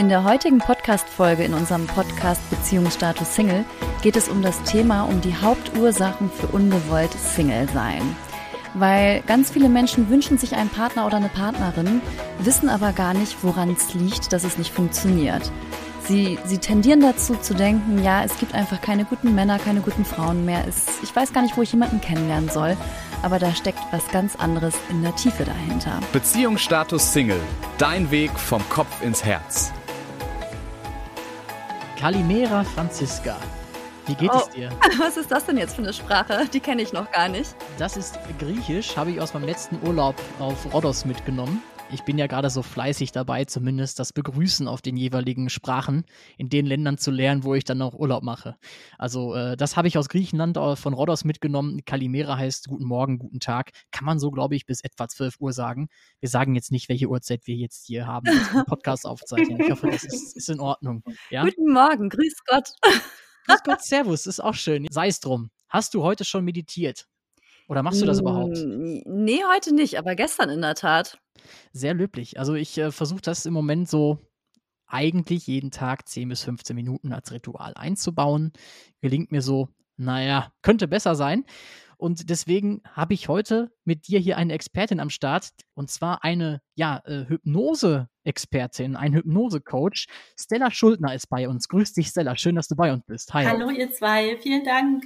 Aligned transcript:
In 0.00 0.08
der 0.08 0.24
heutigen 0.24 0.60
Podcast-Folge 0.60 1.44
in 1.44 1.52
unserem 1.52 1.86
Podcast 1.86 2.40
Beziehungsstatus 2.48 3.34
Single 3.34 3.66
geht 4.00 4.16
es 4.16 4.30
um 4.30 4.40
das 4.40 4.62
Thema 4.62 5.02
um 5.02 5.20
die 5.20 5.36
Hauptursachen 5.36 6.30
für 6.30 6.46
ungewollt 6.46 7.12
Single 7.12 7.68
sein. 7.68 8.16
Weil 8.72 9.20
ganz 9.26 9.50
viele 9.50 9.68
Menschen 9.68 10.08
wünschen 10.08 10.38
sich 10.38 10.54
einen 10.54 10.70
Partner 10.70 11.04
oder 11.04 11.18
eine 11.18 11.28
Partnerin, 11.28 12.00
wissen 12.38 12.70
aber 12.70 12.92
gar 12.92 13.12
nicht, 13.12 13.44
woran 13.44 13.72
es 13.72 13.92
liegt, 13.92 14.32
dass 14.32 14.44
es 14.44 14.56
nicht 14.56 14.72
funktioniert. 14.72 15.52
Sie, 16.04 16.38
sie 16.46 16.56
tendieren 16.56 17.02
dazu 17.02 17.34
zu 17.34 17.52
denken, 17.52 18.02
ja, 18.02 18.24
es 18.24 18.38
gibt 18.38 18.54
einfach 18.54 18.80
keine 18.80 19.04
guten 19.04 19.34
Männer, 19.34 19.58
keine 19.58 19.82
guten 19.82 20.06
Frauen 20.06 20.46
mehr. 20.46 20.64
Es, 20.66 20.86
ich 21.02 21.14
weiß 21.14 21.34
gar 21.34 21.42
nicht, 21.42 21.58
wo 21.58 21.62
ich 21.62 21.72
jemanden 21.72 22.00
kennenlernen 22.00 22.48
soll 22.48 22.74
aber 23.22 23.38
da 23.38 23.54
steckt 23.54 23.80
was 23.90 24.06
ganz 24.08 24.36
anderes 24.36 24.74
in 24.88 25.02
der 25.02 25.14
Tiefe 25.16 25.44
dahinter. 25.44 26.00
Beziehungsstatus 26.12 27.12
Single. 27.12 27.40
Dein 27.78 28.10
Weg 28.10 28.30
vom 28.38 28.66
Kopf 28.68 29.02
ins 29.02 29.24
Herz. 29.24 29.72
Kalimera 32.00 32.64
Franziska. 32.64 33.36
Wie 34.06 34.14
geht 34.14 34.30
oh, 34.32 34.38
es 34.38 34.48
dir? 34.48 34.70
Was 34.98 35.18
ist 35.18 35.30
das 35.30 35.44
denn 35.44 35.58
jetzt 35.58 35.76
für 35.76 35.82
eine 35.82 35.92
Sprache? 35.92 36.46
Die 36.50 36.58
kenne 36.58 36.80
ich 36.80 36.94
noch 36.94 37.12
gar 37.12 37.28
nicht. 37.28 37.54
Das 37.76 37.98
ist 37.98 38.18
Griechisch, 38.38 38.96
habe 38.96 39.10
ich 39.10 39.20
aus 39.20 39.34
meinem 39.34 39.44
letzten 39.44 39.78
Urlaub 39.86 40.14
auf 40.38 40.72
Rhodos 40.72 41.04
mitgenommen 41.04 41.62
ich 41.92 42.04
bin 42.04 42.18
ja 42.18 42.26
gerade 42.26 42.50
so 42.50 42.62
fleißig 42.62 43.12
dabei, 43.12 43.44
zumindest 43.44 43.98
das 43.98 44.12
Begrüßen 44.12 44.68
auf 44.68 44.82
den 44.82 44.96
jeweiligen 44.96 45.48
Sprachen 45.50 46.04
in 46.38 46.48
den 46.48 46.66
Ländern 46.66 46.98
zu 46.98 47.10
lernen, 47.10 47.44
wo 47.44 47.54
ich 47.54 47.64
dann 47.64 47.82
auch 47.82 47.94
Urlaub 47.94 48.22
mache. 48.22 48.56
Also 48.98 49.34
äh, 49.34 49.56
das 49.56 49.76
habe 49.76 49.88
ich 49.88 49.98
aus 49.98 50.08
Griechenland 50.08 50.56
äh, 50.56 50.76
von 50.76 50.94
Rhodos 50.94 51.24
mitgenommen. 51.24 51.84
Kalimera 51.84 52.36
heißt 52.36 52.68
Guten 52.68 52.84
Morgen, 52.84 53.18
guten 53.18 53.40
Tag. 53.40 53.72
Kann 53.90 54.04
man 54.04 54.18
so, 54.18 54.30
glaube 54.30 54.54
ich, 54.54 54.66
bis 54.66 54.82
etwa 54.82 55.08
12 55.08 55.40
Uhr 55.40 55.52
sagen. 55.52 55.88
Wir 56.20 56.28
sagen 56.28 56.54
jetzt 56.54 56.70
nicht, 56.70 56.88
welche 56.88 57.08
Uhrzeit 57.08 57.46
wir 57.46 57.56
jetzt 57.56 57.86
hier 57.86 58.06
haben, 58.06 58.26
den 58.26 58.64
Podcast 58.66 59.06
aufzeichnen. 59.06 59.60
Ich 59.60 59.70
hoffe, 59.70 59.90
das 59.90 60.04
ist, 60.04 60.36
ist 60.36 60.48
in 60.48 60.60
Ordnung. 60.60 61.02
Ja? 61.30 61.44
Guten 61.44 61.72
Morgen, 61.72 62.08
grüß 62.08 62.44
Gott. 62.46 62.68
grüß 63.46 63.62
Gott, 63.64 63.82
Servus, 63.82 64.26
ist 64.26 64.40
auch 64.40 64.54
schön. 64.54 64.86
Sei 64.90 65.08
es 65.08 65.20
drum. 65.20 65.50
Hast 65.68 65.94
du 65.94 66.02
heute 66.02 66.24
schon 66.24 66.44
meditiert? 66.44 67.06
Oder 67.70 67.84
machst 67.84 68.02
du 68.02 68.06
das 68.06 68.18
überhaupt? 68.18 68.58
Nee, 68.66 69.40
heute 69.54 69.72
nicht, 69.72 69.96
aber 69.96 70.16
gestern 70.16 70.50
in 70.50 70.60
der 70.60 70.74
Tat. 70.74 71.20
Sehr 71.72 71.94
löblich. 71.94 72.36
Also 72.36 72.54
ich 72.54 72.76
äh, 72.76 72.90
versuche 72.90 73.20
das 73.20 73.46
im 73.46 73.52
Moment 73.52 73.88
so 73.88 74.18
eigentlich 74.88 75.46
jeden 75.46 75.70
Tag 75.70 76.08
10 76.08 76.28
bis 76.28 76.42
15 76.42 76.74
Minuten 76.74 77.12
als 77.12 77.30
Ritual 77.30 77.74
einzubauen. 77.74 78.52
Gelingt 79.02 79.30
mir 79.30 79.40
so, 79.40 79.68
naja, 79.96 80.52
könnte 80.62 80.88
besser 80.88 81.14
sein. 81.14 81.44
Und 81.96 82.28
deswegen 82.28 82.82
habe 82.90 83.14
ich 83.14 83.28
heute 83.28 83.70
mit 83.84 84.08
dir 84.08 84.18
hier 84.18 84.36
eine 84.36 84.54
Expertin 84.54 84.98
am 84.98 85.10
Start. 85.10 85.50
Und 85.74 85.92
zwar 85.92 86.24
eine, 86.24 86.62
ja, 86.74 87.00
äh, 87.04 87.26
Hypnose-Expertin, 87.28 88.96
ein 88.96 89.14
Hypnose-Coach. 89.14 90.08
Stella 90.36 90.72
Schuldner 90.72 91.14
ist 91.14 91.28
bei 91.28 91.48
uns. 91.48 91.68
Grüß 91.68 91.92
dich, 91.92 92.08
Stella. 92.08 92.34
Schön, 92.34 92.56
dass 92.56 92.66
du 92.66 92.74
bei 92.74 92.92
uns 92.92 93.04
bist. 93.06 93.32
Hi. 93.32 93.44
Hallo, 93.44 93.70
ihr 93.70 93.92
zwei. 93.92 94.36
Vielen 94.38 94.64
Dank. 94.64 95.04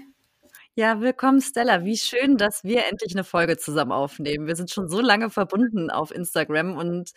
Ja, 0.76 1.00
willkommen 1.00 1.40
Stella. 1.40 1.84
Wie 1.84 1.96
schön, 1.96 2.36
dass 2.36 2.64
wir 2.64 2.86
endlich 2.90 3.14
eine 3.14 3.22
Folge 3.22 3.56
zusammen 3.56 3.92
aufnehmen. 3.92 4.48
Wir 4.48 4.56
sind 4.56 4.70
schon 4.72 4.88
so 4.88 5.00
lange 5.00 5.30
verbunden 5.30 5.88
auf 5.88 6.10
Instagram 6.10 6.76
und 6.76 7.12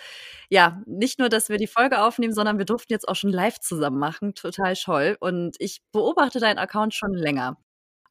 ja, 0.50 0.80
nicht 0.86 1.18
nur, 1.18 1.28
dass 1.30 1.50
wir 1.50 1.58
die 1.58 1.66
Folge 1.66 2.04
aufnehmen, 2.04 2.34
sondern 2.34 2.60
wir 2.60 2.66
durften 2.66 2.94
jetzt 2.94 3.08
auch 3.08 3.16
schon 3.16 3.32
live 3.32 3.60
zusammen 3.60 3.98
machen. 3.98 4.36
Total 4.36 4.76
toll. 4.76 5.18
Und 5.20 5.56
ich 5.58 5.82
beobachte 5.92 6.40
deinen 6.40 6.60
Account 6.60 6.94
schon 6.94 7.16
länger. 7.16 7.58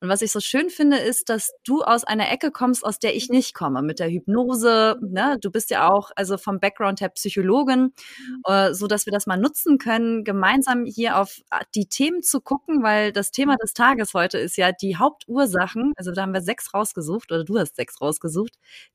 Und 0.00 0.08
was 0.08 0.22
ich 0.22 0.32
so 0.32 0.40
schön 0.40 0.70
finde, 0.70 0.98
ist, 0.98 1.28
dass 1.28 1.52
du 1.64 1.82
aus 1.82 2.04
einer 2.04 2.30
Ecke 2.30 2.50
kommst, 2.50 2.84
aus 2.84 2.98
der 2.98 3.16
ich 3.16 3.28
nicht 3.28 3.54
komme, 3.54 3.82
mit 3.82 3.98
der 3.98 4.10
Hypnose. 4.10 4.98
Ne? 5.00 5.38
Du 5.40 5.50
bist 5.50 5.70
ja 5.70 5.88
auch 5.88 6.10
also 6.16 6.36
vom 6.38 6.60
Background 6.60 7.00
her 7.00 7.08
Psychologin, 7.10 7.80
mhm. 7.80 8.42
äh, 8.44 8.74
so 8.74 8.86
dass 8.86 9.06
wir 9.06 9.12
das 9.12 9.26
mal 9.26 9.38
nutzen 9.38 9.78
können, 9.78 10.24
gemeinsam 10.24 10.84
hier 10.84 11.18
auf 11.18 11.40
äh, 11.50 11.64
die 11.74 11.86
Themen 11.86 12.22
zu 12.22 12.40
gucken, 12.40 12.82
weil 12.82 13.12
das 13.12 13.30
Thema 13.30 13.56
des 13.56 13.72
Tages 13.72 14.14
heute 14.14 14.38
ist 14.38 14.56
ja 14.56 14.72
die 14.72 14.96
Hauptursachen. 14.96 15.92
Also 15.96 16.12
da 16.12 16.22
haben 16.22 16.34
wir 16.34 16.42
sechs 16.42 16.74
rausgesucht 16.74 17.32
oder 17.32 17.44
du 17.44 17.58
hast 17.58 17.76
sechs 17.76 18.00
rausgesucht. 18.00 18.54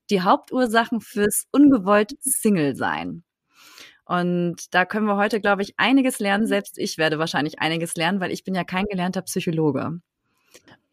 Die 0.09 0.21
Hauptursachen 0.21 1.01
fürs 1.01 1.45
ungewollt 1.51 2.13
Single 2.21 2.75
sein. 2.75 3.23
Und 4.05 4.73
da 4.73 4.85
können 4.85 5.05
wir 5.05 5.15
heute, 5.15 5.39
glaube 5.39 5.61
ich, 5.61 5.73
einiges 5.77 6.19
lernen. 6.19 6.45
Selbst 6.45 6.77
ich 6.77 6.97
werde 6.97 7.17
wahrscheinlich 7.17 7.59
einiges 7.59 7.95
lernen, 7.95 8.19
weil 8.19 8.31
ich 8.31 8.43
bin 8.43 8.53
ja 8.55 8.63
kein 8.63 8.85
gelernter 8.85 9.21
Psychologe. 9.21 10.01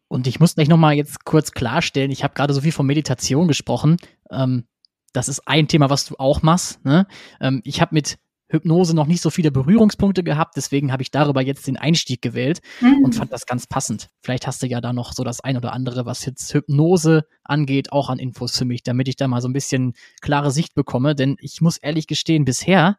Und 0.09 0.27
ich 0.27 0.39
muss 0.39 0.55
gleich 0.55 0.67
nochmal 0.67 0.95
jetzt 0.95 1.23
kurz 1.23 1.51
klarstellen, 1.51 2.11
ich 2.11 2.23
habe 2.23 2.33
gerade 2.33 2.53
so 2.53 2.61
viel 2.61 2.71
von 2.71 2.85
Meditation 2.85 3.47
gesprochen. 3.47 3.97
Ähm, 4.29 4.65
das 5.13 5.29
ist 5.29 5.47
ein 5.47 5.67
Thema, 5.67 5.89
was 5.89 6.05
du 6.05 6.15
auch 6.17 6.41
machst. 6.41 6.83
Ne? 6.83 7.07
Ähm, 7.39 7.61
ich 7.63 7.79
habe 7.79 7.95
mit 7.95 8.17
Hypnose 8.49 8.95
noch 8.95 9.05
nicht 9.05 9.21
so 9.21 9.29
viele 9.29 9.51
Berührungspunkte 9.51 10.23
gehabt, 10.23 10.57
deswegen 10.57 10.91
habe 10.91 11.03
ich 11.03 11.11
darüber 11.11 11.41
jetzt 11.41 11.67
den 11.67 11.77
Einstieg 11.77 12.23
gewählt 12.23 12.61
mhm. 12.81 13.03
und 13.03 13.13
fand 13.13 13.31
das 13.31 13.45
ganz 13.45 13.67
passend. 13.67 14.09
Vielleicht 14.23 14.47
hast 14.47 14.63
du 14.63 14.67
ja 14.67 14.81
da 14.81 14.91
noch 14.91 15.13
so 15.13 15.23
das 15.23 15.41
ein 15.41 15.55
oder 15.55 15.73
andere, 15.73 16.07
was 16.07 16.25
jetzt 16.25 16.51
Hypnose 16.53 17.25
angeht, 17.43 17.91
auch 17.91 18.09
an 18.09 18.17
Infos 18.17 18.57
für 18.57 18.65
mich, 18.65 18.81
damit 18.81 19.07
ich 19.07 19.15
da 19.15 19.27
mal 19.27 19.41
so 19.41 19.47
ein 19.47 19.53
bisschen 19.53 19.93
klare 20.21 20.49
Sicht 20.49 20.73
bekomme. 20.73 21.13
Denn 21.13 21.35
ich 21.39 21.61
muss 21.61 21.77
ehrlich 21.77 22.07
gestehen, 22.07 22.45
bisher 22.45 22.97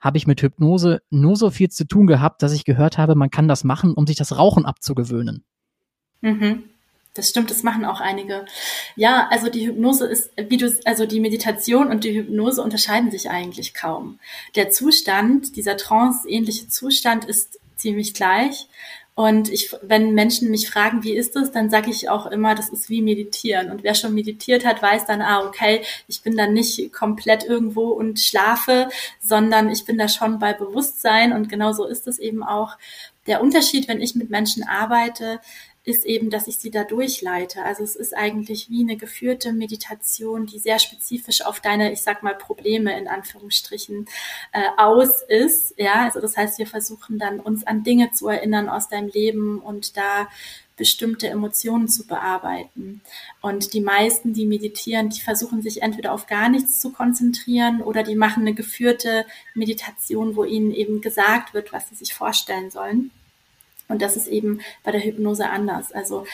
habe 0.00 0.18
ich 0.18 0.28
mit 0.28 0.40
Hypnose 0.40 1.02
nur 1.10 1.34
so 1.34 1.50
viel 1.50 1.68
zu 1.68 1.88
tun 1.88 2.06
gehabt, 2.06 2.42
dass 2.42 2.52
ich 2.52 2.64
gehört 2.64 2.96
habe, 2.96 3.16
man 3.16 3.30
kann 3.30 3.48
das 3.48 3.64
machen, 3.64 3.92
um 3.92 4.06
sich 4.06 4.16
das 4.16 4.38
Rauchen 4.38 4.64
abzugewöhnen. 4.64 5.44
Mhm. 6.20 6.64
Das 7.16 7.30
stimmt, 7.30 7.50
das 7.50 7.62
machen 7.62 7.84
auch 7.84 8.00
einige. 8.00 8.44
Ja, 8.94 9.26
also 9.30 9.48
die 9.48 9.66
Hypnose 9.66 10.06
ist, 10.06 10.30
wie 10.36 10.58
du, 10.58 10.78
also 10.84 11.06
die 11.06 11.20
Meditation 11.20 11.88
und 11.88 12.04
die 12.04 12.14
Hypnose 12.14 12.62
unterscheiden 12.62 13.10
sich 13.10 13.30
eigentlich 13.30 13.72
kaum. 13.72 14.18
Der 14.54 14.70
Zustand, 14.70 15.56
dieser 15.56 15.78
trance-ähnliche 15.78 16.68
Zustand 16.68 17.24
ist 17.24 17.58
ziemlich 17.76 18.12
gleich. 18.12 18.66
Und 19.14 19.50
ich, 19.50 19.74
wenn 19.80 20.12
Menschen 20.12 20.50
mich 20.50 20.68
fragen, 20.68 21.02
wie 21.02 21.14
ist 21.14 21.36
das, 21.36 21.50
dann 21.50 21.70
sage 21.70 21.90
ich 21.90 22.10
auch 22.10 22.26
immer, 22.26 22.54
das 22.54 22.68
ist 22.68 22.90
wie 22.90 23.00
meditieren. 23.00 23.70
Und 23.70 23.82
wer 23.82 23.94
schon 23.94 24.12
meditiert 24.12 24.66
hat, 24.66 24.82
weiß 24.82 25.06
dann, 25.06 25.22
ah, 25.22 25.46
okay, 25.46 25.80
ich 26.06 26.20
bin 26.20 26.36
dann 26.36 26.52
nicht 26.52 26.92
komplett 26.92 27.42
irgendwo 27.42 27.88
und 27.88 28.20
schlafe, 28.20 28.90
sondern 29.22 29.70
ich 29.70 29.86
bin 29.86 29.96
da 29.96 30.08
schon 30.08 30.38
bei 30.38 30.52
Bewusstsein. 30.52 31.32
Und 31.32 31.48
genau 31.48 31.72
so 31.72 31.86
ist 31.86 32.06
es 32.06 32.18
eben 32.18 32.42
auch. 32.42 32.76
Der 33.26 33.40
Unterschied, 33.40 33.88
wenn 33.88 34.02
ich 34.02 34.14
mit 34.16 34.28
Menschen 34.28 34.68
arbeite, 34.68 35.40
ist 35.86 36.04
eben, 36.04 36.30
dass 36.30 36.48
ich 36.48 36.58
sie 36.58 36.72
da 36.72 36.82
durchleite. 36.82 37.62
Also 37.62 37.84
es 37.84 37.94
ist 37.94 38.14
eigentlich 38.14 38.68
wie 38.68 38.82
eine 38.82 38.96
geführte 38.96 39.52
Meditation, 39.52 40.44
die 40.44 40.58
sehr 40.58 40.80
spezifisch 40.80 41.46
auf 41.46 41.60
deine, 41.60 41.92
ich 41.92 42.02
sag 42.02 42.24
mal, 42.24 42.34
Probleme 42.34 42.98
in 42.98 43.06
Anführungsstrichen 43.06 44.06
äh, 44.52 44.62
aus 44.76 45.22
ist. 45.22 45.74
Ja, 45.78 46.04
also 46.04 46.20
das 46.20 46.36
heißt, 46.36 46.58
wir 46.58 46.66
versuchen 46.66 47.20
dann 47.20 47.38
uns 47.38 47.64
an 47.64 47.84
Dinge 47.84 48.10
zu 48.10 48.26
erinnern 48.26 48.68
aus 48.68 48.88
deinem 48.88 49.08
Leben 49.08 49.60
und 49.60 49.96
da 49.96 50.28
bestimmte 50.76 51.28
Emotionen 51.28 51.86
zu 51.86 52.04
bearbeiten. 52.04 53.00
Und 53.40 53.72
die 53.72 53.80
meisten, 53.80 54.32
die 54.32 54.44
meditieren, 54.44 55.08
die 55.08 55.20
versuchen 55.20 55.62
sich 55.62 55.82
entweder 55.82 56.12
auf 56.12 56.26
gar 56.26 56.48
nichts 56.48 56.80
zu 56.80 56.90
konzentrieren 56.90 57.80
oder 57.80 58.02
die 58.02 58.16
machen 58.16 58.42
eine 58.42 58.54
geführte 58.54 59.24
Meditation, 59.54 60.34
wo 60.34 60.42
ihnen 60.42 60.72
eben 60.72 61.00
gesagt 61.00 61.54
wird, 61.54 61.72
was 61.72 61.88
sie 61.88 61.94
sich 61.94 62.12
vorstellen 62.12 62.72
sollen. 62.72 63.12
Und 63.88 64.02
das 64.02 64.16
ist 64.16 64.28
eben 64.28 64.60
bei 64.84 64.92
der 64.92 65.02
Hypnose 65.02 65.48
anders. 65.48 65.92
Also 65.92 66.24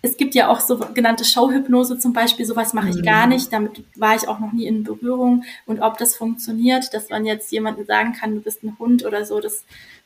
es 0.00 0.16
gibt 0.16 0.34
ja 0.34 0.48
auch 0.48 0.60
sogenannte 0.60 1.24
Showhypnose 1.24 1.98
zum 1.98 2.12
Beispiel, 2.12 2.46
sowas 2.46 2.72
mache 2.72 2.90
ich 2.90 3.02
gar 3.02 3.26
mhm. 3.26 3.32
nicht, 3.32 3.52
damit 3.52 3.84
war 3.96 4.14
ich 4.14 4.28
auch 4.28 4.38
noch 4.38 4.52
nie 4.52 4.66
in 4.66 4.84
Berührung. 4.84 5.44
Und 5.66 5.80
ob 5.80 5.98
das 5.98 6.14
funktioniert, 6.14 6.94
dass 6.94 7.10
man 7.10 7.26
jetzt 7.26 7.50
jemandem 7.50 7.84
sagen 7.84 8.12
kann, 8.12 8.34
du 8.34 8.40
bist 8.40 8.62
ein 8.62 8.76
Hund 8.78 9.04
oder 9.04 9.24
so, 9.24 9.40
das 9.40 9.64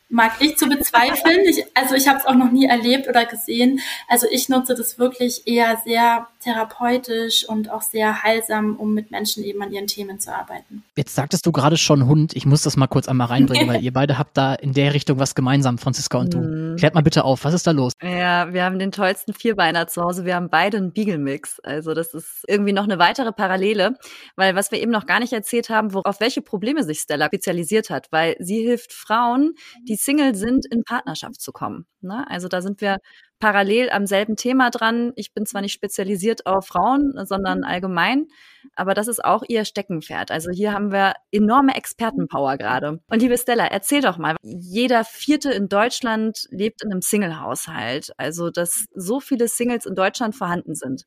mag 0.09 0.33
ich 0.41 0.57
zu 0.57 0.67
bezweifeln. 0.69 1.41
Ich, 1.47 1.65
also 1.75 1.95
ich 1.95 2.09
habe 2.09 2.19
es 2.19 2.27
auch 2.27 2.35
noch 2.35 2.51
nie 2.51 2.67
erlebt 2.67 3.09
oder 3.09 3.25
gesehen. 3.27 3.81
Also 4.09 4.27
ich 4.31 4.49
nutze 4.49 4.75
das 4.75 4.99
wirklich 4.99 5.47
eher 5.47 5.81
sehr 5.85 6.29
therapeutisch 6.43 7.49
und 7.49 7.71
auch 7.71 7.83
sehr 7.83 8.23
heilsam, 8.23 8.77
um 8.77 8.95
mit 8.95 9.11
Menschen 9.11 9.45
eben 9.45 9.63
an 9.63 9.73
ihren 9.73 9.87
Themen 9.87 10.19
zu 10.21 10.35
arbeiten. 10.35 10.85
Jetzt 10.97 11.15
sagtest 11.15 11.47
du 11.47 11.53
gerade 11.53 11.77
schon 11.77 12.07
Hund. 12.07 12.35
Ich 12.35 12.47
muss 12.47 12.63
das 12.63 12.77
mal 12.77 12.87
kurz 12.87 13.09
einmal 13.09 13.29
reinbringen, 13.29 13.69
weil 13.69 13.83
ihr 13.83 13.93
beide 13.93 14.19
habt 14.19 14.37
da 14.37 14.55
in 14.55 14.73
der 14.73 14.95
Richtung 14.95 15.19
was 15.19 15.35
gemeinsam, 15.35 15.79
Franziska 15.79 16.19
und 16.19 16.35
du. 16.35 16.39
Mhm. 16.39 16.77
Klärt 16.77 16.95
mal 16.95 17.03
bitte 17.03 17.25
auf, 17.25 17.45
was 17.45 17.55
ist 17.55 17.67
da 17.67 17.71
los? 17.71 17.93
Ja, 18.03 18.53
wir 18.53 18.65
haben 18.65 18.79
den 18.79 18.93
tollsten 18.93 19.35
Vierbeiner 19.35 19.87
zu 19.87 20.03
Hause. 20.03 20.25
Wir 20.25 20.35
haben 20.35 20.51
beide 20.51 20.77
einen 20.79 20.93
Beagle-Mix. 20.93 21.61
Also 21.61 21.95
das 21.95 22.15
ist 22.15 22.45
irgendwie 22.49 22.73
noch 22.73 22.85
eine 22.85 22.99
weitere 22.99 23.33
Parallele, 23.33 23.97
weil 24.37 24.55
was 24.55 24.71
wir 24.71 24.81
eben 24.81 24.91
noch 24.91 25.07
gar 25.07 25.21
nicht 25.21 25.33
erzählt 25.33 25.71
haben, 25.71 25.95
auf 25.95 26.21
welche 26.21 26.43
Probleme 26.43 26.85
sich 26.85 27.01
Stella 27.01 27.27
spezialisiert 27.27 27.91
hat, 27.91 28.09
weil 28.11 28.37
sie 28.39 28.63
hilft 28.63 28.93
Frauen, 28.93 29.55
die 29.89 29.97
Single 29.97 30.35
sind, 30.35 30.67
in 30.67 30.85
Partnerschaft 30.85 31.41
zu 31.41 31.53
kommen. 31.53 31.87
Ne? 32.01 32.27
Also 32.29 32.49
da 32.49 32.63
sind 32.63 32.81
wir 32.81 32.99
parallel 33.43 33.91
am 33.91 34.07
selben 34.07 34.37
Thema 34.37 34.71
dran. 34.71 35.13
Ich 35.17 35.35
bin 35.35 35.47
zwar 35.47 35.63
nicht 35.63 35.73
spezialisiert 35.73 36.47
auf 36.47 36.69
Frauen, 36.69 37.13
sondern 37.25 37.59
mhm. 37.59 37.65
allgemein, 37.65 38.29
aber 38.77 38.95
das 38.95 39.09
ist 39.09 39.25
auch 39.25 39.43
ihr 39.49 39.65
Steckenpferd. 39.65 40.31
Also 40.31 40.53
hier 40.53 40.73
haben 40.73 40.93
wir 40.93 41.15
enorme 41.33 41.75
Expertenpower 41.75 42.57
gerade. 42.57 43.01
Und 43.09 43.21
liebe 43.21 43.37
Stella, 43.37 43.67
erzähl 43.67 44.01
doch 44.01 44.17
mal, 44.17 44.37
jeder 44.43 45.03
Vierte 45.03 45.51
in 45.51 45.69
Deutschland 45.69 46.47
lebt 46.51 46.85
in 46.85 46.93
einem 46.93 47.03
Single-Haushalt. 47.03 48.13
Also, 48.17 48.51
dass 48.51 48.85
so 48.95 49.19
viele 49.19 49.49
Singles 49.49 49.87
in 49.87 49.97
Deutschland 49.97 50.37
vorhanden 50.37 50.77
sind. 50.77 51.07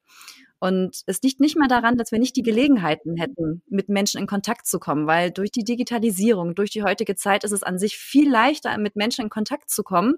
Und 0.59 1.03
es 1.05 1.21
liegt 1.21 1.39
nicht 1.39 1.57
mal 1.57 1.69
daran, 1.69 1.95
dass 1.95 2.11
wir 2.11 2.19
nicht 2.19 2.35
die 2.35 2.43
Gelegenheiten 2.43 3.15
hätten, 3.15 3.61
mit 3.69 3.87
Menschen 3.87 4.19
in 4.19 4.27
Kontakt 4.27 4.67
zu 4.67 4.79
kommen, 4.79 5.07
weil 5.07 5.31
durch 5.31 5.51
die 5.51 5.63
Digitalisierung, 5.63 6.53
durch 6.53 6.71
die 6.71 6.83
heutige 6.83 7.15
Zeit 7.15 7.45
ist 7.45 7.51
es 7.51 7.63
an 7.63 7.79
sich 7.79 7.95
viel 7.95 8.29
leichter, 8.29 8.77
mit 8.77 8.97
Menschen 8.97 9.23
in 9.23 9.29
Kontakt 9.29 9.69
zu 9.69 9.83
kommen, 9.83 10.15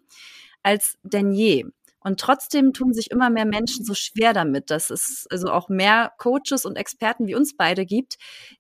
als 0.64 0.98
denn 1.04 1.32
je. 1.32 1.66
Und 2.00 2.20
trotzdem 2.20 2.74
tun 2.74 2.94
sich 2.94 3.12
immer 3.12 3.30
mehr 3.30 3.46
Menschen 3.46 3.84
so 3.84 3.94
schwer 3.94 4.34
damit, 4.34 4.70
dass 4.70 4.90
es 4.90 5.26
also 5.30 5.50
auch 5.50 5.70
mehr 5.70 6.12
Coaches 6.18 6.66
und 6.66 6.76
Experten 6.76 7.28
wie 7.28 7.36
uns 7.36 7.56
beide 7.58 7.86
gibt, 7.86 8.16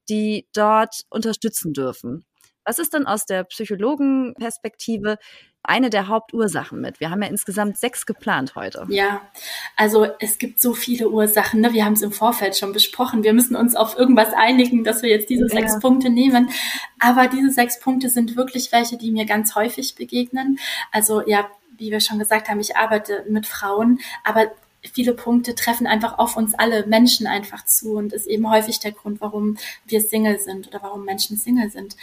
die 0.10 0.48
dort 0.54 1.04
unterstützen 1.10 1.74
dürfen. 1.74 2.26
Was 2.68 2.80
ist 2.80 2.94
denn 2.94 3.08
aus 3.08 3.26
der 3.26 3.46
Psychologenperspektive 3.46 5.18
eine 5.64 5.90
der 5.90 6.10
Hauptursachen 6.10 6.82
mit? 6.82 7.00
Wir 7.00 7.10
haben 7.10 7.22
ja 7.22 7.30
insgesamt 7.30 7.78
sechs 7.78 8.06
geplant 8.06 8.56
heute. 8.56 8.86
Ja, 8.90 9.22
also 9.78 10.06
es 10.20 10.38
gibt 10.38 10.60
so 10.60 10.74
viele 10.74 11.10
Ursachen. 11.10 11.62
Ne? 11.62 11.72
Wir 11.72 11.86
haben 11.86 11.94
es 11.94 12.02
im 12.02 12.12
Vorfeld 12.12 12.58
schon 12.58 12.74
besprochen. 12.74 13.24
Wir 13.24 13.32
müssen 13.32 13.56
uns 13.56 13.74
auf 13.78 13.98
irgendwas 13.98 14.34
einigen, 14.34 14.84
dass 14.84 15.02
wir 15.02 15.10
jetzt 15.10 15.30
diese 15.30 15.44
ja. 15.44 15.50
sechs 15.50 15.80
Punkte 15.80 16.10
nehmen. 16.10 16.50
Aber 17.00 17.28
diese 17.28 17.52
sechs 17.52 17.80
Punkte 17.80 18.10
sind 18.10 18.36
wirklich 18.36 18.74
welche, 18.74 18.98
die 18.98 19.12
mir 19.12 19.26
ganz 19.26 19.56
häufig 19.56 19.96
begegnen. 19.96 20.60
Also 20.92 21.26
ja, 21.26 21.50
wie 21.78 21.92
wir 21.92 22.00
schon 22.00 22.20
gesagt 22.20 22.50
haben, 22.50 22.60
ich 22.60 22.76
arbeite 22.76 23.26
mit 23.30 23.46
Frauen, 23.46 24.00
aber 24.24 24.52
viele 24.94 25.14
Punkte 25.14 25.56
treffen 25.56 25.88
einfach 25.88 26.18
auf 26.18 26.38
uns 26.38 26.54
alle 26.54 26.86
Menschen 26.86 27.28
einfach 27.28 27.66
zu 27.66 27.94
und 27.94 28.14
ist 28.14 28.28
eben 28.28 28.50
häufig 28.50 28.80
der 28.80 28.92
Grund, 28.92 29.22
warum 29.22 29.58
wir 29.86 30.02
Single 30.02 30.40
sind 30.40 30.68
oder 30.68 30.82
warum 30.82 31.06
Menschen 31.06 31.38
Single 31.38 31.70
sind. 31.70 31.96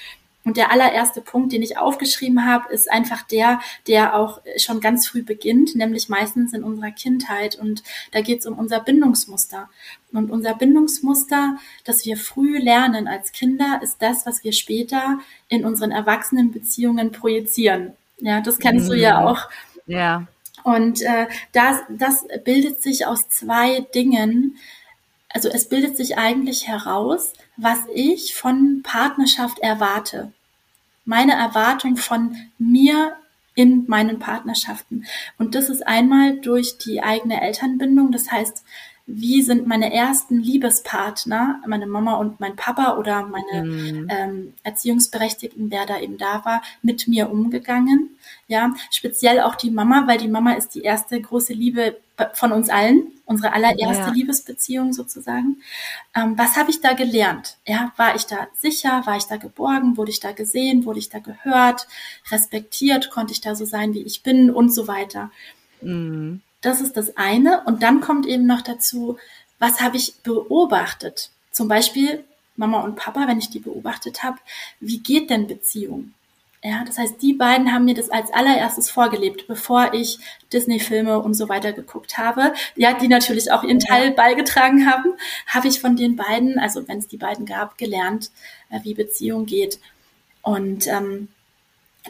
Und 0.45 0.59
der 0.59 0.71
allererste 0.71 1.23
Punkt, 1.23 1.53
den 1.53 1.63
ich 1.63 1.79
aufgeschrieben 1.79 2.45
habe, 2.45 2.71
ist 2.71 2.93
einfach 2.93 3.23
der, 3.23 3.61
der 3.87 4.15
auch 4.15 4.43
schon 4.59 4.81
ganz 4.81 5.09
früh 5.09 5.23
beginnt, 5.23 5.75
nämlich 5.75 6.11
meistens 6.11 6.53
in 6.53 6.63
unserer 6.63 6.91
Kindheit. 6.91 7.57
Und 7.57 7.83
da 8.13 8.21
geht 8.21 8.41
es 8.41 8.47
um 8.47 8.59
unser 8.59 8.81
Bindungsmuster. 8.81 9.71
Und 10.13 10.31
unser 10.31 10.55
Bindungsmuster, 10.55 11.57
das 11.85 12.05
wir 12.05 12.19
früh 12.19 12.59
lernen 12.59 13.09
als 13.09 13.33
Kinder, 13.33 13.81
ist 13.83 14.03
das, 14.03 14.27
was 14.27 14.45
wir 14.45 14.53
später 14.53 15.19
in 15.49 15.65
unseren 15.65 15.93
Erwachsenenbeziehungen 15.93 17.11
projizieren. 17.11 17.95
Ja, 18.19 18.41
das 18.41 18.59
kennst 18.59 18.87
mhm. 18.87 18.93
du 18.93 18.99
ja 18.99 19.21
mhm. 19.21 19.27
auch. 19.27 19.49
Ja. 19.87 20.27
Und 20.63 21.03
äh, 21.03 21.27
das, 21.53 21.79
das 21.91 22.27
bildet 22.45 22.83
sich 22.83 23.07
aus 23.07 23.29
zwei 23.29 23.81
Dingen. 23.95 24.57
Also 25.29 25.49
es 25.49 25.69
bildet 25.69 25.97
sich 25.97 26.17
eigentlich 26.17 26.69
heraus, 26.69 27.33
was 27.57 27.79
ich 27.95 28.35
von 28.35 28.83
Partnerschaft 28.83 29.59
erwarte. 29.59 30.33
Meine 31.05 31.33
Erwartung 31.33 31.97
von 31.97 32.37
mir 32.59 33.17
in 33.55 33.85
meinen 33.87 34.19
Partnerschaften. 34.19 35.05
Und 35.39 35.55
das 35.55 35.69
ist 35.69 35.87
einmal 35.87 36.39
durch 36.41 36.79
die 36.79 37.03
eigene 37.03 37.41
Elternbindung. 37.41 38.11
Das 38.11 38.31
heißt, 38.33 38.65
wie 39.07 39.43
sind 39.43 39.67
meine 39.67 39.93
ersten 39.93 40.41
Liebespartner, 40.41 41.61
meine 41.67 41.87
Mama 41.87 42.15
und 42.15 42.41
mein 42.41 42.57
Papa 42.57 42.97
oder 42.97 43.27
meine 43.27 43.65
mhm. 43.65 44.09
ähm, 44.11 44.55
Erziehungsberechtigten, 44.63 45.71
wer 45.71 45.85
da 45.85 46.01
eben 46.01 46.17
da 46.17 46.45
war, 46.45 46.63
mit 46.81 47.07
mir 47.07 47.31
umgegangen. 47.31 48.17
Ja, 48.49 48.73
speziell 48.91 49.41
auch 49.41 49.57
die 49.57 49.71
Mama, 49.71 50.05
weil 50.07 50.19
die 50.19 50.29
Mama 50.29 50.55
ist 50.55 50.75
die 50.75 50.83
erste 50.83 51.21
große 51.21 51.53
Liebe 51.53 51.99
von 52.33 52.53
uns 52.53 52.71
allen, 52.71 53.09
unsere 53.27 53.53
allererste 53.53 54.05
ja. 54.05 54.13
Liebesbeziehung 54.13 54.93
sozusagen. 54.93 55.59
Ähm, 56.15 56.39
was 56.39 56.57
habe 56.57 56.71
ich 56.71 56.81
da 56.81 56.95
gelernt? 56.95 57.59
Ja, 57.67 57.93
war 57.97 58.15
ich 58.15 58.25
da 58.25 58.49
sicher? 58.59 59.03
War 59.05 59.17
ich 59.17 59.25
da 59.25 59.37
geborgen? 59.37 59.97
Wurde 59.97 60.13
ich 60.13 60.21
da 60.21 60.33
gesehen? 60.33 60.87
Wurde 60.87 61.01
ich 61.01 61.11
da 61.11 61.19
gehört? 61.19 61.89
Respektiert? 62.31 63.11
Konnte 63.11 63.33
ich 63.33 63.41
da 63.41 63.55
so 63.55 63.65
sein, 63.65 63.93
wie 63.95 64.03
ich 64.03 64.23
bin? 64.23 64.51
Und 64.51 64.73
so 64.73 64.87
weiter. 64.89 65.31
Mhm. 65.83 66.41
Das 66.65 66.81
ist 66.81 66.97
das 66.97 67.17
eine. 67.17 67.63
Und 67.65 67.83
dann 67.83 68.01
kommt 68.01 68.27
eben 68.27 68.47
noch 68.47 68.63
dazu, 68.63 69.19
was 69.59 69.81
habe 69.81 69.97
ich 69.97 70.15
beobachtet? 70.23 71.31
Zum 71.51 71.69
Beispiel 71.69 72.25
Mama 72.57 72.81
und 72.81 72.97
Papa, 72.97 73.27
wenn 73.29 73.39
ich 73.39 73.51
die 73.51 73.61
beobachtet 73.61 74.23
habe, 74.23 74.39
wie 74.81 74.99
geht 74.99 75.31
denn 75.31 75.47
Beziehung? 75.47 76.15
Ja, 76.63 76.83
das 76.83 76.97
heißt, 76.97 77.21
die 77.21 77.35
beiden 77.35 77.73
haben 77.73 77.85
mir 77.85 77.95
das 77.95 78.09
als 78.09 78.33
allererstes 78.33 78.91
vorgelebt, 78.91 79.47
bevor 79.47 79.93
ich 79.93 80.19
Disney-Filme 80.51 81.19
und 81.19 81.35
so 81.35 81.51
weiter 81.51 81.75
geguckt 81.75 82.17
habe. 82.17 82.55
Ja, 82.75 82.95
die 82.95 83.09
natürlich 83.09 83.53
auch 83.53 83.65
ihren 83.65 83.81
Teil 83.81 84.13
beigetragen 84.13 84.91
haben, 84.91 85.13
habe 85.47 85.69
ich 85.69 85.81
von 85.81 85.95
den 85.95 86.17
beiden, 86.17 86.59
also 86.59 86.89
wenn 86.89 86.99
es 86.99 87.09
die 87.09 87.19
beiden 87.19 87.45
gab, 87.45 87.77
gelernt, 87.77 88.31
äh, 88.71 88.81
wie 88.83 88.95
Beziehung 88.95 89.45
geht. 89.45 89.79
Und 90.41 90.87
ähm, 90.87 91.29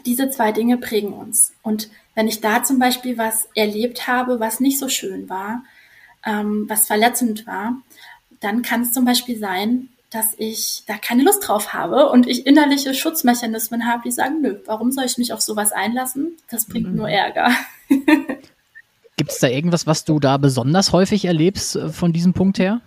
diese 0.06 0.30
zwei 0.30 0.52
Dinge 0.52 0.76
prägen 0.78 1.12
uns. 1.12 1.52
Und 1.62 1.88
wenn 2.14 2.28
ich 2.28 2.40
da 2.40 2.62
zum 2.62 2.78
Beispiel 2.78 3.18
was 3.18 3.48
erlebt 3.54 4.06
habe, 4.06 4.40
was 4.40 4.60
nicht 4.60 4.78
so 4.78 4.88
schön 4.88 5.28
war, 5.28 5.64
ähm, 6.24 6.66
was 6.68 6.86
verletzend 6.86 7.46
war, 7.46 7.76
dann 8.40 8.62
kann 8.62 8.82
es 8.82 8.92
zum 8.92 9.04
Beispiel 9.04 9.38
sein, 9.38 9.88
dass 10.10 10.34
ich 10.38 10.84
da 10.86 10.96
keine 10.96 11.24
Lust 11.24 11.48
drauf 11.48 11.72
habe 11.72 12.08
und 12.08 12.28
ich 12.28 12.46
innerliche 12.46 12.94
Schutzmechanismen 12.94 13.86
habe, 13.86 14.02
die 14.04 14.12
sagen, 14.12 14.40
nö, 14.42 14.60
warum 14.64 14.92
soll 14.92 15.04
ich 15.04 15.18
mich 15.18 15.32
auf 15.32 15.40
sowas 15.40 15.72
einlassen? 15.72 16.36
Das 16.48 16.66
bringt 16.66 16.90
mhm. 16.90 16.96
nur 16.96 17.08
Ärger. 17.10 17.50
Gibt 19.16 19.30
es 19.30 19.38
da 19.38 19.48
irgendwas, 19.48 19.86
was 19.86 20.04
du 20.04 20.20
da 20.20 20.36
besonders 20.36 20.92
häufig 20.92 21.24
erlebst 21.24 21.76
äh, 21.76 21.88
von 21.88 22.12
diesem 22.12 22.32
Punkt 22.32 22.58
her? 22.58 22.80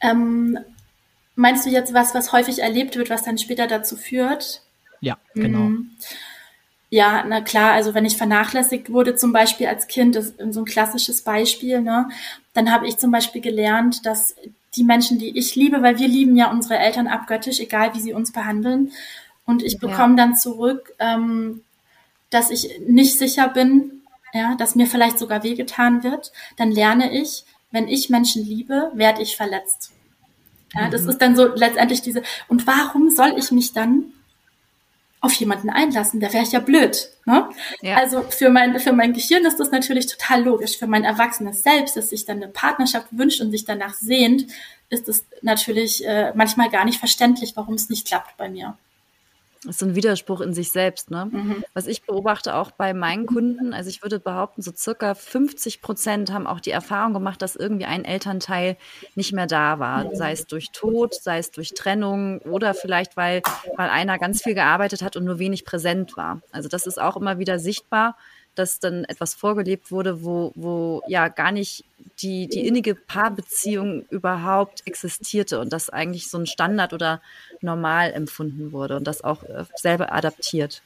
Ähm, 0.00 0.58
meinst 1.36 1.66
du 1.66 1.70
jetzt 1.70 1.94
was, 1.94 2.14
was 2.14 2.32
häufig 2.32 2.60
erlebt 2.60 2.96
wird, 2.96 3.10
was 3.10 3.22
dann 3.22 3.38
später 3.38 3.66
dazu 3.66 3.96
führt? 3.96 4.62
Ja, 5.00 5.18
genau. 5.34 5.58
Mhm. 5.58 5.90
Ja, 6.94 7.24
na 7.26 7.40
klar, 7.40 7.72
also 7.72 7.92
wenn 7.92 8.04
ich 8.04 8.16
vernachlässigt 8.16 8.92
wurde, 8.92 9.16
zum 9.16 9.32
Beispiel 9.32 9.66
als 9.66 9.88
Kind, 9.88 10.14
das 10.14 10.26
ist 10.26 10.54
so 10.54 10.60
ein 10.60 10.64
klassisches 10.64 11.22
Beispiel, 11.22 11.80
ne, 11.80 12.08
dann 12.52 12.70
habe 12.70 12.86
ich 12.86 12.98
zum 12.98 13.10
Beispiel 13.10 13.40
gelernt, 13.40 14.06
dass 14.06 14.36
die 14.76 14.84
Menschen, 14.84 15.18
die 15.18 15.36
ich 15.36 15.56
liebe, 15.56 15.82
weil 15.82 15.98
wir 15.98 16.06
lieben 16.06 16.36
ja 16.36 16.52
unsere 16.52 16.78
Eltern 16.78 17.08
abgöttisch, 17.08 17.58
egal 17.58 17.96
wie 17.96 18.00
sie 18.00 18.12
uns 18.12 18.30
behandeln. 18.30 18.92
Und 19.44 19.64
ich 19.64 19.80
bekomme 19.80 20.16
ja. 20.16 20.24
dann 20.24 20.36
zurück, 20.36 20.92
ähm, 21.00 21.64
dass 22.30 22.50
ich 22.50 22.78
nicht 22.86 23.18
sicher 23.18 23.48
bin, 23.48 24.02
ja, 24.32 24.54
dass 24.54 24.76
mir 24.76 24.86
vielleicht 24.86 25.18
sogar 25.18 25.42
wehgetan 25.42 26.04
wird. 26.04 26.30
Dann 26.58 26.70
lerne 26.70 27.12
ich, 27.12 27.42
wenn 27.72 27.88
ich 27.88 28.08
Menschen 28.08 28.44
liebe, 28.44 28.92
werde 28.94 29.20
ich 29.20 29.36
verletzt. 29.36 29.90
Ja, 30.72 30.88
das 30.90 31.02
mhm. 31.02 31.08
ist 31.08 31.18
dann 31.18 31.34
so 31.34 31.52
letztendlich 31.56 32.02
diese, 32.02 32.22
und 32.46 32.68
warum 32.68 33.10
soll 33.10 33.34
ich 33.36 33.50
mich 33.50 33.72
dann 33.72 34.13
auf 35.24 35.32
jemanden 35.34 35.70
einlassen. 35.70 36.20
Da 36.20 36.32
wäre 36.32 36.44
ich 36.44 36.52
ja 36.52 36.60
blöd. 36.60 37.08
Ne? 37.24 37.48
Ja. 37.80 37.96
Also 37.96 38.22
für 38.22 38.50
mein, 38.50 38.78
für 38.78 38.92
mein 38.92 39.14
Gehirn 39.14 39.46
ist 39.46 39.58
das 39.58 39.70
natürlich 39.70 40.06
total 40.06 40.42
logisch. 40.42 40.76
Für 40.76 40.86
mein 40.86 41.04
erwachsenes 41.04 41.62
Selbst, 41.62 41.96
das 41.96 42.10
sich 42.10 42.26
dann 42.26 42.42
eine 42.42 42.48
Partnerschaft 42.48 43.06
wünscht 43.10 43.40
und 43.40 43.50
sich 43.50 43.64
danach 43.64 43.94
sehnt, 43.94 44.46
ist 44.90 45.08
es 45.08 45.24
natürlich 45.40 46.06
äh, 46.06 46.32
manchmal 46.34 46.68
gar 46.68 46.84
nicht 46.84 46.98
verständlich, 46.98 47.56
warum 47.56 47.74
es 47.74 47.88
nicht 47.88 48.06
klappt 48.06 48.36
bei 48.36 48.50
mir. 48.50 48.76
Das 49.64 49.76
ist 49.76 49.80
so 49.80 49.86
ein 49.86 49.94
Widerspruch 49.94 50.40
in 50.40 50.54
sich 50.54 50.70
selbst. 50.70 51.10
Ne? 51.10 51.28
Mhm. 51.30 51.64
Was 51.72 51.86
ich 51.86 52.02
beobachte 52.02 52.54
auch 52.54 52.70
bei 52.70 52.94
meinen 52.94 53.26
Kunden, 53.26 53.72
also 53.72 53.88
ich 53.88 54.02
würde 54.02 54.20
behaupten, 54.20 54.62
so 54.62 54.72
circa 54.74 55.14
50 55.14 55.80
Prozent 55.80 56.32
haben 56.32 56.46
auch 56.46 56.60
die 56.60 56.70
Erfahrung 56.70 57.14
gemacht, 57.14 57.40
dass 57.42 57.56
irgendwie 57.56 57.86
ein 57.86 58.04
Elternteil 58.04 58.76
nicht 59.14 59.32
mehr 59.32 59.46
da 59.46 59.78
war. 59.78 60.14
Sei 60.14 60.32
es 60.32 60.46
durch 60.46 60.70
Tod, 60.72 61.14
sei 61.14 61.38
es 61.38 61.50
durch 61.50 61.74
Trennung 61.74 62.40
oder 62.40 62.74
vielleicht, 62.74 63.16
weil, 63.16 63.42
weil 63.76 63.88
einer 63.90 64.18
ganz 64.18 64.42
viel 64.42 64.54
gearbeitet 64.54 65.02
hat 65.02 65.16
und 65.16 65.24
nur 65.24 65.38
wenig 65.38 65.64
präsent 65.64 66.16
war. 66.16 66.40
Also 66.52 66.68
das 66.68 66.86
ist 66.86 67.00
auch 67.00 67.16
immer 67.16 67.38
wieder 67.38 67.58
sichtbar 67.58 68.16
dass 68.54 68.80
dann 68.80 69.04
etwas 69.04 69.34
vorgelebt 69.34 69.90
wurde, 69.90 70.24
wo, 70.24 70.52
wo 70.54 71.02
ja 71.08 71.28
gar 71.28 71.52
nicht 71.52 71.84
die, 72.20 72.48
die 72.48 72.66
innige 72.66 72.94
Paarbeziehung 72.94 74.04
überhaupt 74.10 74.86
existierte 74.86 75.60
und 75.60 75.72
das 75.72 75.90
eigentlich 75.90 76.30
so 76.30 76.38
ein 76.38 76.46
Standard 76.46 76.92
oder 76.92 77.20
normal 77.60 78.12
empfunden 78.12 78.72
wurde 78.72 78.96
und 78.96 79.04
das 79.04 79.22
auch 79.24 79.42
äh, 79.42 79.64
selber 79.76 80.12
adaptiert. 80.12 80.82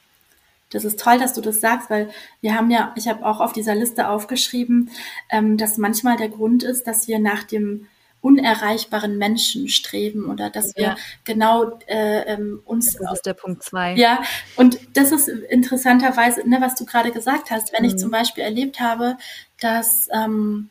Das 0.71 0.85
ist 0.85 0.99
toll, 0.99 1.17
dass 1.17 1.33
du 1.33 1.41
das 1.41 1.61
sagst, 1.61 1.89
weil 1.89 2.09
wir 2.41 2.55
haben 2.55 2.69
ja, 2.69 2.93
ich 2.95 3.07
habe 3.07 3.25
auch 3.25 3.39
auf 3.39 3.53
dieser 3.53 3.75
Liste 3.75 4.07
aufgeschrieben, 4.07 4.91
ähm, 5.29 5.57
dass 5.57 5.77
manchmal 5.77 6.17
der 6.17 6.29
Grund 6.29 6.63
ist, 6.63 6.85
dass 6.85 7.07
wir 7.07 7.19
nach 7.19 7.43
dem 7.43 7.87
unerreichbaren 8.21 9.17
Menschen 9.17 9.69
streben 9.69 10.29
oder 10.29 10.49
dass 10.49 10.75
wir 10.75 10.83
ja. 10.83 10.95
genau 11.23 11.79
äh, 11.87 12.33
ähm, 12.33 12.61
uns. 12.65 12.93
Das 12.93 13.13
ist 13.13 13.25
der 13.25 13.33
Punkt 13.33 13.63
zwei. 13.63 13.95
Ja, 13.95 14.21
und 14.55 14.79
das 14.93 15.11
ist 15.11 15.27
interessanterweise, 15.27 16.47
ne, 16.47 16.57
was 16.59 16.75
du 16.75 16.85
gerade 16.85 17.11
gesagt 17.11 17.49
hast, 17.49 17.71
wenn 17.71 17.83
mhm. 17.83 17.89
ich 17.89 17.97
zum 17.97 18.11
Beispiel 18.11 18.43
erlebt 18.43 18.79
habe, 18.79 19.17
dass 19.61 20.09
ähm, 20.11 20.69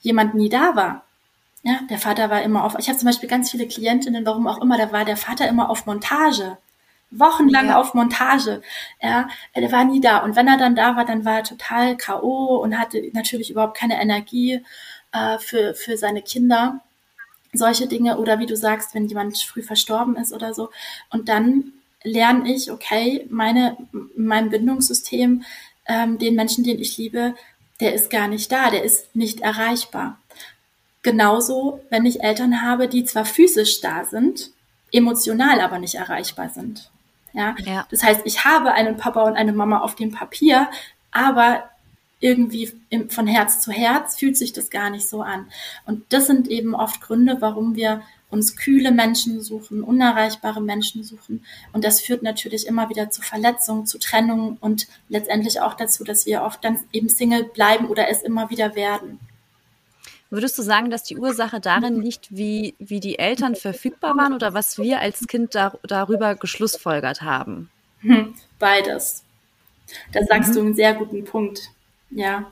jemand 0.00 0.34
nie 0.34 0.48
da 0.48 0.74
war. 0.74 1.04
Ja, 1.62 1.80
der 1.90 1.98
Vater 1.98 2.30
war 2.30 2.42
immer 2.42 2.64
auf. 2.64 2.76
Ich 2.78 2.88
habe 2.88 2.98
zum 2.98 3.06
Beispiel 3.06 3.28
ganz 3.28 3.50
viele 3.50 3.68
Klientinnen, 3.68 4.24
warum 4.26 4.46
auch 4.46 4.60
immer, 4.60 4.78
da 4.78 4.92
war 4.92 5.04
der 5.04 5.16
Vater 5.16 5.48
immer 5.48 5.70
auf 5.70 5.86
Montage 5.86 6.56
wochenlang 7.10 7.68
ja. 7.68 7.80
auf 7.80 7.94
Montage. 7.94 8.60
Ja, 9.00 9.28
der 9.56 9.72
war 9.72 9.84
nie 9.84 10.00
da. 10.00 10.18
Und 10.18 10.36
wenn 10.36 10.48
er 10.48 10.58
dann 10.58 10.76
da 10.76 10.96
war, 10.96 11.04
dann 11.04 11.24
war 11.24 11.36
er 11.36 11.44
total 11.44 11.96
K.O. 11.96 12.56
und 12.56 12.78
hatte 12.78 13.02
natürlich 13.12 13.50
überhaupt 13.50 13.76
keine 13.76 14.00
Energie 14.00 14.62
äh, 15.12 15.38
für, 15.38 15.74
für 15.74 15.96
seine 15.96 16.22
Kinder 16.22 16.80
solche 17.52 17.86
Dinge 17.86 18.18
oder 18.18 18.38
wie 18.38 18.46
du 18.46 18.56
sagst, 18.56 18.94
wenn 18.94 19.06
jemand 19.06 19.38
früh 19.38 19.62
verstorben 19.62 20.16
ist 20.16 20.32
oder 20.32 20.54
so. 20.54 20.70
Und 21.10 21.28
dann 21.28 21.72
lerne 22.02 22.52
ich, 22.52 22.70
okay, 22.70 23.26
meine, 23.30 23.76
mein 24.16 24.50
Bindungssystem, 24.50 25.44
ähm, 25.86 26.18
den 26.18 26.34
Menschen, 26.34 26.64
den 26.64 26.78
ich 26.78 26.96
liebe, 26.96 27.34
der 27.80 27.94
ist 27.94 28.10
gar 28.10 28.28
nicht 28.28 28.50
da, 28.52 28.70
der 28.70 28.84
ist 28.84 29.14
nicht 29.14 29.40
erreichbar. 29.40 30.18
genauso, 31.02 31.80
wenn 31.90 32.04
ich 32.06 32.22
Eltern 32.22 32.62
habe, 32.62 32.88
die 32.88 33.04
zwar 33.04 33.24
physisch 33.24 33.80
da 33.80 34.04
sind, 34.04 34.50
emotional 34.92 35.60
aber 35.60 35.78
nicht 35.78 35.94
erreichbar 35.94 36.50
sind. 36.50 36.90
Ja? 37.32 37.54
ja. 37.64 37.86
Das 37.90 38.02
heißt, 38.02 38.22
ich 38.24 38.44
habe 38.44 38.72
einen 38.72 38.96
Papa 38.96 39.22
und 39.22 39.36
eine 39.36 39.52
Mama 39.52 39.80
auf 39.80 39.94
dem 39.94 40.12
Papier, 40.12 40.68
aber 41.10 41.70
irgendwie 42.20 42.72
im, 42.90 43.10
von 43.10 43.26
Herz 43.26 43.60
zu 43.60 43.70
Herz 43.70 44.16
fühlt 44.16 44.36
sich 44.36 44.52
das 44.52 44.70
gar 44.70 44.90
nicht 44.90 45.08
so 45.08 45.22
an. 45.22 45.46
Und 45.86 46.04
das 46.10 46.26
sind 46.26 46.48
eben 46.48 46.74
oft 46.74 47.00
Gründe, 47.00 47.36
warum 47.40 47.76
wir 47.76 48.02
uns 48.30 48.56
kühle 48.56 48.92
Menschen 48.92 49.40
suchen, 49.40 49.82
unerreichbare 49.82 50.60
Menschen 50.60 51.02
suchen. 51.02 51.44
Und 51.72 51.84
das 51.84 52.00
führt 52.00 52.22
natürlich 52.22 52.66
immer 52.66 52.90
wieder 52.90 53.10
zu 53.10 53.22
Verletzungen, 53.22 53.86
zu 53.86 53.98
Trennungen 53.98 54.58
und 54.60 54.86
letztendlich 55.08 55.60
auch 55.60 55.74
dazu, 55.74 56.04
dass 56.04 56.26
wir 56.26 56.42
oft 56.42 56.62
dann 56.62 56.78
eben 56.92 57.08
Single 57.08 57.44
bleiben 57.44 57.86
oder 57.86 58.08
es 58.08 58.22
immer 58.22 58.50
wieder 58.50 58.74
werden. 58.74 59.18
Würdest 60.30 60.58
du 60.58 60.62
sagen, 60.62 60.90
dass 60.90 61.04
die 61.04 61.16
Ursache 61.16 61.58
darin 61.58 62.02
liegt, 62.02 62.26
wie, 62.30 62.74
wie 62.78 63.00
die 63.00 63.18
Eltern 63.18 63.54
verfügbar 63.54 64.14
waren 64.18 64.34
oder 64.34 64.52
was 64.52 64.76
wir 64.76 65.00
als 65.00 65.26
Kind 65.26 65.54
da, 65.54 65.72
darüber 65.84 66.34
geschlussfolgert 66.34 67.22
haben? 67.22 67.70
Hm, 68.00 68.34
beides. 68.58 69.24
Da 70.12 70.22
sagst 70.22 70.50
mhm. 70.50 70.54
du 70.54 70.60
einen 70.60 70.74
sehr 70.74 70.92
guten 70.92 71.24
Punkt. 71.24 71.70
Ja. 72.10 72.50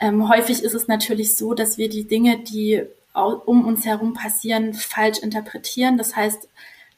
Ähm, 0.00 0.28
häufig 0.28 0.62
ist 0.62 0.74
es 0.74 0.88
natürlich 0.88 1.36
so, 1.36 1.54
dass 1.54 1.78
wir 1.78 1.88
die 1.88 2.04
Dinge, 2.04 2.38
die 2.38 2.82
um 3.14 3.66
uns 3.66 3.84
herum 3.84 4.14
passieren, 4.14 4.74
falsch 4.74 5.18
interpretieren. 5.18 5.98
Das 5.98 6.14
heißt, 6.14 6.48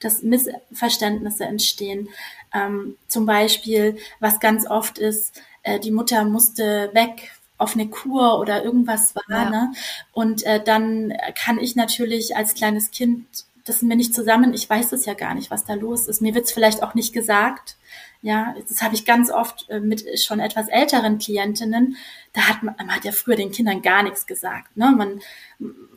dass 0.00 0.23
Missverständnisse 0.23 1.45
entstehen. 1.45 2.09
Ähm, 2.53 2.97
zum 3.07 3.27
Beispiel, 3.27 3.97
was 4.19 4.41
ganz 4.41 4.67
oft 4.67 4.99
ist, 4.99 5.41
äh, 5.62 5.79
die 5.79 5.91
Mutter 5.91 6.25
musste 6.25 6.91
weg 6.93 7.31
auf 7.59 7.75
eine 7.75 7.89
Kur 7.89 8.39
oder 8.39 8.65
irgendwas 8.65 9.15
war. 9.15 9.23
Ja. 9.29 9.50
Ne? 9.50 9.73
Und 10.12 10.45
äh, 10.45 10.62
dann 10.62 11.12
kann 11.35 11.59
ich 11.59 11.77
natürlich 11.77 12.37
als 12.37 12.55
kleines 12.55 12.91
Kind, 12.91 13.27
das 13.65 13.81
sind 13.81 13.89
wir 13.89 13.97
nicht 13.97 14.15
zusammen, 14.15 14.55
ich 14.55 14.69
weiß 14.69 14.93
es 14.93 15.05
ja 15.05 15.15
gar 15.15 15.35
nicht, 15.35 15.50
was 15.50 15.67
da 15.67 15.75
los 15.75 16.09
ist. 16.09 16.23
Mir 16.23 16.35
wird 16.35 16.47
es 16.47 16.53
vielleicht 16.53 16.83
auch 16.83 16.95
nicht 16.95 17.12
gesagt. 17.12 17.77
Ja, 18.23 18.55
das 18.69 18.83
habe 18.83 18.95
ich 18.95 19.07
ganz 19.07 19.31
oft 19.31 19.69
äh, 19.71 19.81
mit 19.81 20.05
schon 20.21 20.41
etwas 20.41 20.69
älteren 20.69 21.19
Klientinnen. 21.19 21.97
Da 22.35 22.43
hat 22.43 22.62
man, 22.62 22.75
man 22.77 22.95
hat 22.95 23.05
ja 23.05 23.12
früher 23.12 23.37
den 23.37 23.50
Kindern 23.50 23.81
gar 23.81 24.03
nichts 24.03 24.27
gesagt. 24.27 24.77
Ne? 24.77 24.93
Man, 24.95 25.21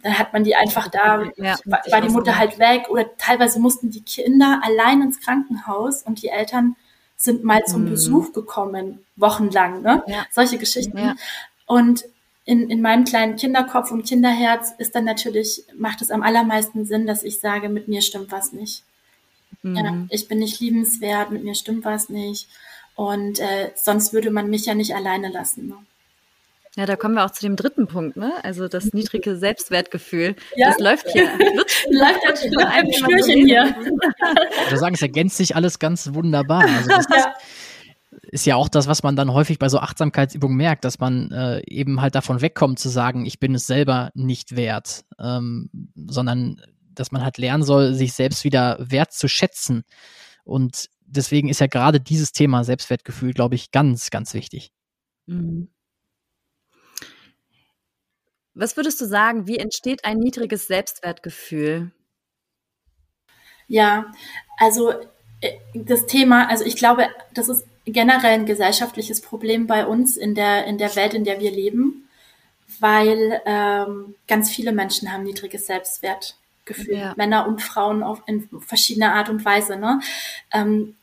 dann 0.01 0.17
hat 0.17 0.31
man 0.31 0.45
die 0.45 0.55
einfach 0.55 0.87
da, 0.87 1.23
ja, 1.35 1.57
war, 1.65 1.81
war 1.89 2.01
die 2.01 2.09
Mutter 2.09 2.37
halt 2.37 2.59
weg 2.59 2.89
oder 2.89 3.17
teilweise 3.17 3.59
mussten 3.59 3.91
die 3.91 4.03
Kinder 4.03 4.61
allein 4.63 5.01
ins 5.01 5.19
Krankenhaus 5.19 6.03
und 6.03 6.21
die 6.21 6.29
Eltern 6.29 6.77
sind 7.17 7.43
mal 7.43 7.63
zum 7.65 7.85
mhm. 7.85 7.89
Besuch 7.89 8.31
gekommen, 8.31 9.05
wochenlang, 9.17 9.81
ne? 9.81 10.03
Ja. 10.07 10.25
Solche 10.31 10.57
Geschichten. 10.57 10.97
Ja. 10.97 11.15
Und 11.65 12.05
in, 12.45 12.69
in 12.69 12.81
meinem 12.81 13.05
kleinen 13.05 13.35
Kinderkopf 13.35 13.91
und 13.91 14.05
Kinderherz 14.05 14.73
ist 14.77 14.95
dann 14.95 15.05
natürlich, 15.05 15.63
macht 15.77 16.01
es 16.01 16.11
am 16.11 16.23
allermeisten 16.23 16.85
Sinn, 16.85 17.07
dass 17.07 17.23
ich 17.23 17.39
sage, 17.39 17.69
mit 17.69 17.87
mir 17.87 18.01
stimmt 18.01 18.31
was 18.31 18.51
nicht. 18.51 18.83
Mhm. 19.63 19.75
Ja, 19.75 20.05
ich 20.09 20.27
bin 20.27 20.39
nicht 20.39 20.59
liebenswert, 20.59 21.31
mit 21.31 21.43
mir 21.43 21.55
stimmt 21.55 21.85
was 21.85 22.09
nicht. 22.09 22.47
Und 22.95 23.39
äh, 23.39 23.71
sonst 23.75 24.13
würde 24.13 24.29
man 24.29 24.49
mich 24.49 24.65
ja 24.65 24.75
nicht 24.75 24.93
alleine 24.95 25.29
lassen. 25.29 25.67
Ne? 25.67 25.75
Ja, 26.75 26.87
da 26.87 26.95
kommen 26.95 27.15
wir 27.15 27.25
auch 27.25 27.31
zu 27.31 27.41
dem 27.41 27.55
dritten 27.55 27.87
Punkt, 27.87 28.17
ne? 28.17 28.33
Also 28.43 28.67
das 28.67 28.93
niedrige 28.93 29.35
Selbstwertgefühl. 29.37 30.35
Ja. 30.55 30.69
Das 30.69 30.79
läuft 30.79 31.09
hier. 31.11 31.23
läuft 31.89 32.43
ja 32.43 32.49
mit 32.49 32.65
einem 32.65 32.93
Schnürchen 32.93 33.45
hier. 33.47 33.75
Ich 34.65 34.69
würde 34.69 34.79
sagen, 34.79 34.95
es 34.95 35.01
ergänzt 35.01 35.37
sich 35.37 35.55
alles 35.55 35.77
ganz 35.77 36.13
wunderbar. 36.13 36.61
Also 36.61 36.89
das 36.89 37.05
ja. 37.09 37.33
ist 38.31 38.45
ja 38.45 38.55
auch 38.55 38.69
das, 38.69 38.87
was 38.87 39.03
man 39.03 39.15
dann 39.15 39.33
häufig 39.33 39.59
bei 39.59 39.69
so 39.69 39.79
Achtsamkeitsübungen 39.79 40.55
merkt, 40.55 40.85
dass 40.85 40.99
man 40.99 41.31
äh, 41.31 41.61
eben 41.67 42.01
halt 42.01 42.15
davon 42.15 42.41
wegkommt 42.41 42.79
zu 42.79 42.89
sagen, 42.89 43.25
ich 43.25 43.39
bin 43.39 43.53
es 43.53 43.67
selber 43.67 44.09
nicht 44.15 44.55
wert, 44.55 45.03
ähm, 45.19 45.69
sondern 45.95 46.61
dass 46.93 47.11
man 47.11 47.23
halt 47.23 47.37
lernen 47.37 47.63
soll, 47.63 47.93
sich 47.93 48.13
selbst 48.13 48.43
wieder 48.43 48.77
wert 48.79 49.13
zu 49.13 49.27
schätzen. 49.27 49.83
Und 50.43 50.89
deswegen 51.05 51.49
ist 51.49 51.59
ja 51.59 51.67
gerade 51.67 51.99
dieses 51.99 52.31
Thema 52.31 52.63
Selbstwertgefühl, 52.63 53.33
glaube 53.33 53.55
ich, 53.55 53.71
ganz, 53.71 54.09
ganz 54.09 54.33
wichtig. 54.33 54.71
Mhm. 55.25 55.69
Was 58.55 58.77
würdest 58.77 59.01
du 59.01 59.05
sagen, 59.05 59.47
wie 59.47 59.57
entsteht 59.57 60.05
ein 60.05 60.19
niedriges 60.19 60.67
Selbstwertgefühl? 60.67 61.91
Ja, 63.67 64.11
also 64.57 64.91
äh, 65.41 65.57
das 65.73 66.05
Thema, 66.05 66.47
also 66.49 66.63
ich 66.63 66.75
glaube, 66.75 67.07
das 67.33 67.49
ist 67.49 67.65
generell 67.85 68.33
ein 68.33 68.45
gesellschaftliches 68.45 69.21
Problem 69.21 69.65
bei 69.67 69.85
uns 69.85 70.17
in 70.17 70.35
der, 70.35 70.65
in 70.65 70.77
der 70.77 70.95
Welt, 70.95 71.13
in 71.13 71.23
der 71.23 71.39
wir 71.39 71.51
leben, 71.51 72.07
weil 72.79 73.41
ähm, 73.45 74.15
ganz 74.27 74.51
viele 74.51 74.71
Menschen 74.71 75.11
haben 75.11 75.23
niedriges 75.23 75.65
Selbstwertgefühl, 76.65 76.95
ja. 76.97 77.13
Männer 77.17 77.47
und 77.47 77.61
Frauen 77.61 78.03
auf, 78.03 78.21
in 78.25 78.47
verschiedener 78.59 79.13
Art 79.13 79.29
und 79.29 79.43
Weise. 79.45 79.77
Ne? 79.77 79.99
Ähm, 80.51 80.95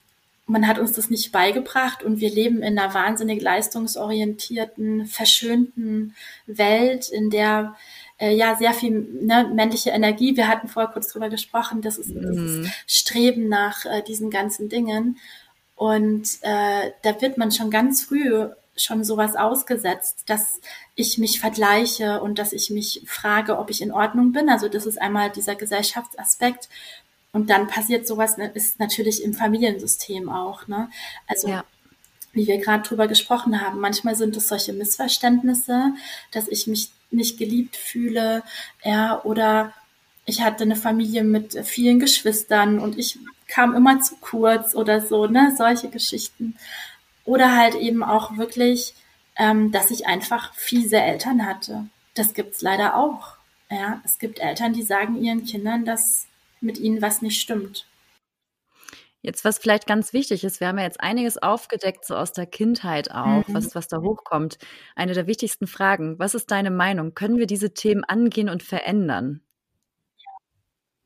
man 0.47 0.67
hat 0.67 0.79
uns 0.79 0.93
das 0.93 1.11
nicht 1.11 1.31
beigebracht 1.31 2.03
und 2.03 2.21
wir 2.21 2.31
leben 2.31 2.63
in 2.63 2.79
einer 2.79 2.93
wahnsinnig 2.93 3.41
leistungsorientierten, 3.41 5.07
verschönten 5.07 6.17
Welt, 6.47 7.09
in 7.09 7.31
der 7.31 7.77
äh, 8.19 8.35
ja 8.35 8.57
sehr 8.57 8.73
viel 8.73 8.91
ne, 8.91 9.49
männliche 9.55 9.91
Energie, 9.91 10.37
wir 10.37 10.49
hatten 10.49 10.67
vorher 10.69 10.93
kurz 10.93 11.09
drüber 11.09 11.29
gesprochen, 11.29 11.83
das 11.83 11.99
ist 11.99 12.11
mhm. 12.11 12.33
dieses 12.33 12.69
Streben 12.87 13.49
nach 13.49 13.85
äh, 13.85 14.03
diesen 14.03 14.31
ganzen 14.31 14.69
Dingen. 14.69 15.19
Und 15.77 16.39
äh, 16.43 16.91
da 17.03 17.23
wird 17.23 17.39
man 17.39 17.53
schon 17.53 17.71
ganz 17.71 18.05
früh 18.05 18.49
schon 18.83 19.05
sowas 19.05 19.37
ausgesetzt, 19.37 20.25
dass 20.27 20.61
ich 20.95 21.19
mich 21.19 21.41
vergleiche 21.41 22.21
und 22.21 22.39
dass 22.39 22.53
ich 22.53 22.71
mich 22.71 23.03
frage, 23.07 23.59
ob 23.59 23.71
ich 23.71 23.83
in 23.83 23.93
Ordnung 23.93 24.33
bin. 24.33 24.49
Also 24.49 24.69
das 24.69 24.87
ist 24.87 25.01
einmal 25.01 25.31
dieser 25.31 25.55
Gesellschaftsaspekt. 25.55 26.69
Und 27.33 27.51
dann 27.51 27.69
passiert 27.69 28.07
sowas, 28.07 28.37
ne, 28.39 28.51
ist 28.55 28.81
natürlich 28.81 29.23
im 29.23 29.35
Familiensystem 29.35 30.29
auch. 30.29 30.67
Ne? 30.67 30.91
Also 31.27 31.49
ja. 31.49 31.65
wie 32.33 32.47
wir 32.47 32.59
gerade 32.59 32.83
drüber 32.83 33.07
gesprochen 33.07 33.61
haben, 33.61 33.81
manchmal 33.81 34.17
sind 34.17 34.37
es 34.37 34.49
solche 34.49 34.73
Missverständnisse, 34.73 35.93
dass 36.33 36.49
ich 36.49 36.67
mich 36.67 36.91
nicht 37.11 37.39
geliebt 37.39 37.77
fühle, 37.77 38.43
ja, 38.85 39.21
oder 39.25 39.73
ich 40.27 40.43
hatte 40.43 40.63
eine 40.63 40.77
Familie 40.77 41.25
mit 41.25 41.59
vielen 41.67 41.99
Geschwistern 41.99 42.79
und 42.79 42.99
ich 42.99 43.19
kam 43.49 43.75
immer 43.75 44.01
zu 44.01 44.17
kurz 44.21 44.75
oder 44.75 45.01
so, 45.01 45.27
ne, 45.27 45.55
solche 45.57 45.89
Geschichten. 45.89 46.57
Oder 47.25 47.57
halt 47.57 47.75
eben 47.75 48.03
auch 48.03 48.37
wirklich, 48.37 48.95
ähm, 49.37 49.73
dass 49.73 49.91
ich 49.91 50.07
einfach 50.07 50.55
fiese 50.55 50.97
Eltern 50.97 51.47
hatte. 51.47 51.87
Das 52.15 52.35
gibt's 52.35 52.63
leider 52.63 52.97
auch. 52.97 53.37
Ja, 53.71 54.01
es 54.05 54.19
gibt 54.19 54.41
Eltern, 54.41 54.73
die 54.73 54.83
sagen 54.83 55.23
ihren 55.23 55.45
Kindern, 55.45 55.85
dass 55.85 56.27
mit 56.61 56.79
ihnen 56.79 57.01
was 57.01 57.23
nicht 57.23 57.41
stimmt. 57.41 57.87
Jetzt, 59.23 59.45
was 59.45 59.59
vielleicht 59.59 59.87
ganz 59.87 60.15
wichtig 60.15 60.45
ist, 60.45 60.61
wir 60.61 60.69
haben 60.69 60.79
ja 60.79 60.85
jetzt 60.85 61.01
einiges 61.01 61.37
aufgedeckt, 61.37 62.07
so 62.07 62.17
aus 62.17 62.33
der 62.33 62.47
Kindheit 62.47 63.11
auch, 63.11 63.47
mhm. 63.47 63.55
was, 63.55 63.75
was 63.75 63.87
da 63.87 64.01
hochkommt. 64.01 64.57
Eine 64.97 65.13
der 65.13 65.27
wichtigsten 65.27 65.67
Fragen, 65.67 66.19
was 66.19 66.35
ist 66.35 66.51
deine 66.51 66.71
Meinung? 66.71 67.15
Können 67.15 67.37
wir 67.37 67.47
diese 67.47 67.75
Themen 67.75 68.03
angehen 68.03 68.49
und 68.49 68.63
verändern? 68.63 69.43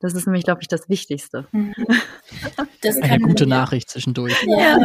Das 0.05 0.13
ist 0.13 0.27
nämlich, 0.27 0.45
glaube 0.45 0.61
ich, 0.61 0.69
das 0.69 0.91
Wichtigste. 0.91 1.47
Mhm. 1.53 1.75
Das 2.83 2.99
Eine 2.99 3.21
gute. 3.21 3.47
Nachricht 3.47 3.89
zwischendurch. 3.89 4.37
Ja, 4.47 4.77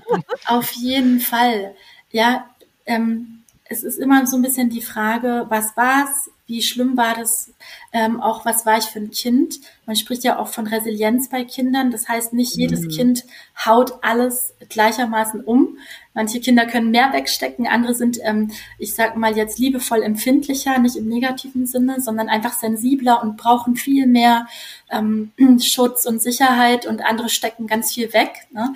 auf 0.46 0.70
jeden 0.70 1.18
Fall. 1.18 1.74
Ja, 2.12 2.48
ähm, 2.86 3.42
es 3.64 3.82
ist 3.82 3.98
immer 3.98 4.24
so 4.28 4.36
ein 4.36 4.42
bisschen 4.42 4.70
die 4.70 4.80
Frage, 4.80 5.46
was 5.48 5.76
war's? 5.76 6.30
wie 6.48 6.62
schlimm 6.62 6.96
war 6.96 7.14
das, 7.14 7.52
ähm, 7.92 8.22
auch 8.22 8.46
was 8.46 8.64
war 8.64 8.78
ich 8.78 8.86
für 8.86 8.98
ein 8.98 9.10
Kind. 9.10 9.60
Man 9.84 9.96
spricht 9.96 10.24
ja 10.24 10.38
auch 10.38 10.48
von 10.48 10.66
Resilienz 10.66 11.28
bei 11.28 11.44
Kindern. 11.44 11.90
Das 11.90 12.08
heißt, 12.08 12.32
nicht 12.32 12.56
jedes 12.56 12.80
mhm. 12.80 12.88
Kind 12.88 13.24
haut 13.66 14.02
alles 14.02 14.54
gleichermaßen 14.70 15.44
um. 15.44 15.76
Manche 16.18 16.40
Kinder 16.40 16.66
können 16.66 16.90
mehr 16.90 17.12
wegstecken, 17.12 17.68
andere 17.68 17.94
sind, 17.94 18.18
ähm, 18.24 18.50
ich 18.76 18.96
sag 18.96 19.16
mal 19.16 19.36
jetzt 19.36 19.60
liebevoll 19.60 20.02
empfindlicher, 20.02 20.76
nicht 20.80 20.96
im 20.96 21.06
negativen 21.06 21.64
Sinne, 21.64 22.00
sondern 22.00 22.28
einfach 22.28 22.54
sensibler 22.54 23.22
und 23.22 23.36
brauchen 23.36 23.76
viel 23.76 24.08
mehr 24.08 24.48
ähm, 24.90 25.30
Schutz 25.60 26.06
und 26.06 26.20
Sicherheit 26.20 26.86
und 26.86 27.02
andere 27.02 27.28
stecken 27.28 27.68
ganz 27.68 27.94
viel 27.94 28.12
weg. 28.12 28.32
Ne? 28.50 28.74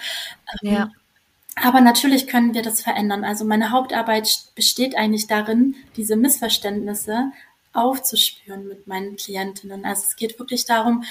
Ähm, 0.62 0.72
ja. 0.72 0.92
Aber 1.56 1.80
natürlich 1.80 2.28
können 2.28 2.54
wir 2.54 2.62
das 2.62 2.80
verändern. 2.80 3.24
Also 3.24 3.44
meine 3.44 3.72
Hauptarbeit 3.72 4.44
besteht 4.54 4.96
eigentlich 4.96 5.26
darin, 5.26 5.74
diese 5.96 6.14
Missverständnisse 6.14 7.32
aufzuspüren 7.72 8.68
mit 8.68 8.86
meinen 8.86 9.16
Klientinnen. 9.16 9.84
Also 9.84 10.04
es 10.06 10.14
geht 10.14 10.38
wirklich 10.38 10.64
darum, 10.64 11.02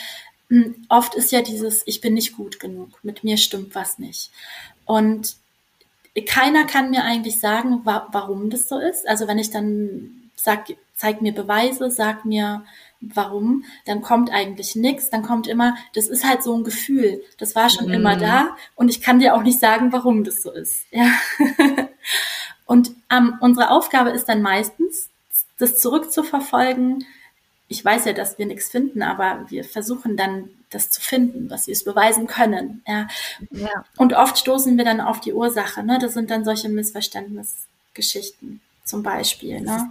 hm, 0.47 0.85
oft 0.87 1.13
ist 1.13 1.33
ja 1.33 1.41
dieses, 1.41 1.83
ich 1.87 1.99
bin 1.99 2.13
nicht 2.13 2.37
gut 2.37 2.61
genug, 2.61 3.03
mit 3.03 3.25
mir 3.25 3.35
stimmt 3.35 3.75
was 3.75 3.99
nicht. 3.99 4.31
Und 4.85 5.40
keiner 6.25 6.65
kann 6.65 6.91
mir 6.91 7.03
eigentlich 7.03 7.39
sagen, 7.39 7.81
wa 7.85 8.07
warum 8.11 8.49
das 8.49 8.67
so 8.67 8.77
ist. 8.79 9.07
Also 9.07 9.27
wenn 9.27 9.37
ich 9.37 9.49
dann 9.49 10.29
sag, 10.35 10.65
zeig 10.95 11.21
mir 11.21 11.33
Beweise, 11.33 11.89
sag 11.89 12.25
mir 12.25 12.63
warum, 12.99 13.63
dann 13.85 14.01
kommt 14.01 14.29
eigentlich 14.29 14.75
nichts. 14.75 15.09
Dann 15.09 15.23
kommt 15.23 15.47
immer, 15.47 15.75
das 15.95 16.07
ist 16.07 16.27
halt 16.27 16.43
so 16.43 16.55
ein 16.55 16.63
Gefühl. 16.63 17.23
Das 17.37 17.55
war 17.55 17.69
schon 17.69 17.87
mhm. 17.87 17.93
immer 17.93 18.17
da 18.17 18.55
und 18.75 18.89
ich 18.89 19.01
kann 19.01 19.19
dir 19.19 19.35
auch 19.35 19.43
nicht 19.43 19.59
sagen, 19.59 19.91
warum 19.91 20.23
das 20.23 20.41
so 20.43 20.51
ist. 20.51 20.85
Ja. 20.91 21.07
und 22.65 22.91
ähm, 23.11 23.37
unsere 23.41 23.69
Aufgabe 23.71 24.11
ist 24.11 24.25
dann 24.25 24.41
meistens, 24.41 25.09
das 25.57 25.79
zurückzuverfolgen, 25.79 27.05
ich 27.67 27.83
weiß 27.83 28.05
ja, 28.05 28.13
dass 28.13 28.37
wir 28.37 28.45
nichts 28.45 28.69
finden, 28.69 29.01
aber 29.01 29.45
wir 29.49 29.63
versuchen 29.63 30.17
dann, 30.17 30.49
das 30.71 30.89
zu 30.89 31.01
finden, 31.01 31.49
was 31.49 31.67
wir 31.67 31.73
es 31.73 31.83
beweisen 31.83 32.25
können. 32.27 32.81
Ja. 32.87 33.07
ja. 33.51 33.85
Und 33.97 34.13
oft 34.13 34.37
stoßen 34.37 34.77
wir 34.77 34.85
dann 34.85 35.01
auf 35.01 35.19
die 35.19 35.33
Ursache. 35.33 35.83
Ne? 35.83 35.99
Das 35.99 36.13
sind 36.13 36.31
dann 36.31 36.43
solche 36.43 36.69
Missverständnisgeschichten 36.69 38.61
zum 38.91 39.03
Beispiel. 39.03 39.61
Ne? 39.61 39.89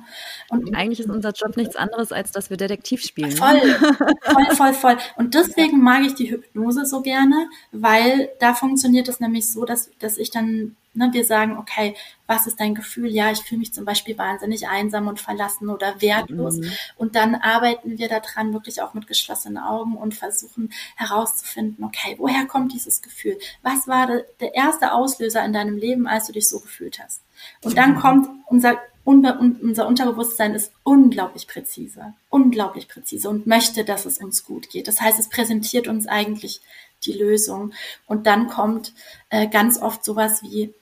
Und 0.50 0.76
eigentlich 0.76 1.00
ist 1.00 1.08
unser 1.08 1.32
Job 1.32 1.56
nichts 1.56 1.74
anderes, 1.74 2.12
als 2.12 2.30
dass 2.30 2.50
wir 2.50 2.56
Detektiv 2.56 3.02
spielen. 3.02 3.32
Voll, 3.32 3.54
ne? 3.54 3.96
voll, 4.22 4.54
voll, 4.54 4.72
voll. 4.74 4.98
Und 5.16 5.34
deswegen 5.34 5.82
mag 5.82 6.02
ich 6.04 6.14
die 6.14 6.30
Hypnose 6.30 6.84
so 6.84 7.00
gerne, 7.00 7.48
weil 7.72 8.28
da 8.38 8.54
funktioniert 8.54 9.08
es 9.08 9.18
nämlich 9.18 9.50
so, 9.50 9.64
dass, 9.64 9.90
dass 9.98 10.18
ich 10.18 10.30
dann, 10.30 10.76
ne, 10.92 11.08
wir 11.12 11.24
sagen, 11.24 11.56
okay, 11.56 11.96
was 12.26 12.46
ist 12.46 12.60
dein 12.60 12.74
Gefühl? 12.74 13.10
Ja, 13.10 13.32
ich 13.32 13.40
fühle 13.40 13.60
mich 13.60 13.72
zum 13.72 13.86
Beispiel 13.86 14.18
wahnsinnig 14.18 14.68
einsam 14.68 15.08
und 15.08 15.18
verlassen 15.18 15.70
oder 15.70 16.00
wertlos. 16.02 16.58
Mhm. 16.58 16.72
Und 16.96 17.16
dann 17.16 17.34
arbeiten 17.34 17.98
wir 17.98 18.08
daran 18.08 18.52
wirklich 18.52 18.82
auch 18.82 18.92
mit 18.92 19.06
geschlossenen 19.06 19.56
Augen 19.56 19.96
und 19.96 20.14
versuchen 20.14 20.70
herauszufinden, 20.96 21.82
okay, 21.82 22.16
woher 22.18 22.44
kommt 22.44 22.74
dieses 22.74 23.00
Gefühl? 23.00 23.38
Was 23.62 23.88
war 23.88 24.08
der 24.40 24.54
erste 24.54 24.92
Auslöser 24.92 25.42
in 25.42 25.54
deinem 25.54 25.78
Leben, 25.78 26.06
als 26.06 26.26
du 26.26 26.34
dich 26.34 26.48
so 26.50 26.60
gefühlt 26.60 27.00
hast? 27.02 27.22
Und 27.62 27.76
dann 27.76 27.96
kommt 27.96 28.28
unser 28.46 28.78
unser 29.04 29.86
Unterbewusstsein 29.86 30.54
ist 30.54 30.72
unglaublich 30.82 31.46
präzise, 31.46 32.14
unglaublich 32.28 32.86
präzise 32.86 33.28
und 33.28 33.46
möchte, 33.46 33.84
dass 33.84 34.04
es 34.04 34.18
uns 34.18 34.44
gut 34.44 34.70
geht. 34.70 34.88
Das 34.88 35.00
heißt, 35.00 35.18
es 35.18 35.28
präsentiert 35.28 35.88
uns 35.88 36.06
eigentlich 36.06 36.60
die 37.04 37.12
Lösung. 37.12 37.72
Und 38.06 38.26
dann 38.26 38.48
kommt 38.48 38.92
äh, 39.30 39.48
ganz 39.48 39.80
oft 39.80 40.04
sowas 40.04 40.42
wie, 40.42 40.74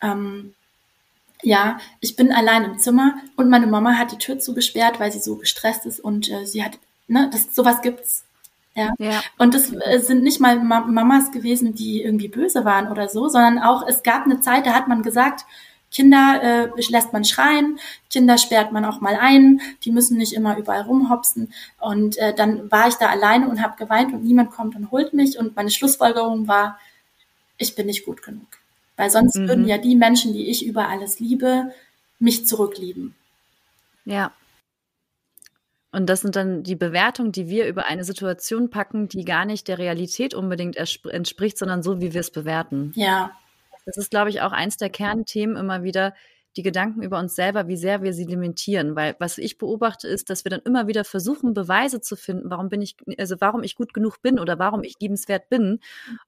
ähm, 0.00 0.54
ja, 1.42 1.78
ich 2.00 2.16
bin 2.16 2.32
allein 2.32 2.64
im 2.64 2.78
Zimmer 2.78 3.16
und 3.36 3.50
meine 3.50 3.66
Mama 3.66 3.94
hat 3.94 4.12
die 4.12 4.18
Tür 4.18 4.38
zugesperrt, 4.38 5.00
weil 5.00 5.12
sie 5.12 5.20
so 5.20 5.36
gestresst 5.36 5.86
ist 5.86 6.00
und 6.00 6.30
äh, 6.30 6.46
sie 6.46 6.64
hat, 6.64 6.78
ne, 7.08 7.28
das, 7.32 7.54
sowas 7.54 7.82
gibt's. 7.82 8.24
Ja. 8.74 8.92
ja. 8.98 9.22
Und 9.38 9.54
das 9.54 9.72
äh, 9.72 9.98
sind 9.98 10.22
nicht 10.22 10.38
mal 10.38 10.58
Mamas 10.58 11.30
gewesen, 11.32 11.74
die 11.74 12.02
irgendwie 12.02 12.28
böse 12.28 12.64
waren 12.64 12.88
oder 12.88 13.08
so, 13.08 13.28
sondern 13.28 13.58
auch, 13.58 13.86
es 13.86 14.02
gab 14.02 14.24
eine 14.24 14.40
Zeit, 14.40 14.66
da 14.66 14.74
hat 14.74 14.86
man 14.86 15.02
gesagt, 15.02 15.46
Kinder 15.96 16.68
äh, 16.76 16.82
lässt 16.90 17.14
man 17.14 17.24
schreien, 17.24 17.78
Kinder 18.10 18.36
sperrt 18.36 18.70
man 18.70 18.84
auch 18.84 19.00
mal 19.00 19.16
ein, 19.18 19.62
die 19.82 19.90
müssen 19.90 20.18
nicht 20.18 20.34
immer 20.34 20.58
überall 20.58 20.82
rumhopsen. 20.82 21.54
Und 21.80 22.18
äh, 22.18 22.34
dann 22.34 22.70
war 22.70 22.86
ich 22.86 22.96
da 22.96 23.08
alleine 23.08 23.48
und 23.48 23.62
habe 23.62 23.78
geweint 23.78 24.12
und 24.12 24.22
niemand 24.22 24.50
kommt 24.50 24.76
und 24.76 24.90
holt 24.90 25.14
mich. 25.14 25.38
Und 25.38 25.56
meine 25.56 25.70
Schlussfolgerung 25.70 26.48
war, 26.48 26.78
ich 27.56 27.74
bin 27.74 27.86
nicht 27.86 28.04
gut 28.04 28.22
genug. 28.22 28.46
Weil 28.98 29.08
sonst 29.08 29.36
mhm. 29.36 29.48
würden 29.48 29.66
ja 29.66 29.78
die 29.78 29.96
Menschen, 29.96 30.34
die 30.34 30.50
ich 30.50 30.66
über 30.66 30.88
alles 30.88 31.18
liebe, 31.18 31.72
mich 32.18 32.46
zurücklieben. 32.46 33.14
Ja. 34.04 34.32
Und 35.92 36.10
das 36.10 36.20
sind 36.20 36.36
dann 36.36 36.62
die 36.62 36.76
Bewertungen, 36.76 37.32
die 37.32 37.48
wir 37.48 37.66
über 37.66 37.86
eine 37.86 38.04
Situation 38.04 38.68
packen, 38.68 39.08
die 39.08 39.24
gar 39.24 39.46
nicht 39.46 39.66
der 39.66 39.78
Realität 39.78 40.34
unbedingt 40.34 40.76
entspricht, 40.76 41.56
sondern 41.56 41.82
so, 41.82 42.02
wie 42.02 42.12
wir 42.12 42.20
es 42.20 42.30
bewerten. 42.30 42.92
Ja, 42.96 43.30
das 43.86 43.96
ist, 43.96 44.10
glaube 44.10 44.30
ich, 44.30 44.42
auch 44.42 44.52
eins 44.52 44.76
der 44.76 44.90
Kernthemen 44.90 45.56
immer 45.56 45.82
wieder, 45.82 46.14
die 46.56 46.62
Gedanken 46.62 47.02
über 47.02 47.18
uns 47.18 47.36
selber, 47.36 47.68
wie 47.68 47.76
sehr 47.76 48.02
wir 48.02 48.12
sie 48.12 48.24
limitieren. 48.24 48.96
Weil 48.96 49.14
was 49.18 49.38
ich 49.38 49.58
beobachte, 49.58 50.08
ist, 50.08 50.30
dass 50.30 50.44
wir 50.44 50.50
dann 50.50 50.62
immer 50.64 50.86
wieder 50.86 51.04
versuchen, 51.04 51.54
Beweise 51.54 52.00
zu 52.00 52.16
finden, 52.16 52.50
warum 52.50 52.68
bin 52.68 52.82
ich, 52.82 52.96
also 53.18 53.36
warum 53.40 53.62
ich 53.62 53.76
gut 53.76 53.92
genug 53.94 54.22
bin 54.22 54.38
oder 54.38 54.58
warum 54.58 54.82
ich 54.82 54.94
liebenswert 55.00 55.48
bin. 55.48 55.80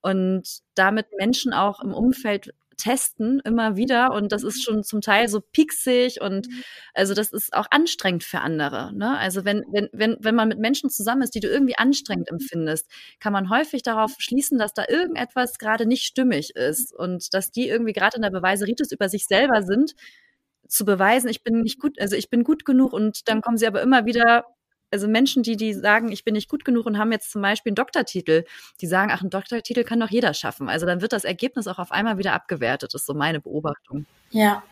Und 0.02 0.60
damit 0.74 1.06
Menschen 1.18 1.52
auch 1.52 1.80
im 1.80 1.94
Umfeld 1.94 2.52
testen 2.78 3.40
immer 3.44 3.76
wieder 3.76 4.12
und 4.12 4.32
das 4.32 4.42
ist 4.42 4.64
schon 4.64 4.82
zum 4.82 5.00
Teil 5.00 5.28
so 5.28 5.40
pieksig 5.40 6.20
und 6.20 6.48
mhm. 6.48 6.62
also 6.94 7.12
das 7.12 7.32
ist 7.32 7.52
auch 7.52 7.66
anstrengend 7.70 8.24
für 8.24 8.40
andere. 8.40 8.94
Ne? 8.94 9.18
Also 9.18 9.44
wenn, 9.44 9.64
wenn, 9.70 9.88
wenn, 9.92 10.16
wenn 10.20 10.34
man 10.34 10.48
mit 10.48 10.58
Menschen 10.58 10.88
zusammen 10.88 11.22
ist, 11.22 11.34
die 11.34 11.40
du 11.40 11.48
irgendwie 11.48 11.76
anstrengend 11.76 12.30
empfindest, 12.30 12.90
kann 13.20 13.32
man 13.32 13.50
häufig 13.50 13.82
darauf 13.82 14.14
schließen, 14.18 14.58
dass 14.58 14.72
da 14.72 14.84
irgendetwas 14.88 15.58
gerade 15.58 15.84
nicht 15.84 16.04
stimmig 16.04 16.56
ist 16.56 16.94
und 16.94 17.34
dass 17.34 17.50
die 17.50 17.68
irgendwie 17.68 17.92
gerade 17.92 18.16
in 18.16 18.22
der 18.22 18.30
Beweiseritis 18.30 18.92
über 18.92 19.08
sich 19.08 19.26
selber 19.26 19.62
sind, 19.62 19.94
zu 20.68 20.84
beweisen, 20.84 21.28
ich 21.28 21.42
bin 21.42 21.62
nicht 21.62 21.80
gut, 21.80 22.00
also 22.00 22.14
ich 22.14 22.30
bin 22.30 22.44
gut 22.44 22.64
genug 22.64 22.92
und 22.92 23.28
dann 23.28 23.40
kommen 23.40 23.56
sie 23.56 23.66
aber 23.66 23.82
immer 23.82 24.04
wieder 24.06 24.44
also 24.90 25.08
Menschen, 25.08 25.42
die, 25.42 25.56
die 25.56 25.74
sagen, 25.74 26.10
ich 26.10 26.24
bin 26.24 26.34
nicht 26.34 26.48
gut 26.48 26.64
genug 26.64 26.86
und 26.86 26.98
haben 26.98 27.12
jetzt 27.12 27.30
zum 27.30 27.42
Beispiel 27.42 27.70
einen 27.70 27.76
Doktortitel, 27.76 28.44
die 28.80 28.86
sagen, 28.86 29.10
ach, 29.12 29.20
einen 29.20 29.30
Doktortitel 29.30 29.84
kann 29.84 30.00
doch 30.00 30.10
jeder 30.10 30.34
schaffen. 30.34 30.68
Also 30.68 30.86
dann 30.86 31.00
wird 31.00 31.12
das 31.12 31.24
Ergebnis 31.24 31.66
auch 31.66 31.78
auf 31.78 31.92
einmal 31.92 32.18
wieder 32.18 32.32
abgewertet, 32.32 32.94
ist 32.94 33.06
so 33.06 33.14
meine 33.14 33.40
Beobachtung. 33.40 34.06
Ja. 34.30 34.62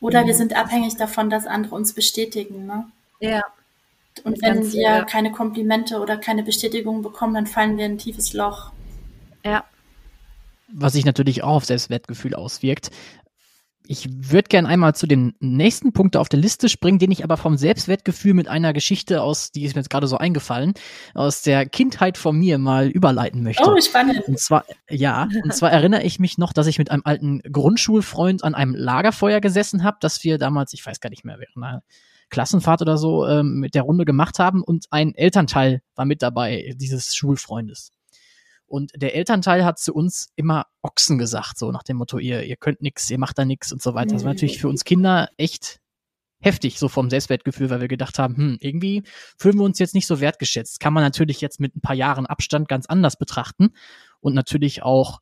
Oder 0.00 0.26
wir 0.26 0.34
sind 0.34 0.54
abhängig 0.56 0.96
davon, 0.96 1.30
dass 1.30 1.46
andere 1.46 1.74
uns 1.74 1.92
bestätigen, 1.92 2.66
ne? 2.66 2.86
Ja. 3.20 3.42
Und 4.24 4.40
wenn 4.42 4.72
wir 4.72 4.82
ja. 4.82 5.04
keine 5.04 5.32
Komplimente 5.32 5.98
oder 5.98 6.16
keine 6.16 6.42
Bestätigung 6.42 7.02
bekommen, 7.02 7.34
dann 7.34 7.46
fallen 7.46 7.76
wir 7.76 7.86
in 7.86 7.92
ein 7.92 7.98
tiefes 7.98 8.32
Loch. 8.32 8.72
Ja. 9.44 9.64
Was 10.68 10.92
sich 10.92 11.04
natürlich 11.04 11.42
auch 11.42 11.56
auf 11.56 11.64
Selbstwertgefühl 11.64 12.34
auswirkt. 12.34 12.90
Ich 13.90 14.06
würde 14.10 14.48
gern 14.48 14.66
einmal 14.66 14.94
zu 14.94 15.06
dem 15.06 15.32
nächsten 15.40 15.94
Punkt 15.94 16.14
auf 16.18 16.28
der 16.28 16.38
Liste 16.38 16.68
springen, 16.68 16.98
den 16.98 17.10
ich 17.10 17.24
aber 17.24 17.38
vom 17.38 17.56
Selbstwertgefühl 17.56 18.34
mit 18.34 18.46
einer 18.46 18.74
Geschichte 18.74 19.22
aus, 19.22 19.50
die 19.50 19.64
ist 19.64 19.74
mir 19.74 19.80
jetzt 19.80 19.88
gerade 19.88 20.06
so 20.06 20.18
eingefallen, 20.18 20.74
aus 21.14 21.40
der 21.40 21.64
Kindheit 21.64 22.18
von 22.18 22.36
mir 22.36 22.58
mal 22.58 22.88
überleiten 22.88 23.42
möchte. 23.42 23.62
Oh, 23.66 23.80
spannend. 23.80 24.28
Und 24.28 24.38
zwar, 24.38 24.66
ja, 24.90 25.26
und 25.42 25.54
zwar 25.54 25.72
erinnere 25.72 26.02
ich 26.02 26.18
mich 26.18 26.36
noch, 26.36 26.52
dass 26.52 26.66
ich 26.66 26.78
mit 26.78 26.90
einem 26.90 27.00
alten 27.06 27.40
Grundschulfreund 27.50 28.44
an 28.44 28.54
einem 28.54 28.74
Lagerfeuer 28.74 29.40
gesessen 29.40 29.84
habe, 29.84 29.96
dass 30.00 30.22
wir 30.22 30.36
damals, 30.36 30.74
ich 30.74 30.84
weiß 30.84 31.00
gar 31.00 31.08
nicht 31.08 31.24
mehr, 31.24 31.38
während 31.38 31.56
einer 31.56 31.82
Klassenfahrt 32.28 32.82
oder 32.82 32.98
so 32.98 33.26
ähm, 33.26 33.54
mit 33.54 33.74
der 33.74 33.84
Runde 33.84 34.04
gemacht 34.04 34.38
haben 34.38 34.62
und 34.62 34.84
ein 34.90 35.14
Elternteil 35.14 35.80
war 35.94 36.04
mit 36.04 36.20
dabei, 36.20 36.74
dieses 36.76 37.16
Schulfreundes. 37.16 37.92
Und 38.68 38.92
der 38.94 39.14
Elternteil 39.14 39.64
hat 39.64 39.78
zu 39.78 39.94
uns 39.94 40.28
immer 40.36 40.66
Ochsen 40.82 41.18
gesagt, 41.18 41.58
so 41.58 41.72
nach 41.72 41.82
dem 41.82 41.96
Motto, 41.96 42.18
ihr, 42.18 42.44
ihr 42.44 42.56
könnt 42.56 42.82
nix, 42.82 43.10
ihr 43.10 43.18
macht 43.18 43.38
da 43.38 43.44
nix 43.44 43.72
und 43.72 43.82
so 43.82 43.94
weiter. 43.94 44.14
Das 44.14 44.24
war 44.24 44.34
natürlich 44.34 44.60
für 44.60 44.68
uns 44.68 44.84
Kinder 44.84 45.30
echt 45.38 45.80
heftig, 46.40 46.78
so 46.78 46.88
vom 46.88 47.10
Selbstwertgefühl, 47.10 47.70
weil 47.70 47.80
wir 47.80 47.88
gedacht 47.88 48.18
haben, 48.18 48.36
hm, 48.36 48.58
irgendwie 48.60 49.02
fühlen 49.38 49.56
wir 49.58 49.64
uns 49.64 49.78
jetzt 49.78 49.94
nicht 49.94 50.06
so 50.06 50.20
wertgeschätzt. 50.20 50.80
Kann 50.80 50.92
man 50.92 51.02
natürlich 51.02 51.40
jetzt 51.40 51.60
mit 51.60 51.74
ein 51.76 51.80
paar 51.80 51.96
Jahren 51.96 52.26
Abstand 52.26 52.68
ganz 52.68 52.86
anders 52.86 53.16
betrachten 53.16 53.70
und 54.20 54.34
natürlich 54.34 54.82
auch 54.82 55.20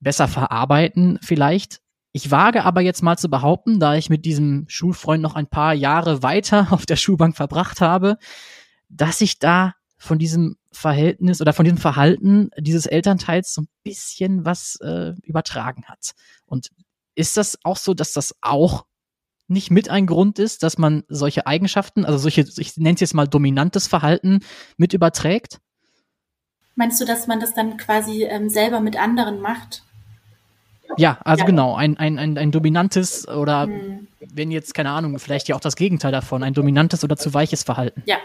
besser 0.00 0.28
verarbeiten 0.28 1.18
vielleicht. 1.22 1.80
Ich 2.12 2.30
wage 2.30 2.64
aber 2.64 2.80
jetzt 2.80 3.02
mal 3.02 3.16
zu 3.16 3.28
behaupten, 3.28 3.80
da 3.80 3.94
ich 3.94 4.10
mit 4.10 4.24
diesem 4.24 4.66
Schulfreund 4.68 5.22
noch 5.22 5.34
ein 5.34 5.48
paar 5.48 5.74
Jahre 5.74 6.22
weiter 6.22 6.68
auf 6.72 6.86
der 6.86 6.96
Schulbank 6.96 7.36
verbracht 7.36 7.80
habe, 7.80 8.18
dass 8.88 9.20
ich 9.20 9.38
da 9.38 9.74
von 9.96 10.18
diesem 10.18 10.56
Verhältnis 10.72 11.40
oder 11.40 11.52
von 11.52 11.64
diesem 11.64 11.78
Verhalten 11.78 12.50
dieses 12.58 12.86
Elternteils 12.86 13.54
so 13.54 13.62
ein 13.62 13.68
bisschen 13.82 14.44
was 14.44 14.76
äh, 14.80 15.14
übertragen 15.22 15.84
hat. 15.86 16.12
Und 16.46 16.70
ist 17.14 17.36
das 17.36 17.58
auch 17.62 17.76
so, 17.76 17.94
dass 17.94 18.12
das 18.12 18.34
auch 18.40 18.84
nicht 19.46 19.70
mit 19.70 19.88
ein 19.88 20.06
Grund 20.06 20.38
ist, 20.38 20.62
dass 20.62 20.78
man 20.78 21.04
solche 21.08 21.46
Eigenschaften, 21.46 22.04
also 22.04 22.18
solche, 22.18 22.46
ich 22.56 22.76
nenne 22.76 22.94
es 22.94 23.00
jetzt 23.00 23.14
mal 23.14 23.28
dominantes 23.28 23.86
Verhalten, 23.86 24.40
mit 24.76 24.94
überträgt? 24.94 25.60
Meinst 26.76 27.00
du, 27.00 27.04
dass 27.04 27.26
man 27.26 27.40
das 27.40 27.54
dann 27.54 27.76
quasi 27.76 28.24
ähm, 28.24 28.48
selber 28.48 28.80
mit 28.80 28.96
anderen 28.96 29.40
macht? 29.40 29.84
Ja, 30.96 31.18
also 31.24 31.40
ja. 31.40 31.46
genau, 31.46 31.74
ein, 31.74 31.96
ein, 31.96 32.18
ein, 32.18 32.36
ein 32.36 32.50
dominantes 32.52 33.26
oder 33.28 33.62
hm. 33.62 34.08
wenn 34.20 34.50
jetzt, 34.50 34.74
keine 34.74 34.90
Ahnung, 34.90 35.18
vielleicht 35.18 35.48
ja 35.48 35.56
auch 35.56 35.60
das 35.60 35.76
Gegenteil 35.76 36.12
davon, 36.12 36.42
ein 36.42 36.54
dominantes 36.54 37.04
oder 37.04 37.16
zu 37.16 37.32
weiches 37.32 37.62
Verhalten. 37.62 38.02
Ja, 38.06 38.18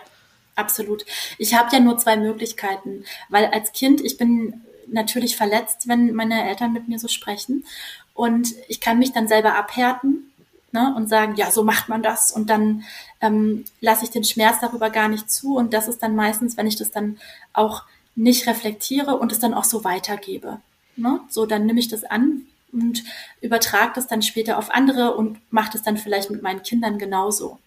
Absolut. 0.60 1.06
Ich 1.38 1.54
habe 1.54 1.70
ja 1.72 1.80
nur 1.80 1.98
zwei 1.98 2.18
Möglichkeiten, 2.18 3.06
weil 3.30 3.46
als 3.46 3.72
Kind, 3.72 4.02
ich 4.02 4.18
bin 4.18 4.62
natürlich 4.88 5.38
verletzt, 5.38 5.88
wenn 5.88 6.14
meine 6.14 6.50
Eltern 6.50 6.74
mit 6.74 6.90
mir 6.90 7.00
so 7.00 7.08
sprechen. 7.08 7.66
Und 8.14 8.54
ich 8.68 8.82
kann 8.82 9.00
mich 9.00 9.14
dann 9.14 9.30
selber 9.30 9.56
abhärten 9.56 10.34
ne, 10.74 10.94
und 10.98 11.08
sagen, 11.08 11.36
ja, 11.36 11.50
so 11.50 11.64
macht 11.64 11.88
man 11.88 12.04
das. 12.04 12.34
Und 12.34 12.50
dann 12.50 12.84
ähm, 13.22 13.64
lasse 13.80 14.04
ich 14.04 14.12
den 14.12 14.26
Schmerz 14.26 14.58
darüber 14.60 14.90
gar 14.90 15.08
nicht 15.08 15.32
zu. 15.32 15.56
Und 15.56 15.74
das 15.74 15.88
ist 15.88 16.04
dann 16.04 16.16
meistens, 16.16 16.58
wenn 16.58 16.68
ich 16.68 16.76
das 16.76 16.92
dann 16.92 17.18
auch 17.54 17.84
nicht 18.16 18.46
reflektiere 18.46 19.18
und 19.18 19.32
es 19.32 19.40
dann 19.40 19.54
auch 19.54 19.64
so 19.64 19.86
weitergebe. 19.86 20.60
Ne? 20.98 21.22
So, 21.30 21.46
dann 21.46 21.66
nehme 21.66 21.80
ich 21.80 21.88
das 21.88 22.04
an 22.04 22.42
und 22.74 23.04
übertrage 23.40 23.94
das 23.96 24.08
dann 24.08 24.22
später 24.22 24.58
auf 24.58 24.72
andere 24.72 25.16
und 25.16 25.40
mache 25.52 25.72
das 25.72 25.84
dann 25.84 25.98
vielleicht 25.98 26.30
mit 26.30 26.42
meinen 26.42 26.64
Kindern 26.64 26.98
genauso. 26.98 27.60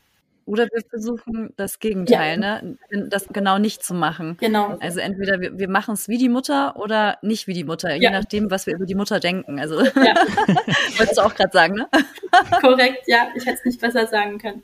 Oder 0.44 0.64
wir 0.64 0.83
versuchen 0.88 1.52
das 1.57 1.78
Gegenteil, 1.78 2.40
ja. 2.40 2.62
ne? 2.62 2.76
das 3.09 3.28
genau 3.28 3.59
nicht 3.59 3.85
zu 3.85 3.94
machen. 3.94 4.37
Genau. 4.40 4.76
Also 4.81 5.00
entweder 5.00 5.40
wir, 5.40 5.59
wir 5.59 5.68
machen 5.68 5.94
es 5.94 6.09
wie 6.09 6.18
die 6.18 6.28
Mutter 6.28 6.76
oder 6.76 7.18
nicht 7.22 7.46
wie 7.46 7.55
die 7.55 7.64
Mutter, 7.64 7.94
ja. 7.94 8.11
je 8.11 8.11
nachdem, 8.11 8.50
was 8.50 8.66
wir 8.66 8.74
über 8.74 8.87
die 8.87 8.94
Mutter 8.94 9.20
denken. 9.20 9.61
Also 9.61 9.81
ja. 9.81 10.14
wolltest 10.96 11.18
du 11.18 11.22
auch 11.22 11.35
gerade 11.35 11.52
sagen, 11.52 11.74
ne? 11.74 11.88
Korrekt, 12.61 13.05
ja, 13.07 13.28
ich 13.35 13.46
hätte 13.46 13.59
es 13.59 13.64
nicht 13.64 13.81
besser 13.81 14.07
sagen 14.07 14.38
können. 14.38 14.62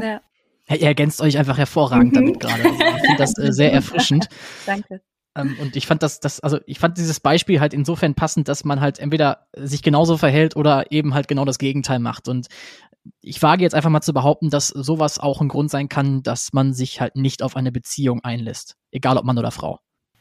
Ja. 0.00 0.20
Ihr 0.68 0.86
ergänzt 0.86 1.20
euch 1.20 1.38
einfach 1.38 1.58
hervorragend 1.58 2.12
mhm. 2.12 2.16
damit 2.16 2.40
gerade. 2.40 2.64
Also 2.64 2.78
ich 2.96 3.00
finde 3.02 3.18
das 3.18 3.38
äh, 3.38 3.52
sehr 3.52 3.72
erfrischend. 3.72 4.28
Danke. 4.66 5.00
Ähm, 5.34 5.56
und 5.60 5.76
ich 5.76 5.86
fand 5.86 6.02
das, 6.02 6.20
das, 6.20 6.40
also 6.40 6.58
ich 6.66 6.78
fand 6.78 6.98
dieses 6.98 7.20
Beispiel 7.20 7.60
halt 7.60 7.74
insofern 7.74 8.14
passend, 8.14 8.48
dass 8.48 8.64
man 8.64 8.80
halt 8.80 8.98
entweder 8.98 9.46
sich 9.56 9.82
genauso 9.82 10.16
verhält 10.16 10.56
oder 10.56 10.90
eben 10.90 11.14
halt 11.14 11.28
genau 11.28 11.44
das 11.44 11.58
Gegenteil 11.58 11.98
macht. 11.98 12.28
Und 12.28 12.48
ich 13.20 13.42
wage 13.42 13.62
jetzt 13.62 13.74
einfach 13.74 13.90
mal 13.90 14.00
zu 14.00 14.12
behaupten, 14.12 14.50
dass 14.50 14.68
sowas 14.68 15.18
auch 15.18 15.40
ein 15.40 15.48
Grund 15.48 15.70
sein 15.70 15.88
kann, 15.88 16.22
dass 16.22 16.52
man 16.52 16.72
sich 16.72 17.00
halt 17.00 17.16
nicht 17.16 17.42
auf 17.42 17.56
eine 17.56 17.72
Beziehung 17.72 18.22
einlässt. 18.24 18.76
Egal 18.90 19.16
ob 19.16 19.24
Mann 19.24 19.38
oder 19.38 19.50
Frau. 19.50 19.80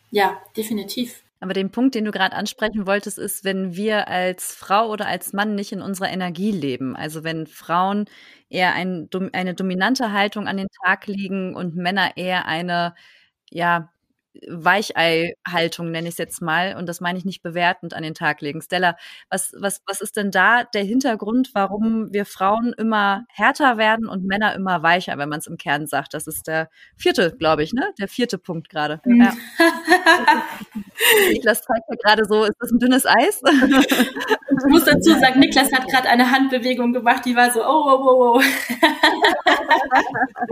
Ja, 0.10 0.38
definitiv. 0.58 1.24
Aber 1.40 1.54
den 1.54 1.72
Punkt, 1.72 1.96
den 1.96 2.06
du 2.06 2.12
gerade 2.12 2.36
ansprechen 2.36 2.86
wolltest, 2.86 3.18
ist, 3.18 3.44
wenn 3.44 3.76
wir 3.76 4.08
als 4.08 4.54
Frau 4.54 4.90
oder 4.90 5.08
als 5.08 5.34
Mann 5.34 5.56
nicht 5.56 5.72
in 5.72 5.82
unserer 5.82 6.10
Energie 6.10 6.52
leben. 6.52 6.96
Also 6.96 7.24
wenn 7.24 7.48
Frauen 7.48 8.06
eher 8.50 8.74
ein, 8.74 9.10
eine 9.34 9.56
dominante 9.56 10.12
Haltung 10.12 10.48
an 10.48 10.58
den 10.58 10.68
Tag 10.84 11.08
legen 11.08 11.56
und 11.56 11.76
Männer 11.76 12.16
eher 12.16 12.46
eine, 12.46 12.94
ja, 13.50 13.92
Weichei-Haltung, 14.48 15.92
nenne 15.92 16.08
ich 16.08 16.14
es 16.14 16.18
jetzt 16.18 16.42
mal, 16.42 16.76
und 16.78 16.88
das 16.88 17.02
meine 17.02 17.18
ich 17.18 17.26
nicht 17.26 17.44
bewertend 17.44 17.94
an 17.94 18.04
den 18.04 18.14
Tag 18.14 18.42
legen. 18.42 18.62
Stella, 18.62 18.96
was, 19.30 19.54
was, 19.58 19.82
was 19.86 20.00
ist 20.02 20.16
denn 20.16 20.32
da 20.32 20.64
der 20.64 20.84
Hintergrund, 20.84 21.52
warum 21.54 22.14
wir 22.14 22.26
Frauen 22.26 22.74
immer 22.78 23.26
härter 23.30 23.78
werden 23.78 24.08
und 24.08 24.26
Männer 24.26 24.56
immer 24.56 24.84
weicher, 24.84 25.18
wenn 25.18 25.30
man 25.30 25.40
es 25.40 25.48
im 25.48 25.58
Kern 25.58 25.86
sagt? 25.86 26.14
Das 26.14 26.28
ist 26.28 26.48
der 26.48 26.70
vierte, 26.96 27.36
glaube 27.38 27.64
ich, 27.64 27.74
ne? 27.74 27.92
Der 28.00 28.08
vierte 28.08 28.38
Punkt 28.38 28.70
gerade. 28.70 29.02
Mhm. 29.06 29.22
Ja. 29.22 29.34
Niklas 31.30 31.64
zeigt 31.64 31.86
ja 31.90 31.96
gerade 32.02 32.26
so, 32.26 32.44
ist 32.46 32.56
das 32.60 32.72
ein 32.72 32.80
dünnes 32.80 33.06
Eis? 33.06 33.42
ich 33.44 34.70
muss 34.70 34.86
dazu 34.86 35.12
sagen, 35.20 35.40
Niklas 35.40 35.74
hat 35.74 35.88
gerade 35.88 36.10
eine 36.10 36.32
Handbewegung 36.32 36.94
gemacht, 36.94 37.26
die 37.26 37.36
war 37.36 37.52
so, 37.52 37.62
oh, 37.62 37.84
oh, 37.86 38.00
oh, 38.06 38.40
oh. 38.40 38.42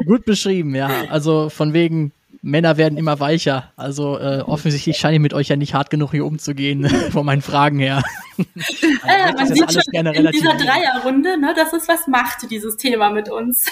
Gut 0.05 0.25
beschrieben, 0.25 0.75
ja. 0.75 1.05
Also 1.09 1.49
von 1.49 1.73
wegen 1.73 2.11
Männer 2.41 2.77
werden 2.77 2.97
immer 2.97 3.19
weicher. 3.19 3.71
Also 3.75 4.17
äh, 4.17 4.41
offensichtlich 4.45 4.97
scheine 4.97 5.15
ich 5.15 5.21
mit 5.21 5.33
euch 5.33 5.49
ja 5.49 5.55
nicht 5.55 5.73
hart 5.73 5.89
genug 5.89 6.11
hier 6.11 6.25
umzugehen, 6.25 6.87
von 7.11 7.25
meinen 7.25 7.41
Fragen 7.41 7.79
her. 7.79 8.01
also, 9.03 9.33
man 9.35 9.47
sieht 9.47 9.73
schon 9.73 10.05
in 10.05 10.31
dieser 10.31 10.55
Dreierrunde, 10.55 11.37
ne, 11.39 11.53
dass 11.55 11.73
es 11.73 11.87
was 11.87 12.07
macht, 12.07 12.49
dieses 12.49 12.77
Thema 12.77 13.09
mit 13.09 13.29
uns. 13.29 13.65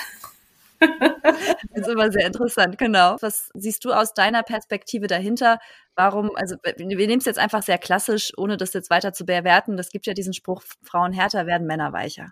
das 0.80 1.88
ist 1.88 1.88
immer 1.88 2.12
sehr 2.12 2.28
interessant, 2.28 2.78
genau. 2.78 3.18
Was 3.22 3.50
siehst 3.54 3.84
du 3.86 3.94
aus 3.94 4.14
deiner 4.14 4.44
Perspektive 4.44 5.08
dahinter? 5.08 5.60
Warum, 5.96 6.36
also 6.36 6.56
wir 6.64 6.86
nehmen 6.86 7.18
es 7.20 7.26
jetzt 7.26 7.40
einfach 7.40 7.64
sehr 7.64 7.80
klassisch, 7.80 8.32
ohne 8.38 8.58
das 8.58 8.74
jetzt 8.74 8.90
weiter 8.90 9.14
zu 9.14 9.26
bewerten. 9.26 9.78
Das 9.78 9.90
gibt 9.90 10.06
ja 10.06 10.14
diesen 10.14 10.34
Spruch, 10.34 10.62
Frauen 10.84 11.14
härter 11.14 11.48
werden, 11.48 11.66
Männer 11.66 11.94
weicher. 11.94 12.32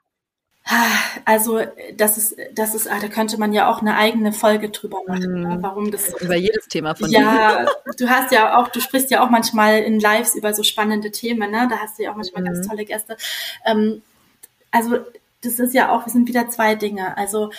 Also 1.25 1.61
das 1.95 2.17
ist, 2.17 2.37
das 2.53 2.73
ist, 2.73 2.87
ah, 2.87 2.99
da 2.99 3.07
könnte 3.07 3.37
man 3.37 3.53
ja 3.53 3.69
auch 3.69 3.81
eine 3.81 3.97
eigene 3.97 4.33
Folge 4.33 4.69
drüber 4.69 4.97
machen, 5.07 5.43
mm. 5.43 5.63
warum 5.63 5.91
das 5.91 6.07
so 6.07 6.17
über 6.17 6.35
jedes 6.35 6.67
Thema 6.67 6.95
von 6.95 7.09
dir. 7.09 7.19
Ja, 7.19 7.65
du 7.97 8.09
hast 8.09 8.31
ja 8.31 8.57
auch, 8.57 8.69
du 8.69 8.81
sprichst 8.81 9.11
ja 9.11 9.23
auch 9.23 9.29
manchmal 9.29 9.83
in 9.83 9.99
Lives 9.99 10.33
über 10.33 10.55
so 10.55 10.63
spannende 10.63 11.11
Themen, 11.11 11.51
ne? 11.51 11.67
Da 11.69 11.77
hast 11.77 11.99
du 11.99 12.03
ja 12.03 12.11
auch 12.11 12.15
manchmal 12.15 12.41
mm. 12.41 12.45
ganz 12.45 12.65
mhm. 12.65 12.69
tolle 12.69 12.85
Gäste. 12.85 13.15
Ähm, 13.63 14.01
also 14.71 14.97
das 15.43 15.59
ist 15.59 15.75
ja 15.75 15.91
auch, 15.91 16.07
wir 16.07 16.11
sind 16.11 16.27
wieder 16.27 16.49
zwei 16.49 16.73
Dinge. 16.73 17.15
Also 17.15 17.51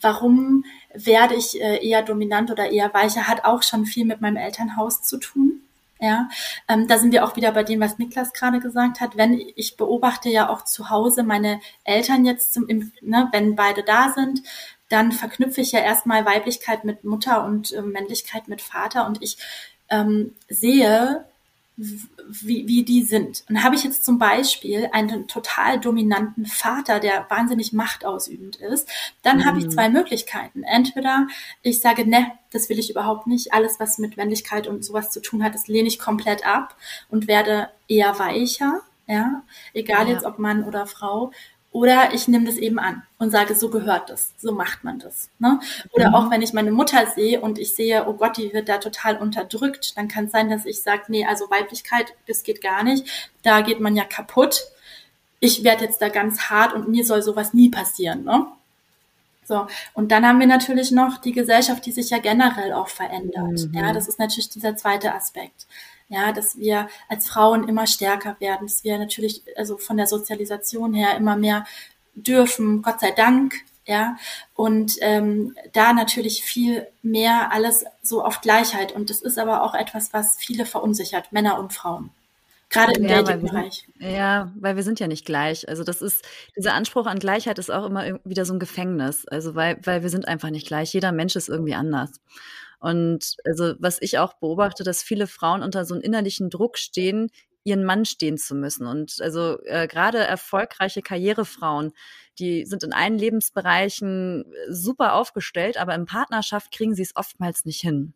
warum 0.00 0.64
werde 0.92 1.36
ich 1.36 1.60
äh, 1.60 1.86
eher 1.86 2.02
dominant 2.02 2.50
oder 2.50 2.70
eher 2.70 2.92
weicher, 2.92 3.28
hat 3.28 3.44
auch 3.44 3.62
schon 3.62 3.86
viel 3.86 4.04
mit 4.04 4.20
meinem 4.20 4.36
Elternhaus 4.36 5.02
zu 5.02 5.18
tun. 5.18 5.62
Ja, 6.00 6.28
ähm, 6.68 6.86
da 6.86 6.98
sind 6.98 7.12
wir 7.12 7.24
auch 7.24 7.34
wieder 7.34 7.50
bei 7.52 7.64
dem, 7.64 7.80
was 7.80 7.98
Niklas 7.98 8.32
gerade 8.32 8.60
gesagt 8.60 9.00
hat. 9.00 9.16
Wenn 9.16 9.40
ich 9.56 9.76
beobachte 9.76 10.28
ja 10.28 10.48
auch 10.48 10.62
zu 10.64 10.90
Hause 10.90 11.24
meine 11.24 11.60
Eltern 11.84 12.24
jetzt 12.24 12.52
zum, 12.52 12.68
im, 12.68 12.92
ne, 13.00 13.28
wenn 13.32 13.56
beide 13.56 13.82
da 13.82 14.12
sind, 14.12 14.42
dann 14.88 15.12
verknüpfe 15.12 15.60
ich 15.60 15.72
ja 15.72 15.80
erstmal 15.80 16.24
Weiblichkeit 16.24 16.84
mit 16.84 17.04
Mutter 17.04 17.44
und 17.44 17.72
äh, 17.72 17.82
Männlichkeit 17.82 18.48
mit 18.48 18.62
Vater 18.62 19.06
und 19.06 19.22
ich 19.22 19.38
ähm, 19.90 20.34
sehe 20.48 21.24
wie, 21.78 22.66
wie 22.66 22.82
die 22.82 23.04
sind. 23.04 23.44
Und 23.48 23.62
habe 23.62 23.76
ich 23.76 23.84
jetzt 23.84 24.04
zum 24.04 24.18
Beispiel 24.18 24.88
einen 24.92 25.28
total 25.28 25.78
dominanten 25.78 26.44
Vater, 26.44 26.98
der 26.98 27.26
wahnsinnig 27.30 27.72
machtausübend 27.72 28.56
ist, 28.56 28.88
dann 29.22 29.38
mhm. 29.38 29.44
habe 29.44 29.58
ich 29.60 29.66
mhm. 29.66 29.70
zwei 29.70 29.88
Möglichkeiten. 29.88 30.64
Entweder 30.64 31.28
ich 31.62 31.80
sage, 31.80 32.08
ne, 32.08 32.32
das 32.50 32.68
will 32.68 32.80
ich 32.80 32.90
überhaupt 32.90 33.28
nicht. 33.28 33.52
Alles, 33.52 33.78
was 33.78 33.98
mit 33.98 34.16
Männlichkeit 34.16 34.66
und 34.66 34.84
sowas 34.84 35.10
zu 35.10 35.22
tun 35.22 35.44
hat, 35.44 35.54
das 35.54 35.68
lehne 35.68 35.86
ich 35.88 36.00
komplett 36.00 36.44
ab 36.44 36.76
und 37.08 37.28
werde 37.28 37.68
eher 37.86 38.18
weicher. 38.18 38.80
Ja, 39.06 39.42
egal 39.72 40.06
ja. 40.06 40.14
jetzt 40.14 40.26
ob 40.26 40.38
Mann 40.38 40.64
oder 40.64 40.86
Frau. 40.86 41.32
Oder 41.70 42.14
ich 42.14 42.28
nehme 42.28 42.46
das 42.46 42.56
eben 42.56 42.78
an 42.78 43.02
und 43.18 43.30
sage, 43.30 43.54
so 43.54 43.68
gehört 43.68 44.08
das, 44.08 44.32
so 44.38 44.52
macht 44.52 44.84
man 44.84 44.98
das. 44.98 45.28
Ne? 45.38 45.60
Oder 45.92 46.08
mhm. 46.08 46.14
auch 46.14 46.30
wenn 46.30 46.40
ich 46.40 46.54
meine 46.54 46.72
Mutter 46.72 47.06
sehe 47.06 47.40
und 47.40 47.58
ich 47.58 47.74
sehe, 47.74 48.08
oh 48.08 48.14
Gott, 48.14 48.38
die 48.38 48.52
wird 48.54 48.68
da 48.68 48.78
total 48.78 49.18
unterdrückt, 49.18 49.96
dann 49.96 50.08
kann 50.08 50.26
es 50.26 50.32
sein, 50.32 50.48
dass 50.48 50.64
ich 50.64 50.80
sage, 50.82 51.04
nee, 51.08 51.26
also 51.26 51.50
Weiblichkeit, 51.50 52.14
das 52.26 52.42
geht 52.42 52.62
gar 52.62 52.82
nicht, 52.84 53.06
da 53.42 53.60
geht 53.60 53.80
man 53.80 53.96
ja 53.96 54.04
kaputt. 54.04 54.64
Ich 55.40 55.62
werde 55.62 55.84
jetzt 55.84 56.00
da 56.00 56.08
ganz 56.08 56.50
hart 56.50 56.72
und 56.72 56.88
mir 56.88 57.04
soll 57.04 57.22
sowas 57.22 57.52
nie 57.52 57.68
passieren. 57.68 58.24
Ne? 58.24 58.46
So, 59.44 59.66
und 59.92 60.10
dann 60.10 60.26
haben 60.26 60.40
wir 60.40 60.46
natürlich 60.46 60.90
noch 60.90 61.18
die 61.18 61.32
Gesellschaft, 61.32 61.84
die 61.84 61.92
sich 61.92 62.10
ja 62.10 62.18
generell 62.18 62.72
auch 62.72 62.88
verändert. 62.88 63.66
Mhm. 63.66 63.74
Ja, 63.74 63.92
das 63.92 64.08
ist 64.08 64.18
natürlich 64.18 64.48
dieser 64.48 64.74
zweite 64.74 65.14
Aspekt 65.14 65.66
ja, 66.08 66.32
dass 66.32 66.58
wir 66.58 66.88
als 67.08 67.28
Frauen 67.28 67.68
immer 67.68 67.86
stärker 67.86 68.36
werden, 68.40 68.66
dass 68.66 68.84
wir 68.84 68.98
natürlich 68.98 69.42
also 69.56 69.76
von 69.76 69.96
der 69.96 70.06
Sozialisation 70.06 70.94
her 70.94 71.16
immer 71.16 71.36
mehr 71.36 71.66
dürfen, 72.14 72.82
Gott 72.82 73.00
sei 73.00 73.10
Dank, 73.10 73.54
ja, 73.86 74.16
und 74.54 74.96
ähm, 75.00 75.56
da 75.72 75.92
natürlich 75.92 76.42
viel 76.42 76.86
mehr 77.02 77.52
alles 77.52 77.84
so 78.02 78.22
auf 78.22 78.40
Gleichheit 78.40 78.92
und 78.92 79.08
das 79.08 79.22
ist 79.22 79.38
aber 79.38 79.62
auch 79.62 79.74
etwas, 79.74 80.12
was 80.12 80.36
viele 80.36 80.66
verunsichert, 80.66 81.32
Männer 81.32 81.58
und 81.58 81.72
Frauen. 81.72 82.10
Gerade 82.70 82.92
im 82.92 83.04
ja, 83.04 83.22
Dating-Bereich. 83.22 83.88
Ja, 83.98 84.52
weil 84.56 84.76
wir 84.76 84.82
sind 84.82 85.00
ja 85.00 85.08
nicht 85.08 85.24
gleich. 85.24 85.66
Also 85.68 85.84
das 85.84 86.02
ist, 86.02 86.22
dieser 86.54 86.74
Anspruch 86.74 87.06
an 87.06 87.18
Gleichheit 87.18 87.58
ist 87.58 87.70
auch 87.70 87.86
immer 87.86 88.20
wieder 88.24 88.44
so 88.44 88.52
ein 88.52 88.58
Gefängnis. 88.58 89.26
Also 89.26 89.54
weil, 89.54 89.78
weil 89.84 90.02
wir 90.02 90.10
sind 90.10 90.28
einfach 90.28 90.50
nicht 90.50 90.66
gleich. 90.66 90.92
Jeder 90.92 91.12
Mensch 91.12 91.34
ist 91.34 91.48
irgendwie 91.48 91.74
anders. 91.74 92.20
Und 92.78 93.36
also 93.44 93.74
was 93.78 94.00
ich 94.00 94.18
auch 94.18 94.34
beobachte, 94.34 94.84
dass 94.84 95.02
viele 95.02 95.26
Frauen 95.26 95.62
unter 95.62 95.84
so 95.84 95.94
einem 95.94 96.02
innerlichen 96.02 96.50
Druck 96.50 96.78
stehen, 96.78 97.30
ihren 97.64 97.84
Mann 97.84 98.04
stehen 98.04 98.38
zu 98.38 98.54
müssen. 98.54 98.86
Und 98.86 99.20
also 99.20 99.58
äh, 99.64 99.86
gerade 99.86 100.18
erfolgreiche 100.18 101.02
Karrierefrauen, 101.02 101.92
die 102.38 102.64
sind 102.64 102.82
in 102.82 102.92
allen 102.92 103.18
Lebensbereichen 103.18 104.44
super 104.68 105.14
aufgestellt, 105.14 105.76
aber 105.76 105.94
in 105.94 106.06
Partnerschaft 106.06 106.72
kriegen 106.72 106.94
sie 106.94 107.02
es 107.02 107.16
oftmals 107.16 107.64
nicht 107.64 107.80
hin. 107.80 108.14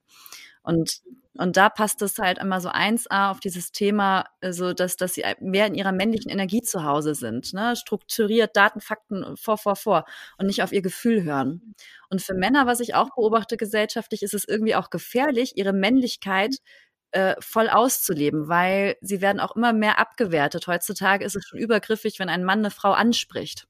Und 0.62 1.02
und 1.38 1.56
da 1.56 1.70
passt 1.70 2.02
es 2.02 2.18
halt 2.18 2.38
immer 2.38 2.60
so 2.60 2.68
1a 2.68 3.30
auf 3.30 3.40
dieses 3.40 3.72
Thema, 3.72 4.26
also 4.42 4.74
dass, 4.74 4.96
dass 4.96 5.14
sie 5.14 5.24
mehr 5.40 5.66
in 5.66 5.74
ihrer 5.74 5.92
männlichen 5.92 6.30
Energie 6.30 6.60
zu 6.60 6.84
Hause 6.84 7.14
sind, 7.14 7.54
ne? 7.54 7.74
strukturiert, 7.74 8.54
Daten, 8.54 8.80
Fakten 8.82 9.36
vor, 9.38 9.56
vor, 9.56 9.76
vor 9.76 10.04
und 10.36 10.46
nicht 10.46 10.62
auf 10.62 10.72
ihr 10.72 10.82
Gefühl 10.82 11.22
hören. 11.22 11.74
Und 12.10 12.20
für 12.20 12.34
Männer, 12.34 12.66
was 12.66 12.80
ich 12.80 12.94
auch 12.94 13.14
beobachte 13.14 13.56
gesellschaftlich, 13.56 14.22
ist 14.22 14.34
es 14.34 14.46
irgendwie 14.46 14.74
auch 14.74 14.90
gefährlich, 14.90 15.56
ihre 15.56 15.72
Männlichkeit 15.72 16.56
äh, 17.12 17.34
voll 17.40 17.70
auszuleben, 17.70 18.48
weil 18.48 18.96
sie 19.00 19.22
werden 19.22 19.40
auch 19.40 19.56
immer 19.56 19.72
mehr 19.72 19.98
abgewertet. 19.98 20.66
Heutzutage 20.66 21.24
ist 21.24 21.36
es 21.36 21.44
schon 21.46 21.58
übergriffig, 21.58 22.18
wenn 22.18 22.28
ein 22.28 22.44
Mann 22.44 22.58
eine 22.60 22.70
Frau 22.70 22.92
anspricht. 22.92 23.66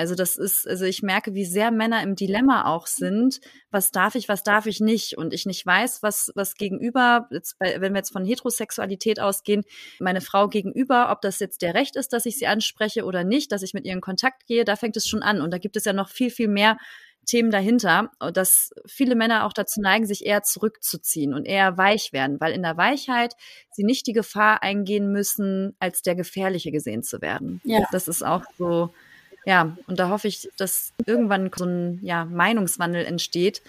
Also 0.00 0.14
das 0.14 0.36
ist, 0.36 0.66
also 0.66 0.84
ich 0.84 1.02
merke, 1.02 1.34
wie 1.34 1.44
sehr 1.44 1.70
Männer 1.70 2.02
im 2.02 2.16
Dilemma 2.16 2.64
auch 2.64 2.86
sind. 2.86 3.40
Was 3.70 3.92
darf 3.92 4.14
ich, 4.14 4.28
was 4.28 4.42
darf 4.42 4.66
ich 4.66 4.80
nicht? 4.80 5.16
Und 5.16 5.32
ich 5.32 5.46
nicht 5.46 5.64
weiß, 5.64 6.02
was, 6.02 6.32
was 6.34 6.54
gegenüber, 6.54 7.28
jetzt 7.30 7.58
bei, 7.58 7.80
wenn 7.80 7.92
wir 7.92 7.98
jetzt 7.98 8.12
von 8.12 8.24
Heterosexualität 8.24 9.20
ausgehen, 9.20 9.62
meine 10.00 10.20
Frau 10.20 10.48
gegenüber, 10.48 11.12
ob 11.12 11.20
das 11.20 11.38
jetzt 11.38 11.62
der 11.62 11.74
Recht 11.74 11.96
ist, 11.96 12.12
dass 12.12 12.26
ich 12.26 12.38
sie 12.38 12.46
anspreche 12.46 13.04
oder 13.04 13.24
nicht, 13.24 13.52
dass 13.52 13.62
ich 13.62 13.74
mit 13.74 13.84
ihr 13.84 13.92
in 13.92 14.00
Kontakt 14.00 14.46
gehe, 14.46 14.64
da 14.64 14.74
fängt 14.74 14.96
es 14.96 15.06
schon 15.06 15.22
an. 15.22 15.40
Und 15.40 15.52
da 15.52 15.58
gibt 15.58 15.76
es 15.76 15.84
ja 15.84 15.92
noch 15.92 16.08
viel, 16.08 16.30
viel 16.30 16.48
mehr 16.48 16.78
Themen 17.26 17.50
dahinter, 17.50 18.10
dass 18.32 18.72
viele 18.86 19.14
Männer 19.14 19.44
auch 19.44 19.52
dazu 19.52 19.80
neigen, 19.80 20.06
sich 20.06 20.24
eher 20.24 20.42
zurückzuziehen 20.42 21.34
und 21.34 21.44
eher 21.44 21.76
weich 21.76 22.12
werden, 22.12 22.40
weil 22.40 22.52
in 22.52 22.62
der 22.62 22.76
Weichheit 22.76 23.34
sie 23.70 23.84
nicht 23.84 24.06
die 24.06 24.12
Gefahr 24.12 24.62
eingehen 24.62 25.12
müssen, 25.12 25.76
als 25.78 26.02
der 26.02 26.14
Gefährliche 26.14 26.72
gesehen 26.72 27.02
zu 27.02 27.20
werden. 27.20 27.60
Ja. 27.64 27.86
Das 27.92 28.08
ist 28.08 28.24
auch 28.24 28.42
so 28.58 28.92
ja, 29.44 29.76
und 29.86 29.98
da 29.98 30.08
hoffe 30.08 30.28
ich, 30.28 30.50
dass 30.56 30.92
irgendwann 31.06 31.50
so 31.56 31.64
ein 31.64 31.98
ja, 32.02 32.24
Meinungswandel 32.24 33.04
entsteht, 33.04 33.62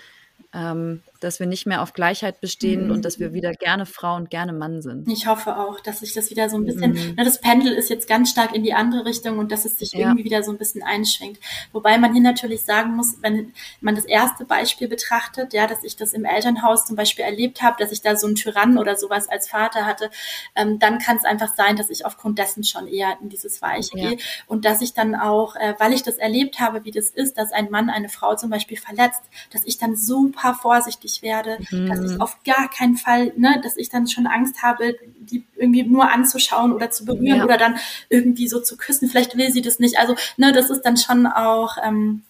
ähm, 0.53 1.01
dass 1.21 1.39
wir 1.39 1.47
nicht 1.47 1.65
mehr 1.65 1.81
auf 1.81 1.93
Gleichheit 1.93 2.41
bestehen 2.41 2.85
mhm. 2.85 2.91
und 2.91 3.05
dass 3.05 3.19
wir 3.19 3.33
wieder 3.33 3.53
gerne 3.53 3.85
Frau 3.85 4.15
und 4.15 4.29
gerne 4.29 4.53
Mann 4.53 4.81
sind. 4.81 5.07
Ich 5.07 5.27
hoffe 5.27 5.57
auch, 5.57 5.79
dass 5.79 5.99
sich 5.99 6.13
das 6.13 6.29
wieder 6.31 6.49
so 6.49 6.57
ein 6.57 6.65
bisschen, 6.65 6.91
mhm. 6.91 7.15
ne, 7.15 7.23
das 7.23 7.39
Pendel 7.39 7.73
ist 7.73 7.89
jetzt 7.89 8.07
ganz 8.07 8.31
stark 8.31 8.55
in 8.55 8.63
die 8.63 8.73
andere 8.73 9.05
Richtung 9.05 9.37
und 9.37 9.51
dass 9.51 9.65
es 9.65 9.77
sich 9.77 9.93
ja. 9.93 9.99
irgendwie 9.99 10.23
wieder 10.23 10.43
so 10.43 10.51
ein 10.51 10.57
bisschen 10.57 10.83
einschwingt. 10.83 11.39
Wobei 11.71 11.97
man 11.97 12.13
hier 12.13 12.23
natürlich 12.23 12.63
sagen 12.63 12.95
muss, 12.95 13.17
wenn 13.21 13.53
man 13.81 13.95
das 13.95 14.05
erste 14.05 14.45
Beispiel 14.45 14.87
betrachtet, 14.87 15.53
ja, 15.53 15.67
dass 15.67 15.83
ich 15.83 15.95
das 15.95 16.13
im 16.13 16.25
Elternhaus 16.25 16.85
zum 16.85 16.95
Beispiel 16.95 17.23
erlebt 17.23 17.61
habe, 17.61 17.77
dass 17.79 17.91
ich 17.91 18.01
da 18.01 18.15
so 18.15 18.25
einen 18.25 18.35
Tyrann 18.35 18.79
oder 18.79 18.95
sowas 18.95 19.29
als 19.29 19.47
Vater 19.47 19.85
hatte, 19.85 20.09
ähm, 20.55 20.79
dann 20.79 20.97
kann 20.97 21.17
es 21.17 21.23
einfach 21.23 21.53
sein, 21.55 21.75
dass 21.77 21.91
ich 21.91 22.05
aufgrund 22.05 22.39
dessen 22.39 22.63
schon 22.63 22.87
eher 22.87 23.17
in 23.21 23.29
dieses 23.29 23.61
Weiche 23.61 23.95
ja. 23.95 24.09
gehe 24.09 24.17
und 24.47 24.65
dass 24.65 24.81
ich 24.81 24.93
dann 24.93 25.13
auch, 25.15 25.55
äh, 25.55 25.75
weil 25.77 25.93
ich 25.93 26.01
das 26.01 26.17
erlebt 26.17 26.59
habe, 26.59 26.83
wie 26.83 26.91
das 26.91 27.11
ist, 27.11 27.37
dass 27.37 27.51
ein 27.51 27.69
Mann 27.69 27.89
eine 27.89 28.09
Frau 28.09 28.35
zum 28.35 28.49
Beispiel 28.49 28.77
verletzt, 28.77 29.21
dass 29.51 29.63
ich 29.65 29.77
dann 29.77 29.95
super 29.95 30.55
vorsichtig 30.55 31.10
übergriffig 31.11 31.21
werde, 31.21 31.57
mhm. 31.71 31.87
dass 31.87 32.11
ich 32.11 32.21
auf 32.21 32.43
gar 32.43 32.69
keinen 32.69 32.97
Fall, 32.97 33.33
ne, 33.35 33.59
dass 33.63 33.77
ich 33.77 33.89
dann 33.89 34.07
schon 34.07 34.27
Angst 34.27 34.61
habe, 34.61 34.95
die 35.19 35.45
irgendwie 35.55 35.83
nur 35.83 36.11
anzuschauen 36.11 36.73
oder 36.73 36.91
zu 36.91 37.05
berühren 37.05 37.39
ja. 37.39 37.43
oder 37.43 37.57
dann 37.57 37.77
irgendwie 38.09 38.47
so 38.47 38.59
zu 38.59 38.77
küssen. 38.77 39.09
Vielleicht 39.09 39.37
will 39.37 39.51
sie 39.51 39.61
das 39.61 39.79
nicht. 39.79 39.97
Also, 39.97 40.15
ne, 40.37 40.51
das 40.51 40.69
ist 40.69 40.83
dann 40.83 40.97
schon 40.97 41.27
auch, 41.27 41.77
ähm, 41.83 42.23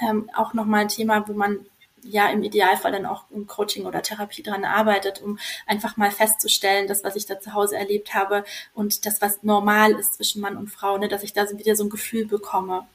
ähm, 0.00 0.30
auch 0.34 0.54
nochmal 0.54 0.82
ein 0.82 0.88
Thema, 0.88 1.26
wo 1.28 1.32
man 1.32 1.60
ja 2.02 2.28
im 2.28 2.42
Idealfall 2.42 2.92
dann 2.92 3.06
auch 3.06 3.24
im 3.30 3.46
Coaching 3.46 3.86
oder 3.86 4.02
Therapie 4.02 4.42
dran 4.42 4.66
arbeitet, 4.66 5.22
um 5.22 5.38
einfach 5.66 5.96
mal 5.96 6.10
festzustellen, 6.10 6.86
das, 6.86 7.02
was 7.02 7.16
ich 7.16 7.24
da 7.24 7.40
zu 7.40 7.54
Hause 7.54 7.76
erlebt 7.76 8.12
habe 8.12 8.44
und 8.74 9.06
das, 9.06 9.22
was 9.22 9.42
normal 9.42 9.92
ist 9.92 10.14
zwischen 10.14 10.42
Mann 10.42 10.58
und 10.58 10.68
Frau, 10.68 10.98
ne, 10.98 11.08
dass 11.08 11.22
ich 11.22 11.32
da 11.32 11.46
wieder 11.56 11.76
so 11.76 11.84
ein 11.84 11.90
Gefühl 11.90 12.26
bekomme. 12.26 12.86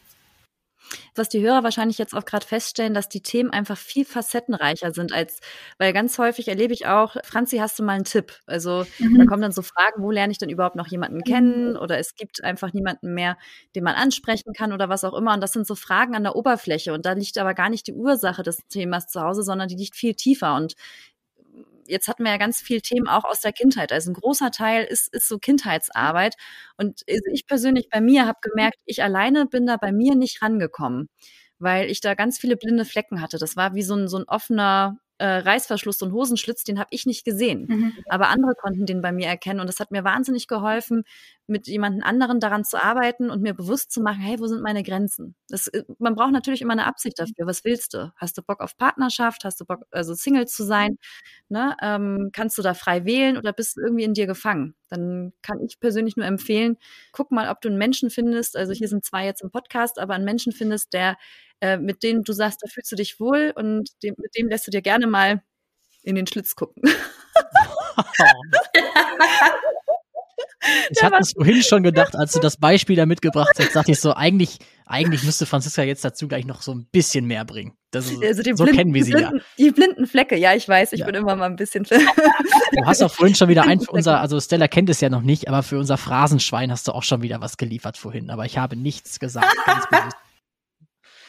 Was 1.15 1.29
die 1.29 1.41
Hörer 1.41 1.63
wahrscheinlich 1.63 1.97
jetzt 1.97 2.13
auch 2.13 2.25
gerade 2.25 2.45
feststellen, 2.45 2.93
dass 2.93 3.09
die 3.09 3.21
Themen 3.21 3.51
einfach 3.51 3.77
viel 3.77 4.05
facettenreicher 4.05 4.91
sind 4.91 5.13
als, 5.13 5.39
weil 5.77 5.93
ganz 5.93 6.17
häufig 6.17 6.47
erlebe 6.47 6.73
ich 6.73 6.87
auch, 6.87 7.15
Franzi, 7.23 7.57
hast 7.57 7.79
du 7.79 7.83
mal 7.83 7.93
einen 7.93 8.05
Tipp? 8.05 8.39
Also 8.45 8.85
mhm. 8.99 9.17
da 9.17 9.25
kommen 9.25 9.41
dann 9.41 9.51
so 9.51 9.61
Fragen, 9.61 10.01
wo 10.01 10.11
lerne 10.11 10.31
ich 10.31 10.37
denn 10.37 10.49
überhaupt 10.49 10.75
noch 10.75 10.87
jemanden 10.87 11.23
kennen? 11.23 11.77
Oder 11.77 11.99
es 11.99 12.15
gibt 12.15 12.43
einfach 12.43 12.73
niemanden 12.73 13.13
mehr, 13.13 13.37
den 13.75 13.83
man 13.83 13.95
ansprechen 13.95 14.53
kann 14.53 14.73
oder 14.73 14.89
was 14.89 15.03
auch 15.03 15.13
immer. 15.13 15.33
Und 15.33 15.41
das 15.41 15.51
sind 15.51 15.67
so 15.67 15.75
Fragen 15.75 16.15
an 16.15 16.23
der 16.23 16.35
Oberfläche. 16.35 16.93
Und 16.93 17.05
da 17.05 17.13
liegt 17.13 17.37
aber 17.37 17.53
gar 17.53 17.69
nicht 17.69 17.87
die 17.87 17.93
Ursache 17.93 18.43
des 18.43 18.57
Themas 18.69 19.07
zu 19.07 19.21
Hause, 19.21 19.43
sondern 19.43 19.67
die 19.67 19.75
liegt 19.75 19.95
viel 19.95 20.15
tiefer. 20.15 20.55
Und 20.55 20.75
jetzt 21.89 22.07
hatten 22.07 22.23
wir 22.23 22.31
ja 22.31 22.37
ganz 22.37 22.61
viel 22.61 22.81
Themen 22.81 23.07
auch 23.07 23.25
aus 23.25 23.41
der 23.41 23.53
Kindheit. 23.53 23.91
Also 23.91 24.11
ein 24.11 24.15
großer 24.15 24.51
Teil 24.51 24.85
ist, 24.85 25.13
ist 25.13 25.27
so 25.27 25.39
Kindheitsarbeit. 25.39 26.35
Und 26.77 27.01
ich 27.07 27.47
persönlich 27.47 27.89
bei 27.89 28.01
mir 28.01 28.25
habe 28.27 28.39
gemerkt, 28.41 28.77
ich 28.85 29.03
alleine 29.03 29.45
bin 29.45 29.65
da 29.65 29.77
bei 29.77 29.91
mir 29.91 30.15
nicht 30.15 30.41
rangekommen, 30.41 31.09
weil 31.59 31.89
ich 31.89 32.01
da 32.01 32.15
ganz 32.15 32.39
viele 32.39 32.57
blinde 32.57 32.85
Flecken 32.85 33.21
hatte. 33.21 33.37
Das 33.37 33.55
war 33.55 33.75
wie 33.75 33.83
so 33.83 33.95
ein, 33.95 34.07
so 34.07 34.17
ein 34.17 34.25
offener 34.27 34.97
äh, 35.19 35.25
Reißverschluss 35.25 36.01
und 36.01 36.13
Hosenschlitz, 36.13 36.63
den 36.63 36.79
habe 36.79 36.89
ich 36.91 37.05
nicht 37.05 37.25
gesehen. 37.25 37.65
Mhm. 37.69 37.93
Aber 38.07 38.29
andere 38.29 38.53
konnten 38.55 38.85
den 38.85 39.01
bei 39.01 39.11
mir 39.11 39.27
erkennen 39.27 39.59
und 39.59 39.67
das 39.67 39.79
hat 39.79 39.91
mir 39.91 40.03
wahnsinnig 40.03 40.47
geholfen, 40.47 41.03
mit 41.45 41.67
jemandem 41.67 42.03
anderen 42.03 42.39
daran 42.39 42.63
zu 42.63 42.81
arbeiten 42.81 43.29
und 43.29 43.41
mir 43.41 43.53
bewusst 43.53 43.91
zu 43.91 44.01
machen, 44.01 44.21
hey, 44.21 44.39
wo 44.39 44.47
sind 44.47 44.61
meine 44.61 44.81
Grenzen? 44.81 45.35
Das, 45.49 45.67
äh, 45.67 45.83
man 45.97 46.15
braucht 46.15 46.31
natürlich 46.31 46.61
immer 46.61 46.73
eine 46.73 46.85
Absicht 46.85 47.19
dafür. 47.19 47.45
Was 47.45 47.65
willst 47.65 47.93
du? 47.93 48.13
Hast 48.15 48.37
du 48.37 48.41
Bock 48.41 48.61
auf 48.61 48.77
Partnerschaft? 48.77 49.43
Hast 49.43 49.59
du 49.59 49.65
Bock, 49.65 49.83
also 49.91 50.13
Single 50.13 50.47
zu 50.47 50.63
sein? 50.63 50.97
Ne? 51.49 51.75
Ähm, 51.81 52.29
kannst 52.31 52.57
du 52.57 52.61
da 52.61 52.73
frei 52.73 53.03
wählen 53.03 53.37
oder 53.37 53.51
bist 53.51 53.75
du 53.75 53.81
irgendwie 53.81 54.05
in 54.05 54.13
dir 54.13 54.25
gefangen? 54.25 54.75
Dann 54.87 55.33
kann 55.41 55.59
ich 55.59 55.79
persönlich 55.79 56.15
nur 56.15 56.25
empfehlen, 56.25 56.77
guck 57.11 57.31
mal, 57.31 57.49
ob 57.49 57.59
du 57.61 57.67
einen 57.67 57.77
Menschen 57.77 58.09
findest. 58.09 58.55
Also 58.55 58.71
hier 58.71 58.87
sind 58.87 59.03
zwei 59.03 59.25
jetzt 59.25 59.41
im 59.41 59.51
Podcast, 59.51 59.99
aber 59.99 60.13
einen 60.13 60.25
Menschen 60.25 60.53
findest, 60.53 60.93
der 60.93 61.17
äh, 61.61 61.77
mit 61.77 62.03
denen 62.03 62.23
du 62.23 62.33
sagst, 62.33 62.61
da 62.61 62.67
fühlst 62.69 62.91
du 62.91 62.95
dich 62.95 63.19
wohl 63.19 63.53
und 63.55 63.89
dem, 64.03 64.15
mit 64.17 64.35
dem 64.37 64.49
lässt 64.49 64.67
du 64.67 64.71
dir 64.71 64.81
gerne 64.81 65.07
mal 65.07 65.41
in 66.03 66.15
den 66.15 66.27
Schlitz 66.27 66.55
gucken. 66.55 66.83
Ich 70.89 71.03
hatte 71.03 71.17
es 71.19 71.31
vorhin 71.31 71.63
schon 71.63 71.83
gedacht, 71.83 72.15
als 72.15 72.33
du 72.33 72.39
das 72.39 72.57
Beispiel 72.57 72.95
da 72.95 73.05
mitgebracht 73.05 73.53
hast, 73.57 73.75
dachte 73.75 73.91
ich 73.91 73.99
so, 73.99 74.13
eigentlich, 74.13 74.57
eigentlich 74.85 75.23
müsste 75.23 75.45
Franziska 75.45 75.83
jetzt 75.83 76.03
dazu 76.03 76.27
gleich 76.27 76.45
noch 76.45 76.61
so 76.61 76.73
ein 76.73 76.87
bisschen 76.91 77.25
mehr 77.25 77.45
bringen. 77.45 77.73
Das 77.91 78.09
ist, 78.11 78.23
also 78.23 78.43
so 78.43 78.63
blinden, 78.63 78.77
kennen 78.77 78.93
wir 78.93 79.03
sie 79.03 79.11
blinden, 79.11 79.37
ja. 79.37 79.43
Die 79.57 79.71
blinden 79.71 80.05
Flecke, 80.05 80.37
ja, 80.37 80.53
ich 80.53 80.67
weiß, 80.67 80.93
ich 80.93 80.99
ja. 80.99 81.05
bin 81.05 81.15
immer 81.15 81.35
mal 81.35 81.45
ein 81.45 81.55
bisschen. 81.55 81.83
du 81.89 82.85
hast 82.85 83.01
auch 83.01 83.11
vorhin 83.11 83.35
schon 83.35 83.49
wieder 83.49 83.63
ein 83.63 83.79
für 83.79 83.91
unser, 83.91 84.19
also 84.19 84.39
Stella 84.39 84.67
kennt 84.67 84.89
es 84.89 85.01
ja 85.01 85.09
noch 85.09 85.21
nicht, 85.21 85.47
aber 85.47 85.63
für 85.63 85.79
unser 85.79 85.97
Phrasenschwein 85.97 86.71
hast 86.71 86.87
du 86.87 86.91
auch 86.91 87.03
schon 87.03 87.21
wieder 87.21 87.41
was 87.41 87.57
geliefert 87.57 87.97
vorhin. 87.97 88.29
Aber 88.29 88.45
ich 88.45 88.57
habe 88.57 88.75
nichts 88.75 89.19
gesagt, 89.19 89.55
ganz 89.65 89.87
bewusst. 89.89 90.17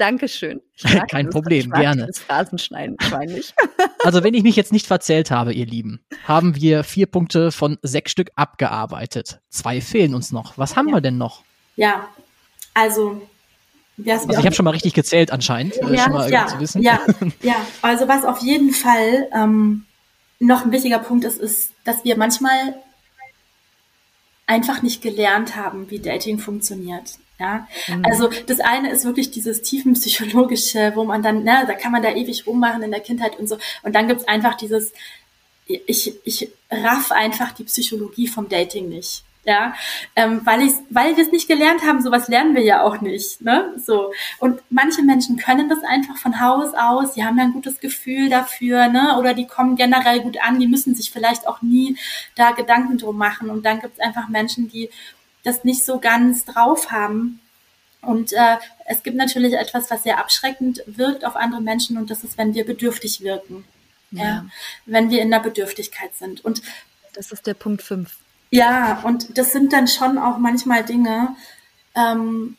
Dankeschön. 0.01 0.63
Kein 1.11 1.27
das, 1.27 1.35
Problem, 1.35 1.71
gerne. 1.71 2.07
Das 2.07 2.21
Phrasenschneiden 2.21 2.97
nicht. 3.27 3.55
also, 3.99 4.25
wenn 4.25 4.33
ich 4.33 4.43
mich 4.43 4.57
jetzt 4.57 4.73
nicht 4.73 4.87
verzählt 4.87 5.31
habe, 5.31 5.53
ihr 5.53 5.67
Lieben, 5.67 6.01
haben 6.25 6.57
wir 6.57 6.85
vier 6.85 7.07
Punkte 7.07 7.53
von 7.53 7.77
sechs 7.83 8.11
Stück 8.11 8.31
abgearbeitet. 8.35 9.41
Zwei 9.51 9.83
fehlen 9.83 10.15
uns 10.15 10.33
noch. 10.33 10.57
Was 10.57 10.75
haben 10.75 10.89
ja. 10.89 10.95
wir 10.95 11.01
denn 11.03 11.19
noch? 11.19 11.45
Ja, 11.77 12.09
also 12.73 13.21
also 14.09 14.31
ich 14.31 14.39
habe 14.39 14.55
schon 14.55 14.65
mal 14.65 14.71
richtig 14.71 14.95
gezählt 14.95 15.31
anscheinend, 15.31 15.77
äh, 15.77 15.95
ja, 15.95 16.05
schon 16.05 16.13
mal 16.13 16.31
ja, 16.31 16.47
zu 16.47 16.59
wissen. 16.61 16.81
Ja, 16.81 17.01
ja, 17.43 17.57
also 17.83 18.09
was 18.09 18.25
auf 18.25 18.39
jeden 18.39 18.71
Fall 18.71 19.29
ähm, 19.35 19.85
noch 20.39 20.65
ein 20.65 20.73
wichtiger 20.73 21.01
Punkt 21.01 21.27
ist, 21.27 21.39
ist, 21.39 21.73
dass 21.85 22.05
wir 22.05 22.17
manchmal 22.17 22.77
einfach 24.47 24.81
nicht 24.81 25.03
gelernt 25.03 25.57
haben, 25.57 25.91
wie 25.91 25.99
Dating 25.99 26.39
funktioniert. 26.39 27.19
Ja, 27.41 27.67
mhm. 27.89 28.03
also 28.05 28.29
das 28.47 28.61
eine 28.61 28.91
ist 28.91 29.07
wirklich 29.07 29.31
dieses 29.31 29.63
tiefenpsychologische, 29.63 30.93
wo 30.95 31.05
man 31.05 31.23
dann, 31.23 31.43
ne, 31.43 31.65
da 31.67 31.73
kann 31.73 31.91
man 31.91 32.03
da 32.03 32.15
ewig 32.15 32.47
rummachen 32.47 32.83
in 32.83 32.91
der 32.91 33.01
Kindheit 33.01 33.39
und 33.39 33.49
so. 33.49 33.57
Und 33.83 33.95
dann 33.95 34.09
gibt's 34.09 34.29
einfach 34.29 34.57
dieses, 34.57 34.93
ich, 35.65 36.15
ich 36.25 36.51
raff 36.71 37.11
einfach 37.13 37.53
die 37.53 37.65
Psychologie 37.65 38.29
vom 38.29 38.49
Dating 38.49 38.91
nicht. 38.91 39.25
Ja, 39.45 39.73
ähm, 40.17 40.43
weil 40.45 40.61
ich, 40.61 40.75
weil 40.91 41.17
wir 41.17 41.25
es 41.25 41.33
nicht 41.33 41.49
gelernt 41.49 41.81
haben, 41.83 42.03
sowas 42.03 42.29
lernen 42.29 42.55
wir 42.55 42.63
ja 42.63 42.83
auch 42.83 43.01
nicht, 43.01 43.41
ne? 43.41 43.73
So 43.79 44.13
und 44.39 44.61
manche 44.69 45.03
Menschen 45.03 45.39
können 45.39 45.71
das 45.71 45.83
einfach 45.83 46.19
von 46.19 46.43
Haus 46.43 46.75
aus, 46.75 47.15
die 47.15 47.25
haben 47.25 47.39
ja 47.39 47.45
ein 47.45 47.55
gutes 47.55 47.81
Gefühl 47.81 48.29
dafür, 48.29 48.89
ne? 48.89 49.17
Oder 49.19 49.33
die 49.33 49.47
kommen 49.47 49.77
generell 49.77 50.21
gut 50.21 50.37
an, 50.43 50.61
die 50.61 50.69
müssen 50.69 50.95
sich 50.95 51.11
vielleicht 51.11 51.49
auch 51.49 51.63
nie 51.63 51.97
da 52.35 52.51
Gedanken 52.51 52.99
drum 52.99 53.17
machen. 53.17 53.49
Und 53.49 53.65
dann 53.65 53.81
gibt 53.81 53.95
es 53.95 54.05
einfach 54.05 54.29
Menschen, 54.29 54.69
die 54.69 54.91
das 55.45 55.65
nicht 55.65 55.85
so 55.85 55.99
ganz 55.99 56.45
drauf 56.45 56.91
haben. 56.91 57.41
Und 58.03 58.33
äh, 58.33 58.57
es 58.87 59.03
gibt 59.03 59.17
natürlich 59.17 59.55
etwas, 59.55 59.91
was 59.91 60.03
sehr 60.03 60.19
abschreckend 60.19 60.83
wirkt 60.87 61.25
auf 61.25 61.37
andere 61.37 61.61
Menschen, 61.61 61.99
und 61.99 62.11
das 62.11 62.25
ist, 62.25 62.39
wenn 62.39 62.55
wir 62.55 62.65
bedürftig 62.65 63.21
wirken. 63.21 63.65
Ja. 64.11 64.25
ja. 64.25 64.47
Wenn 64.87 65.11
wir 65.11 65.23
in 65.23 65.31
der 65.31 65.41
Bedürftigkeit 65.41 66.15
sind. 66.17 66.45
Und 66.45 66.63
das 67.15 67.31
ist 67.33 67.47
der 67.47 67.55
Punkt 67.55 67.83
fünf. 67.83 68.17
Ja, 68.51 69.01
und 69.05 69.39
das 69.39 69.53
sind 69.53 69.73
dann 69.73 69.87
schon 69.87 70.19
auch 70.19 70.39
manchmal 70.39 70.85
Dinge, 70.85 71.37
ähm, 71.95 72.57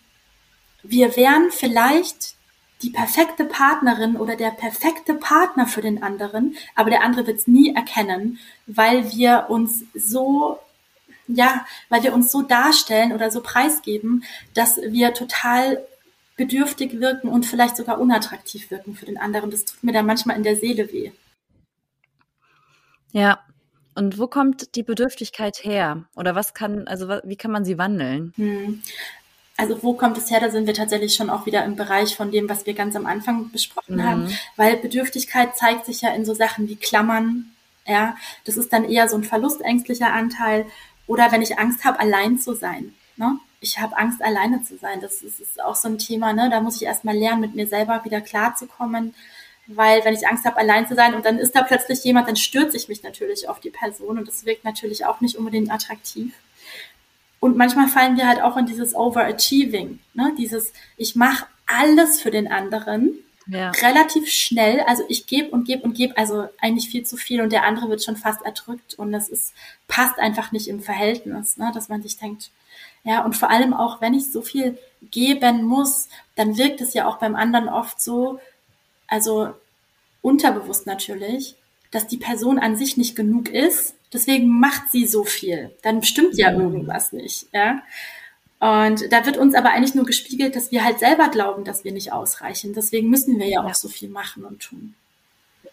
wir 0.83 1.15
wären 1.15 1.51
vielleicht 1.51 2.35
die 2.81 2.89
perfekte 2.89 3.45
Partnerin 3.45 4.17
oder 4.17 4.35
der 4.35 4.49
perfekte 4.51 5.13
Partner 5.13 5.67
für 5.67 5.81
den 5.81 6.01
anderen, 6.01 6.55
aber 6.75 6.89
der 6.89 7.03
andere 7.03 7.27
wird 7.27 7.37
es 7.37 7.47
nie 7.47 7.75
erkennen, 7.75 8.39
weil 8.65 9.11
wir 9.11 9.45
uns 9.49 9.83
so 9.93 10.59
ja, 11.35 11.65
weil 11.89 12.03
wir 12.03 12.13
uns 12.13 12.31
so 12.31 12.41
darstellen 12.41 13.13
oder 13.13 13.31
so 13.31 13.41
preisgeben, 13.41 14.23
dass 14.53 14.77
wir 14.77 15.13
total 15.13 15.81
bedürftig 16.37 16.99
wirken 16.99 17.27
und 17.27 17.45
vielleicht 17.45 17.77
sogar 17.77 17.99
unattraktiv 17.99 18.71
wirken 18.71 18.95
für 18.95 19.05
den 19.05 19.17
anderen. 19.17 19.51
Das 19.51 19.65
tut 19.65 19.83
mir 19.83 19.93
dann 19.93 20.05
manchmal 20.05 20.37
in 20.37 20.43
der 20.43 20.55
Seele 20.55 20.91
weh. 20.91 21.11
Ja. 23.11 23.39
Und 23.93 24.17
wo 24.17 24.27
kommt 24.27 24.75
die 24.75 24.83
Bedürftigkeit 24.83 25.63
her? 25.63 26.05
Oder 26.15 26.33
was 26.33 26.53
kann, 26.53 26.87
also 26.87 27.09
wie 27.23 27.35
kann 27.35 27.51
man 27.51 27.65
sie 27.65 27.77
wandeln? 27.77 28.33
Hm. 28.37 28.81
Also 29.57 29.83
wo 29.83 29.93
kommt 29.93 30.17
es 30.17 30.31
her? 30.31 30.39
Da 30.39 30.49
sind 30.49 30.65
wir 30.65 30.73
tatsächlich 30.73 31.13
schon 31.13 31.29
auch 31.29 31.45
wieder 31.45 31.63
im 31.65 31.75
Bereich 31.75 32.15
von 32.15 32.31
dem, 32.31 32.49
was 32.49 32.65
wir 32.65 32.73
ganz 32.73 32.95
am 32.95 33.05
Anfang 33.05 33.51
besprochen 33.51 33.97
mhm. 33.97 34.03
haben. 34.03 34.37
Weil 34.55 34.77
Bedürftigkeit 34.77 35.55
zeigt 35.55 35.85
sich 35.85 36.01
ja 36.01 36.09
in 36.15 36.25
so 36.25 36.33
Sachen 36.33 36.67
wie 36.67 36.77
Klammern. 36.77 37.51
Ja, 37.85 38.15
das 38.45 38.57
ist 38.57 38.71
dann 38.73 38.85
eher 38.85 39.07
so 39.09 39.17
ein 39.17 39.23
verlustängstlicher 39.23 40.11
Anteil. 40.11 40.65
Oder 41.07 41.31
wenn 41.31 41.41
ich 41.41 41.59
Angst 41.59 41.83
habe, 41.83 41.99
allein 41.99 42.39
zu 42.39 42.53
sein. 42.53 42.93
Ne? 43.17 43.37
Ich 43.59 43.79
habe 43.79 43.97
Angst, 43.97 44.21
alleine 44.21 44.63
zu 44.63 44.77
sein. 44.77 45.01
Das 45.01 45.21
ist, 45.21 45.39
ist 45.39 45.61
auch 45.61 45.75
so 45.75 45.87
ein 45.87 45.97
Thema. 45.97 46.33
Ne? 46.33 46.49
Da 46.49 46.61
muss 46.61 46.77
ich 46.77 46.83
erstmal 46.83 47.15
lernen, 47.15 47.41
mit 47.41 47.55
mir 47.55 47.67
selber 47.67 48.03
wieder 48.03 48.21
klarzukommen. 48.21 49.13
Weil 49.67 50.03
wenn 50.03 50.13
ich 50.13 50.27
Angst 50.27 50.45
habe, 50.45 50.57
allein 50.57 50.87
zu 50.87 50.95
sein 50.95 51.13
und 51.13 51.25
dann 51.25 51.37
ist 51.37 51.55
da 51.55 51.63
plötzlich 51.63 52.03
jemand, 52.03 52.27
dann 52.27 52.35
stürze 52.35 52.75
ich 52.75 52.87
mich 52.87 53.03
natürlich 53.03 53.47
auf 53.47 53.59
die 53.59 53.69
Person 53.69 54.17
und 54.17 54.27
das 54.27 54.45
wirkt 54.45 54.63
natürlich 54.63 55.05
auch 55.05 55.21
nicht 55.21 55.37
unbedingt 55.37 55.71
attraktiv. 55.71 56.33
Und 57.39 57.57
manchmal 57.57 57.87
fallen 57.87 58.17
wir 58.17 58.27
halt 58.27 58.41
auch 58.41 58.57
in 58.57 58.65
dieses 58.65 58.95
Overachieving, 58.95 59.99
ne? 60.13 60.33
dieses 60.37 60.73
ich 60.97 61.15
mache 61.15 61.45
alles 61.65 62.21
für 62.21 62.31
den 62.31 62.51
anderen 62.51 63.17
ja. 63.47 63.71
relativ 63.81 64.29
schnell. 64.29 64.81
Also 64.81 65.03
ich 65.07 65.27
gebe 65.27 65.49
und 65.49 65.65
gebe 65.65 65.83
und 65.83 65.93
gebe, 65.93 66.17
also 66.17 66.47
eigentlich 66.59 66.89
viel 66.89 67.03
zu 67.03 67.17
viel 67.17 67.41
und 67.41 67.51
der 67.51 67.63
andere 67.63 67.89
wird 67.89 68.03
schon 68.03 68.17
fast 68.17 68.41
erdrückt 68.43 68.95
und 68.95 69.11
das 69.11 69.29
ist, 69.29 69.53
passt 69.87 70.19
einfach 70.19 70.51
nicht 70.51 70.67
im 70.67 70.81
Verhältnis, 70.81 71.57
ne? 71.57 71.71
dass 71.73 71.89
man 71.89 72.01
sich 72.01 72.17
denkt, 72.17 72.51
ja, 73.03 73.25
und 73.25 73.35
vor 73.35 73.49
allem 73.49 73.73
auch, 73.73 73.99
wenn 74.01 74.13
ich 74.13 74.31
so 74.31 74.41
viel 74.41 74.77
geben 75.09 75.63
muss, 75.63 76.07
dann 76.35 76.57
wirkt 76.57 76.81
es 76.81 76.93
ja 76.93 77.07
auch 77.07 77.17
beim 77.17 77.35
anderen 77.35 77.67
oft 77.67 77.99
so, 77.99 78.39
also 79.07 79.53
unterbewusst 80.21 80.85
natürlich, 80.85 81.55
dass 81.89 82.07
die 82.07 82.17
Person 82.17 82.59
an 82.59 82.77
sich 82.77 82.97
nicht 82.97 83.15
genug 83.15 83.49
ist, 83.49 83.95
deswegen 84.13 84.59
macht 84.59 84.91
sie 84.91 85.07
so 85.07 85.23
viel. 85.23 85.75
Dann 85.81 86.03
stimmt 86.03 86.37
ja 86.37 86.51
mhm. 86.51 86.61
irgendwas 86.61 87.11
nicht, 87.11 87.47
ja. 87.53 87.81
Und 88.61 89.11
da 89.11 89.25
wird 89.25 89.37
uns 89.37 89.55
aber 89.55 89.71
eigentlich 89.71 89.95
nur 89.95 90.05
gespiegelt, 90.05 90.55
dass 90.55 90.71
wir 90.71 90.85
halt 90.85 90.99
selber 90.99 91.29
glauben, 91.29 91.63
dass 91.63 91.83
wir 91.83 91.91
nicht 91.91 92.13
ausreichen. 92.13 92.73
Deswegen 92.73 93.09
müssen 93.09 93.39
wir 93.39 93.47
ja 93.47 93.63
auch 93.63 93.73
so 93.73 93.89
viel 93.89 94.07
machen 94.07 94.45
und 94.45 94.61
tun. 94.61 94.93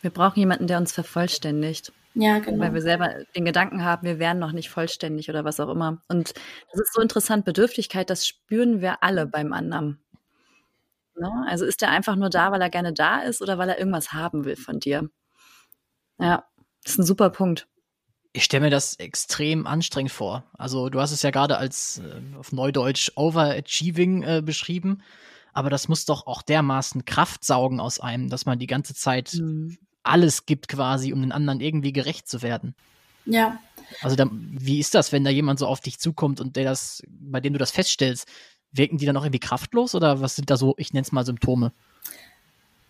Wir 0.00 0.10
brauchen 0.10 0.38
jemanden, 0.38 0.66
der 0.66 0.78
uns 0.78 0.92
vervollständigt. 0.92 1.92
Ja, 2.14 2.38
genau. 2.38 2.60
Weil 2.60 2.72
wir 2.72 2.80
selber 2.80 3.24
den 3.36 3.44
Gedanken 3.44 3.84
haben, 3.84 4.06
wir 4.06 4.18
wären 4.18 4.38
noch 4.38 4.52
nicht 4.52 4.70
vollständig 4.70 5.28
oder 5.28 5.44
was 5.44 5.60
auch 5.60 5.68
immer. 5.68 6.00
Und 6.08 6.32
das 6.72 6.80
ist 6.80 6.94
so 6.94 7.02
interessant, 7.02 7.44
Bedürftigkeit, 7.44 8.08
das 8.08 8.26
spüren 8.26 8.80
wir 8.80 9.02
alle 9.02 9.26
beim 9.26 9.52
anderen. 9.52 9.98
Ne? 11.14 11.30
Also 11.46 11.66
ist 11.66 11.82
er 11.82 11.90
einfach 11.90 12.16
nur 12.16 12.30
da, 12.30 12.52
weil 12.52 12.62
er 12.62 12.70
gerne 12.70 12.94
da 12.94 13.20
ist 13.20 13.42
oder 13.42 13.58
weil 13.58 13.68
er 13.68 13.78
irgendwas 13.78 14.14
haben 14.14 14.46
will 14.46 14.56
von 14.56 14.80
dir? 14.80 15.10
Ja, 16.18 16.44
das 16.82 16.92
ist 16.92 16.98
ein 17.00 17.06
super 17.06 17.28
Punkt. 17.28 17.68
Ich 18.32 18.44
stelle 18.44 18.64
mir 18.64 18.70
das 18.70 18.94
extrem 18.96 19.66
anstrengend 19.66 20.12
vor. 20.12 20.44
Also 20.56 20.90
du 20.90 21.00
hast 21.00 21.12
es 21.12 21.22
ja 21.22 21.30
gerade 21.30 21.58
als 21.58 21.98
äh, 21.98 22.36
auf 22.36 22.52
Neudeutsch 22.52 23.10
Overachieving 23.16 24.22
äh, 24.22 24.42
beschrieben, 24.44 25.02
aber 25.52 25.70
das 25.70 25.88
muss 25.88 26.04
doch 26.04 26.26
auch 26.26 26.42
dermaßen 26.42 27.04
Kraft 27.04 27.44
saugen 27.44 27.80
aus 27.80 28.00
einem, 28.00 28.28
dass 28.28 28.46
man 28.46 28.58
die 28.58 28.66
ganze 28.66 28.94
Zeit 28.94 29.34
mhm. 29.34 29.78
alles 30.02 30.46
gibt 30.46 30.68
quasi, 30.68 31.12
um 31.12 31.20
den 31.20 31.32
anderen 31.32 31.60
irgendwie 31.60 31.92
gerecht 31.92 32.28
zu 32.28 32.42
werden. 32.42 32.74
Ja. 33.24 33.58
Also 34.02 34.16
da, 34.16 34.28
wie 34.30 34.78
ist 34.78 34.94
das, 34.94 35.12
wenn 35.12 35.24
da 35.24 35.30
jemand 35.30 35.58
so 35.58 35.66
auf 35.66 35.80
dich 35.80 35.98
zukommt 35.98 36.40
und 36.40 36.56
der 36.56 36.64
das, 36.64 37.02
bei 37.08 37.40
dem 37.40 37.54
du 37.54 37.58
das 37.58 37.70
feststellst, 37.70 38.28
wirken 38.72 38.98
die 38.98 39.06
dann 39.06 39.16
auch 39.16 39.24
irgendwie 39.24 39.40
kraftlos 39.40 39.94
oder 39.94 40.20
was 40.20 40.36
sind 40.36 40.50
da 40.50 40.56
so, 40.56 40.74
ich 40.76 40.92
nenne 40.92 41.02
es 41.02 41.12
mal 41.12 41.24
Symptome? 41.24 41.72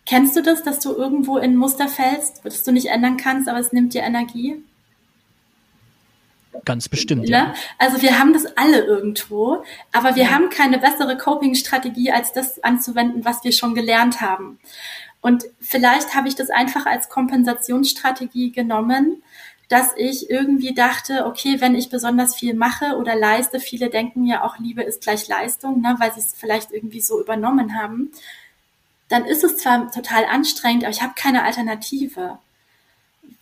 Kennst 0.05 0.35
du 0.35 0.41
das, 0.41 0.63
dass 0.63 0.79
du 0.79 0.93
irgendwo 0.93 1.37
in 1.37 1.51
ein 1.51 1.55
Muster 1.55 1.87
fällst, 1.87 2.41
das 2.43 2.63
du 2.63 2.71
nicht 2.71 2.87
ändern 2.87 3.17
kannst, 3.17 3.47
aber 3.47 3.59
es 3.59 3.71
nimmt 3.71 3.93
dir 3.93 4.01
Energie? 4.01 4.57
Ganz 6.65 6.89
bestimmt, 6.89 7.23
ne? 7.23 7.29
ja. 7.29 7.53
Also 7.77 8.01
wir 8.01 8.19
haben 8.19 8.33
das 8.33 8.45
alle 8.57 8.83
irgendwo, 8.83 9.63
aber 9.91 10.15
wir 10.15 10.31
haben 10.31 10.49
keine 10.49 10.79
bessere 10.79 11.17
Coping-Strategie, 11.17 12.11
als 12.11 12.33
das 12.33 12.63
anzuwenden, 12.63 13.25
was 13.25 13.43
wir 13.43 13.51
schon 13.51 13.75
gelernt 13.75 14.21
haben. 14.21 14.59
Und 15.21 15.45
vielleicht 15.59 16.15
habe 16.15 16.27
ich 16.27 16.35
das 16.35 16.49
einfach 16.49 16.85
als 16.85 17.09
Kompensationsstrategie 17.09 18.51
genommen, 18.51 19.21
dass 19.67 19.93
ich 19.95 20.29
irgendwie 20.29 20.73
dachte, 20.73 21.25
okay, 21.27 21.61
wenn 21.61 21.75
ich 21.75 21.89
besonders 21.89 22.35
viel 22.35 22.55
mache 22.55 22.97
oder 22.97 23.15
leiste, 23.15 23.59
viele 23.59 23.89
denken 23.89 24.25
ja 24.25 24.43
auch, 24.43 24.57
Liebe 24.57 24.81
ist 24.81 25.01
gleich 25.01 25.27
Leistung, 25.27 25.81
ne, 25.81 25.95
weil 25.99 26.11
sie 26.13 26.21
es 26.21 26.33
vielleicht 26.35 26.71
irgendwie 26.71 27.01
so 27.01 27.21
übernommen 27.21 27.79
haben, 27.79 28.11
dann 29.09 29.25
ist 29.25 29.43
es 29.43 29.57
zwar 29.57 29.91
total 29.91 30.25
anstrengend, 30.25 30.83
aber 30.83 30.91
ich 30.91 31.03
habe 31.03 31.13
keine 31.15 31.43
Alternative 31.43 32.39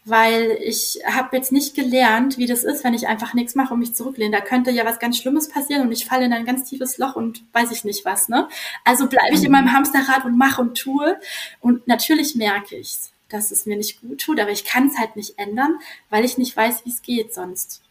weil 0.08 0.58
ich 0.62 1.00
habe 1.06 1.36
jetzt 1.36 1.52
nicht 1.52 1.76
gelernt, 1.76 2.38
wie 2.38 2.46
das 2.46 2.63
ist, 2.63 2.84
wenn 2.84 2.93
ich 2.93 3.08
einfach 3.08 3.34
nichts 3.34 3.56
mache 3.56 3.74
und 3.74 3.80
mich 3.80 3.93
zurücklehne. 3.93 4.38
Da 4.38 4.43
könnte 4.43 4.72
ja 4.72 4.86
was 4.86 5.00
ganz 5.00 5.17
Schlimmes 5.17 5.50
passieren 5.50 5.82
und 5.82 5.91
ich 5.91 6.06
falle 6.06 6.26
in 6.26 6.34
ein 6.34 6.46
ganz 6.46 6.70
tiefes 6.70 6.98
Loch 6.98 7.15
und 7.15 7.43
weiß 7.54 7.72
ich 7.72 7.84
nicht 7.84 8.06
was. 8.06 8.30
Ne? 8.30 8.48
Also 8.86 9.08
bleibe 9.08 9.36
ich 9.36 9.43
in 9.43 9.52
meinem 9.52 9.74
Hamsterrad 9.74 10.24
und 10.26 10.38
mache 10.38 10.62
und 10.62 10.78
tue. 10.78 11.20
Und 11.60 11.88
natürlich 11.88 12.36
merke 12.36 12.78
ich, 12.78 12.98
dass 13.30 13.52
es 13.52 13.65
mir 13.65 13.76
nicht 13.76 14.00
gut 14.02 14.22
tut, 14.22 14.39
aber 14.39 14.52
ich 14.52 14.63
kann 14.63 14.88
es 14.88 14.98
halt 14.98 15.15
nicht 15.17 15.38
ändern, 15.38 15.78
weil 16.10 16.24
ich 16.24 16.38
nicht 16.38 16.56
weiß, 16.56 16.86
wie 16.86 16.89
es 16.89 17.02
geht 17.02 17.34
sonst 17.34 17.82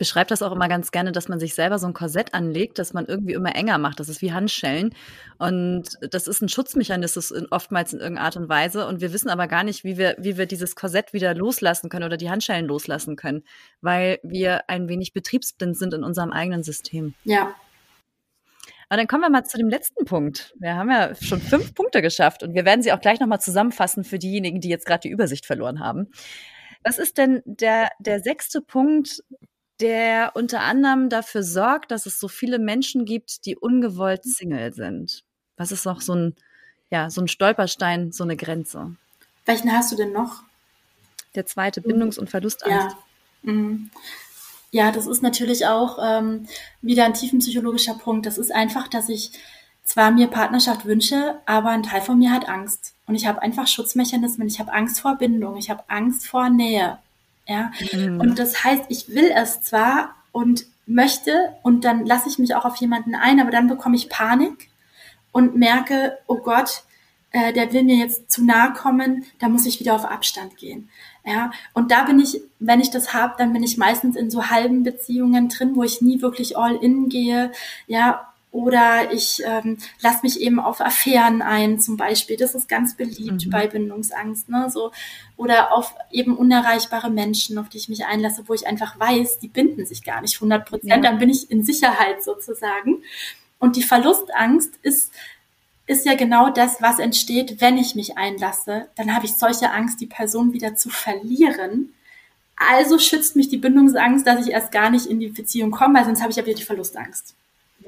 beschreibe 0.00 0.28
das 0.28 0.40
auch 0.40 0.52
immer 0.52 0.66
ganz 0.66 0.92
gerne, 0.92 1.12
dass 1.12 1.28
man 1.28 1.38
sich 1.38 1.54
selber 1.54 1.78
so 1.78 1.86
ein 1.86 1.92
Korsett 1.92 2.32
anlegt, 2.32 2.78
dass 2.78 2.94
man 2.94 3.04
irgendwie 3.04 3.34
immer 3.34 3.54
enger 3.54 3.76
macht. 3.76 4.00
Das 4.00 4.08
ist 4.08 4.22
wie 4.22 4.32
Handschellen. 4.32 4.94
Und 5.38 5.90
das 6.00 6.26
ist 6.26 6.40
ein 6.40 6.48
Schutzmechanismus 6.48 7.30
in, 7.30 7.46
oftmals 7.50 7.92
in 7.92 8.00
irgendeiner 8.00 8.24
Art 8.24 8.36
und 8.38 8.48
Weise. 8.48 8.86
Und 8.86 9.02
wir 9.02 9.12
wissen 9.12 9.28
aber 9.28 9.46
gar 9.46 9.62
nicht, 9.62 9.84
wie 9.84 9.98
wir, 9.98 10.16
wie 10.18 10.38
wir 10.38 10.46
dieses 10.46 10.74
Korsett 10.74 11.12
wieder 11.12 11.34
loslassen 11.34 11.90
können 11.90 12.06
oder 12.06 12.16
die 12.16 12.30
Handschellen 12.30 12.66
loslassen 12.66 13.14
können, 13.14 13.44
weil 13.82 14.20
wir 14.22 14.70
ein 14.70 14.88
wenig 14.88 15.12
betriebsblind 15.12 15.76
sind 15.76 15.92
in 15.92 16.02
unserem 16.02 16.32
eigenen 16.32 16.62
System. 16.62 17.12
Ja. 17.24 17.54
Aber 18.88 18.96
dann 18.96 19.06
kommen 19.06 19.22
wir 19.22 19.30
mal 19.30 19.44
zu 19.44 19.58
dem 19.58 19.68
letzten 19.68 20.06
Punkt. 20.06 20.54
Wir 20.58 20.76
haben 20.76 20.90
ja 20.90 21.14
schon 21.14 21.42
fünf 21.42 21.74
Punkte 21.74 22.00
geschafft 22.00 22.42
und 22.42 22.54
wir 22.54 22.64
werden 22.64 22.82
sie 22.82 22.94
auch 22.94 23.02
gleich 23.02 23.20
nochmal 23.20 23.42
zusammenfassen 23.42 24.02
für 24.02 24.18
diejenigen, 24.18 24.62
die 24.62 24.70
jetzt 24.70 24.86
gerade 24.86 25.02
die 25.02 25.10
Übersicht 25.10 25.44
verloren 25.44 25.78
haben. 25.78 26.08
Was 26.82 26.98
ist 26.98 27.18
denn 27.18 27.42
der, 27.44 27.90
der 27.98 28.20
sechste 28.20 28.62
Punkt, 28.62 29.22
der 29.80 30.32
unter 30.34 30.60
anderem 30.60 31.08
dafür 31.08 31.42
sorgt, 31.42 31.90
dass 31.90 32.06
es 32.06 32.20
so 32.20 32.28
viele 32.28 32.58
Menschen 32.58 33.04
gibt, 33.04 33.46
die 33.46 33.56
ungewollt 33.56 34.24
Single 34.24 34.72
sind. 34.72 35.24
Was 35.56 35.72
ist 35.72 35.84
noch 35.84 36.00
so 36.00 36.14
ein, 36.14 36.36
ja, 36.90 37.10
so 37.10 37.20
ein 37.20 37.28
Stolperstein, 37.28 38.12
so 38.12 38.24
eine 38.24 38.36
Grenze? 38.36 38.96
Welchen 39.46 39.72
hast 39.72 39.92
du 39.92 39.96
denn 39.96 40.12
noch? 40.12 40.42
Der 41.34 41.46
zweite, 41.46 41.80
Bindungs- 41.80 42.18
und 42.18 42.30
Verlustangst. 42.30 42.96
Ja. 43.42 43.52
Mhm. 43.52 43.90
ja, 44.70 44.92
das 44.92 45.06
ist 45.06 45.22
natürlich 45.22 45.66
auch 45.66 45.98
ähm, 46.02 46.46
wieder 46.82 47.04
ein 47.04 47.14
tiefenpsychologischer 47.14 47.94
Punkt. 47.94 48.26
Das 48.26 48.36
ist 48.36 48.52
einfach, 48.52 48.88
dass 48.88 49.08
ich 49.08 49.32
zwar 49.82 50.10
mir 50.10 50.28
Partnerschaft 50.28 50.84
wünsche, 50.84 51.40
aber 51.46 51.70
ein 51.70 51.82
Teil 51.82 52.02
von 52.02 52.18
mir 52.18 52.32
hat 52.32 52.48
Angst. 52.48 52.94
Und 53.06 53.14
ich 53.14 53.26
habe 53.26 53.42
einfach 53.42 53.66
Schutzmechanismen. 53.66 54.46
Ich 54.46 54.60
habe 54.60 54.72
Angst 54.72 55.00
vor 55.00 55.16
Bindung. 55.16 55.56
Ich 55.56 55.70
habe 55.70 55.82
Angst 55.88 56.26
vor 56.26 56.50
Nähe. 56.50 56.98
Ja. 57.50 57.72
Mhm. 57.92 58.20
Und 58.20 58.38
das 58.38 58.62
heißt, 58.62 58.84
ich 58.90 59.08
will 59.08 59.32
es 59.34 59.60
zwar 59.60 60.14
und 60.30 60.66
möchte 60.86 61.52
und 61.64 61.84
dann 61.84 62.06
lasse 62.06 62.28
ich 62.28 62.38
mich 62.38 62.54
auch 62.54 62.64
auf 62.64 62.76
jemanden 62.76 63.16
ein, 63.16 63.40
aber 63.40 63.50
dann 63.50 63.66
bekomme 63.66 63.96
ich 63.96 64.08
Panik 64.08 64.70
und 65.32 65.56
merke, 65.56 66.16
oh 66.28 66.36
Gott, 66.36 66.84
äh, 67.32 67.52
der 67.52 67.72
will 67.72 67.82
mir 67.82 67.96
jetzt 67.96 68.30
zu 68.30 68.44
nahe 68.44 68.72
kommen, 68.72 69.24
da 69.40 69.48
muss 69.48 69.66
ich 69.66 69.80
wieder 69.80 69.96
auf 69.96 70.04
Abstand 70.04 70.58
gehen. 70.58 70.88
Ja, 71.24 71.50
und 71.74 71.90
da 71.90 72.04
bin 72.04 72.20
ich, 72.20 72.40
wenn 72.60 72.80
ich 72.80 72.90
das 72.90 73.14
habe, 73.14 73.34
dann 73.36 73.52
bin 73.52 73.64
ich 73.64 73.76
meistens 73.76 74.14
in 74.14 74.30
so 74.30 74.48
halben 74.48 74.84
Beziehungen 74.84 75.48
drin, 75.48 75.74
wo 75.74 75.82
ich 75.82 76.00
nie 76.00 76.22
wirklich 76.22 76.56
all 76.56 76.76
in 76.76 77.08
gehe. 77.08 77.50
Ja, 77.88 78.29
oder 78.52 79.12
ich 79.12 79.42
ähm, 79.44 79.78
lasse 80.00 80.20
mich 80.22 80.40
eben 80.40 80.58
auf 80.58 80.80
Affären 80.80 81.40
ein, 81.40 81.78
zum 81.78 81.96
Beispiel. 81.96 82.36
Das 82.36 82.54
ist 82.56 82.68
ganz 82.68 82.96
beliebt 82.96 83.46
mhm. 83.46 83.50
bei 83.50 83.68
Bindungsangst. 83.68 84.48
Ne? 84.48 84.68
So, 84.70 84.90
oder 85.36 85.72
auf 85.72 85.94
eben 86.10 86.36
unerreichbare 86.36 87.10
Menschen, 87.10 87.58
auf 87.58 87.68
die 87.68 87.78
ich 87.78 87.88
mich 87.88 88.06
einlasse, 88.06 88.44
wo 88.46 88.54
ich 88.54 88.66
einfach 88.66 88.98
weiß, 88.98 89.38
die 89.38 89.48
binden 89.48 89.86
sich 89.86 90.02
gar 90.02 90.20
nicht 90.20 90.34
100 90.34 90.68
Prozent. 90.68 90.90
Ja. 90.90 90.98
Dann 90.98 91.18
bin 91.18 91.30
ich 91.30 91.50
in 91.50 91.64
Sicherheit 91.64 92.24
sozusagen. 92.24 93.02
Und 93.60 93.76
die 93.76 93.84
Verlustangst 93.84 94.74
ist, 94.82 95.12
ist 95.86 96.04
ja 96.04 96.14
genau 96.14 96.50
das, 96.50 96.82
was 96.82 96.98
entsteht, 96.98 97.60
wenn 97.60 97.78
ich 97.78 97.94
mich 97.94 98.18
einlasse. 98.18 98.88
Dann 98.96 99.14
habe 99.14 99.26
ich 99.26 99.36
solche 99.36 99.70
Angst, 99.70 100.00
die 100.00 100.06
Person 100.06 100.52
wieder 100.52 100.74
zu 100.74 100.90
verlieren. 100.90 101.94
Also 102.56 102.98
schützt 102.98 103.36
mich 103.36 103.48
die 103.48 103.58
Bindungsangst, 103.58 104.26
dass 104.26 104.44
ich 104.44 104.52
erst 104.52 104.72
gar 104.72 104.90
nicht 104.90 105.06
in 105.06 105.20
die 105.20 105.28
Beziehung 105.28 105.70
komme, 105.70 105.98
weil 105.98 106.04
sonst 106.04 106.20
habe 106.20 106.30
ich 106.30 106.36
ja 106.36 106.44
wieder 106.44 106.56
die 106.56 106.64
Verlustangst. 106.64 107.34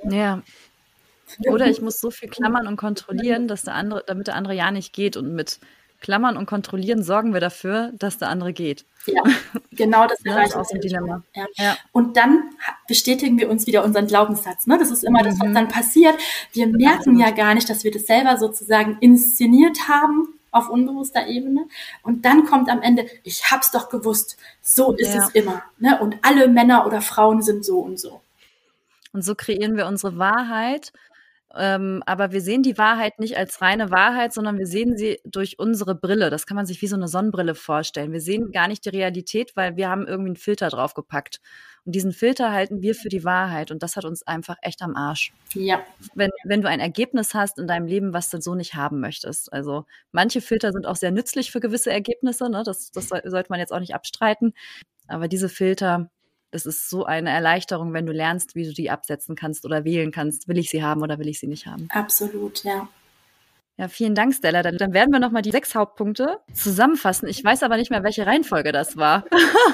Ja. 0.04 0.42
Oder 1.46 1.66
ich 1.66 1.80
muss 1.80 2.00
so 2.00 2.10
viel 2.10 2.28
klammern 2.30 2.66
und 2.66 2.76
kontrollieren, 2.76 3.48
dass 3.48 3.62
der 3.62 3.74
andere, 3.74 4.04
damit 4.06 4.26
der 4.26 4.36
andere 4.36 4.54
ja 4.54 4.70
nicht 4.70 4.92
geht. 4.92 5.16
Und 5.16 5.34
mit 5.34 5.60
Klammern 6.00 6.36
und 6.36 6.46
Kontrollieren 6.46 7.02
sorgen 7.02 7.32
wir 7.32 7.40
dafür, 7.40 7.92
dass 7.94 8.18
der 8.18 8.28
andere 8.28 8.52
geht. 8.52 8.84
Ja, 9.06 9.22
genau 9.72 10.06
das, 10.06 10.18
ja, 10.24 10.36
das 10.36 10.50
ist 10.50 10.56
auch 10.56 10.70
ein 10.70 10.80
Dilemma. 10.80 11.22
Ja. 11.34 11.46
ja. 11.54 11.76
Und 11.92 12.16
dann 12.16 12.50
bestätigen 12.88 13.38
wir 13.38 13.48
uns 13.48 13.66
wieder 13.66 13.84
unseren 13.84 14.06
Glaubenssatz. 14.06 14.66
Ne? 14.66 14.78
Das 14.78 14.90
ist 14.90 15.04
immer 15.04 15.20
mhm. 15.20 15.26
das, 15.26 15.40
was 15.40 15.48
mhm. 15.48 15.54
dann 15.54 15.68
passiert. 15.68 16.16
Wir 16.52 16.66
merken 16.66 17.18
ja 17.18 17.30
gar 17.30 17.54
nicht, 17.54 17.70
dass 17.70 17.84
wir 17.84 17.90
das 17.90 18.06
selber 18.06 18.36
sozusagen 18.36 18.98
inszeniert 19.00 19.88
haben 19.88 20.34
auf 20.50 20.68
unbewusster 20.68 21.26
Ebene. 21.28 21.66
Und 22.02 22.24
dann 22.24 22.44
kommt 22.44 22.68
am 22.68 22.82
Ende, 22.82 23.06
ich 23.22 23.50
hab's 23.50 23.70
doch 23.70 23.88
gewusst, 23.88 24.36
so 24.60 24.92
ist 24.92 25.14
es 25.14 25.30
immer. 25.30 25.62
Ne? 25.78 25.98
Und 26.00 26.16
alle 26.22 26.48
Männer 26.48 26.86
oder 26.86 27.00
Frauen 27.00 27.42
sind 27.42 27.64
so 27.64 27.78
und 27.78 27.98
so. 27.98 28.20
Und 29.12 29.22
so 29.22 29.34
kreieren 29.34 29.76
wir 29.76 29.86
unsere 29.86 30.18
Wahrheit. 30.18 30.92
Ähm, 31.54 32.02
aber 32.06 32.32
wir 32.32 32.40
sehen 32.40 32.62
die 32.62 32.78
Wahrheit 32.78 33.18
nicht 33.18 33.36
als 33.36 33.60
reine 33.60 33.90
Wahrheit, 33.90 34.32
sondern 34.32 34.58
wir 34.58 34.66
sehen 34.66 34.96
sie 34.96 35.20
durch 35.24 35.58
unsere 35.58 35.94
Brille. 35.94 36.30
Das 36.30 36.46
kann 36.46 36.56
man 36.56 36.64
sich 36.64 36.80
wie 36.80 36.86
so 36.86 36.96
eine 36.96 37.08
Sonnenbrille 37.08 37.54
vorstellen. 37.54 38.12
Wir 38.12 38.22
sehen 38.22 38.52
gar 38.52 38.68
nicht 38.68 38.84
die 38.86 38.90
Realität, 38.90 39.54
weil 39.54 39.76
wir 39.76 39.90
haben 39.90 40.06
irgendwie 40.06 40.30
einen 40.30 40.36
Filter 40.36 40.70
draufgepackt. 40.70 41.40
Und 41.84 41.94
diesen 41.94 42.12
Filter 42.12 42.52
halten 42.52 42.80
wir 42.80 42.94
für 42.94 43.10
die 43.10 43.24
Wahrheit. 43.24 43.70
Und 43.70 43.82
das 43.82 43.96
hat 43.96 44.04
uns 44.04 44.26
einfach 44.26 44.56
echt 44.62 44.80
am 44.80 44.96
Arsch. 44.96 45.32
Ja. 45.52 45.84
Wenn, 46.14 46.30
wenn 46.44 46.62
du 46.62 46.68
ein 46.68 46.80
Ergebnis 46.80 47.34
hast 47.34 47.58
in 47.58 47.66
deinem 47.66 47.86
Leben, 47.86 48.14
was 48.14 48.30
du 48.30 48.40
so 48.40 48.54
nicht 48.54 48.74
haben 48.74 49.00
möchtest. 49.00 49.52
Also 49.52 49.84
manche 50.10 50.40
Filter 50.40 50.72
sind 50.72 50.86
auch 50.86 50.96
sehr 50.96 51.10
nützlich 51.10 51.50
für 51.50 51.60
gewisse 51.60 51.90
Ergebnisse. 51.90 52.48
Ne? 52.48 52.62
Das, 52.64 52.92
das 52.92 53.08
sollte 53.08 53.50
man 53.50 53.60
jetzt 53.60 53.72
auch 53.72 53.80
nicht 53.80 53.94
abstreiten. 53.94 54.54
Aber 55.06 55.28
diese 55.28 55.50
Filter, 55.50 56.10
das 56.52 56.66
ist 56.66 56.88
so 56.88 57.04
eine 57.04 57.30
Erleichterung, 57.30 57.92
wenn 57.94 58.06
du 58.06 58.12
lernst, 58.12 58.54
wie 58.54 58.64
du 58.64 58.72
die 58.72 58.90
absetzen 58.90 59.34
kannst 59.34 59.64
oder 59.64 59.84
wählen 59.84 60.12
kannst. 60.12 60.48
Will 60.48 60.58
ich 60.58 60.70
sie 60.70 60.84
haben 60.84 61.02
oder 61.02 61.18
will 61.18 61.28
ich 61.28 61.40
sie 61.40 61.46
nicht 61.48 61.66
haben? 61.66 61.88
Absolut, 61.90 62.62
ja. 62.62 62.88
Ja, 63.78 63.88
vielen 63.88 64.14
Dank, 64.14 64.34
Stella. 64.34 64.62
Dann, 64.62 64.76
dann 64.76 64.92
werden 64.92 65.10
wir 65.12 65.18
nochmal 65.18 65.40
die 65.40 65.50
sechs 65.50 65.74
Hauptpunkte 65.74 66.40
zusammenfassen. 66.52 67.26
Ich 67.26 67.42
weiß 67.42 67.62
aber 67.62 67.78
nicht 67.78 67.90
mehr, 67.90 68.04
welche 68.04 68.26
Reihenfolge 68.26 68.70
das 68.70 68.98
war. 68.98 69.24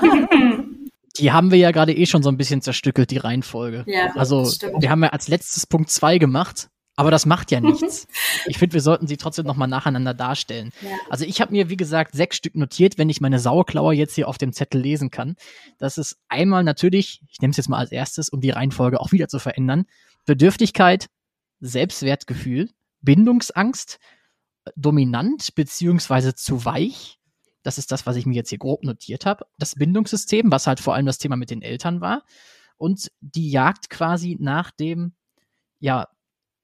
die 1.19 1.33
haben 1.33 1.51
wir 1.51 1.59
ja 1.59 1.73
gerade 1.73 1.93
eh 1.93 2.07
schon 2.07 2.23
so 2.23 2.31
ein 2.31 2.37
bisschen 2.37 2.63
zerstückelt, 2.63 3.11
die 3.11 3.19
Reihenfolge. 3.19 3.83
Ja, 3.87 4.15
also, 4.15 4.45
wir 4.45 4.91
haben 4.91 5.03
ja 5.03 5.11
als 5.11 5.27
letztes 5.27 5.67
Punkt 5.67 5.91
zwei 5.91 6.19
gemacht. 6.19 6.69
Aber 6.99 7.13
das 7.13 7.27
macht 7.27 7.53
ja 7.53 7.61
nichts. 7.61 8.09
ich 8.47 8.59
finde, 8.59 8.75
wir 8.75 8.81
sollten 8.81 9.07
sie 9.07 9.17
trotzdem 9.17 9.47
nochmal 9.47 9.69
nacheinander 9.69 10.15
darstellen. 10.15 10.73
Ja. 10.83 10.91
Also 11.09 11.25
ich 11.25 11.41
habe 11.41 11.53
mir, 11.53 11.71
wie 11.71 11.77
gesagt, 11.77 12.17
sechs 12.17 12.37
Stück 12.37 12.57
notiert, 12.57 12.99
wenn 12.99 13.09
ich 13.09 13.21
meine 13.21 13.39
Sauerklaue 13.39 13.95
jetzt 13.95 14.17
hier 14.17 14.27
auf 14.27 14.37
dem 14.37 14.53
Zettel 14.53 14.81
lesen 14.81 15.13
kann. 15.13 15.37
Das 15.79 15.97
ist 15.97 16.19
einmal 16.29 16.65
natürlich, 16.65 17.23
ich 17.31 17.41
nehme 17.41 17.53
es 17.53 17.57
jetzt 17.57 17.69
mal 17.69 17.79
als 17.79 17.93
erstes, 17.93 18.31
um 18.31 18.41
die 18.41 18.51
Reihenfolge 18.51 19.01
auch 19.01 19.13
wieder 19.13 19.29
zu 19.29 19.39
verändern, 19.39 19.87
Bedürftigkeit, 20.27 21.07
Selbstwertgefühl, 21.61 22.69
Bindungsangst, 23.01 24.01
dominant 24.75 25.55
beziehungsweise 25.55 26.35
zu 26.35 26.65
weich. 26.65 27.21
Das 27.63 27.79
ist 27.79 27.93
das, 27.93 28.07
was 28.07 28.17
ich 28.17 28.27
mir 28.27 28.35
jetzt 28.35 28.49
hier 28.49 28.59
grob 28.59 28.83
notiert 28.83 29.25
habe. 29.25 29.47
Das 29.57 29.77
Bindungssystem, 29.77 30.51
was 30.51 30.67
halt 30.67 30.81
vor 30.81 30.95
allem 30.95 31.07
das 31.07 31.19
Thema 31.19 31.37
mit 31.37 31.51
den 31.51 31.63
Eltern 31.63 32.01
war. 32.01 32.25
Und 32.77 33.13
die 33.21 33.51
Jagd 33.53 33.89
quasi 33.89 34.37
nach 34.41 34.73
dem, 34.73 35.13
ja, 35.79 36.09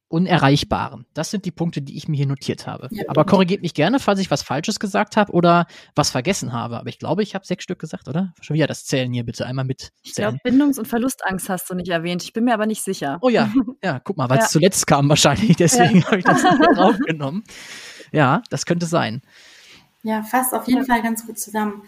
Unerreichbaren. 0.09 1.07
Das 1.15 1.31
sind 1.31 1.45
die 1.45 1.51
Punkte, 1.51 1.83
die 1.83 1.97
ich 1.97 2.09
mir 2.09 2.17
hier 2.17 2.27
notiert 2.27 2.67
habe. 2.67 2.89
Ja, 2.93 3.05
Aber 3.09 3.25
korrigiert 3.25 3.63
mich 3.63 3.75
gerne, 3.75 3.99
falls 3.99 4.21
ich 4.21 4.31
was 4.31 4.43
Falsches 4.43 4.79
gesagt 4.79 5.17
habe 5.17 5.33
oder 5.33 5.67
was 5.95 6.11
vergessen 6.11 6.53
habe. 6.53 6.79
Aber 6.79 6.89
ich 6.89 6.99
glaube, 6.99 7.23
ich 7.23 7.35
habe 7.35 7.45
sechs 7.47 7.65
Stück 7.65 7.79
gesagt, 7.79 8.07
oder? 8.09 8.33
Schon 8.41 8.55
wieder 8.55 8.67
das 8.67 8.85
Zählen 8.85 9.13
hier 9.13 9.25
bitte 9.25 9.47
einmal 9.47 9.65
mit. 9.65 9.91
Ich 10.03 10.15
glaube, 10.15 10.39
Bindungs- 10.45 10.79
und 10.79 10.87
Verlustangst 10.87 11.49
hast 11.49 11.69
du 11.71 11.75
nicht 11.75 11.89
erwähnt. 11.89 12.23
Ich 12.23 12.33
bin 12.33 12.45
mir 12.45 12.55
aber 12.55 12.67
nicht 12.67 12.83
sicher. 12.83 13.19
Oh 13.23 13.29
ja, 13.29 13.53
ja, 13.83 13.99
guck 14.01 14.17
mal, 14.17 14.29
weil 14.31 14.39
es 14.39 14.45
Ja. 14.45 14.51
zuletzt 14.51 14.87
kam 14.87 15.09
wahrscheinlich. 15.09 15.57
Deswegen 15.59 16.01
Ja. 16.01 16.07
habe 16.07 16.19
ich 16.19 16.25
das 16.25 16.43
nicht 16.43 16.59
draufgenommen. 16.77 17.43
Ja, 18.13 18.43
das 18.51 18.67
könnte 18.67 18.87
sein. 18.87 19.23
Ja, 20.03 20.23
fasst 20.23 20.53
auf 20.55 20.69
jeden 20.69 20.85
Fall 20.87 21.03
ganz 21.03 21.27
gut 21.27 21.39
zusammen. 21.39 21.83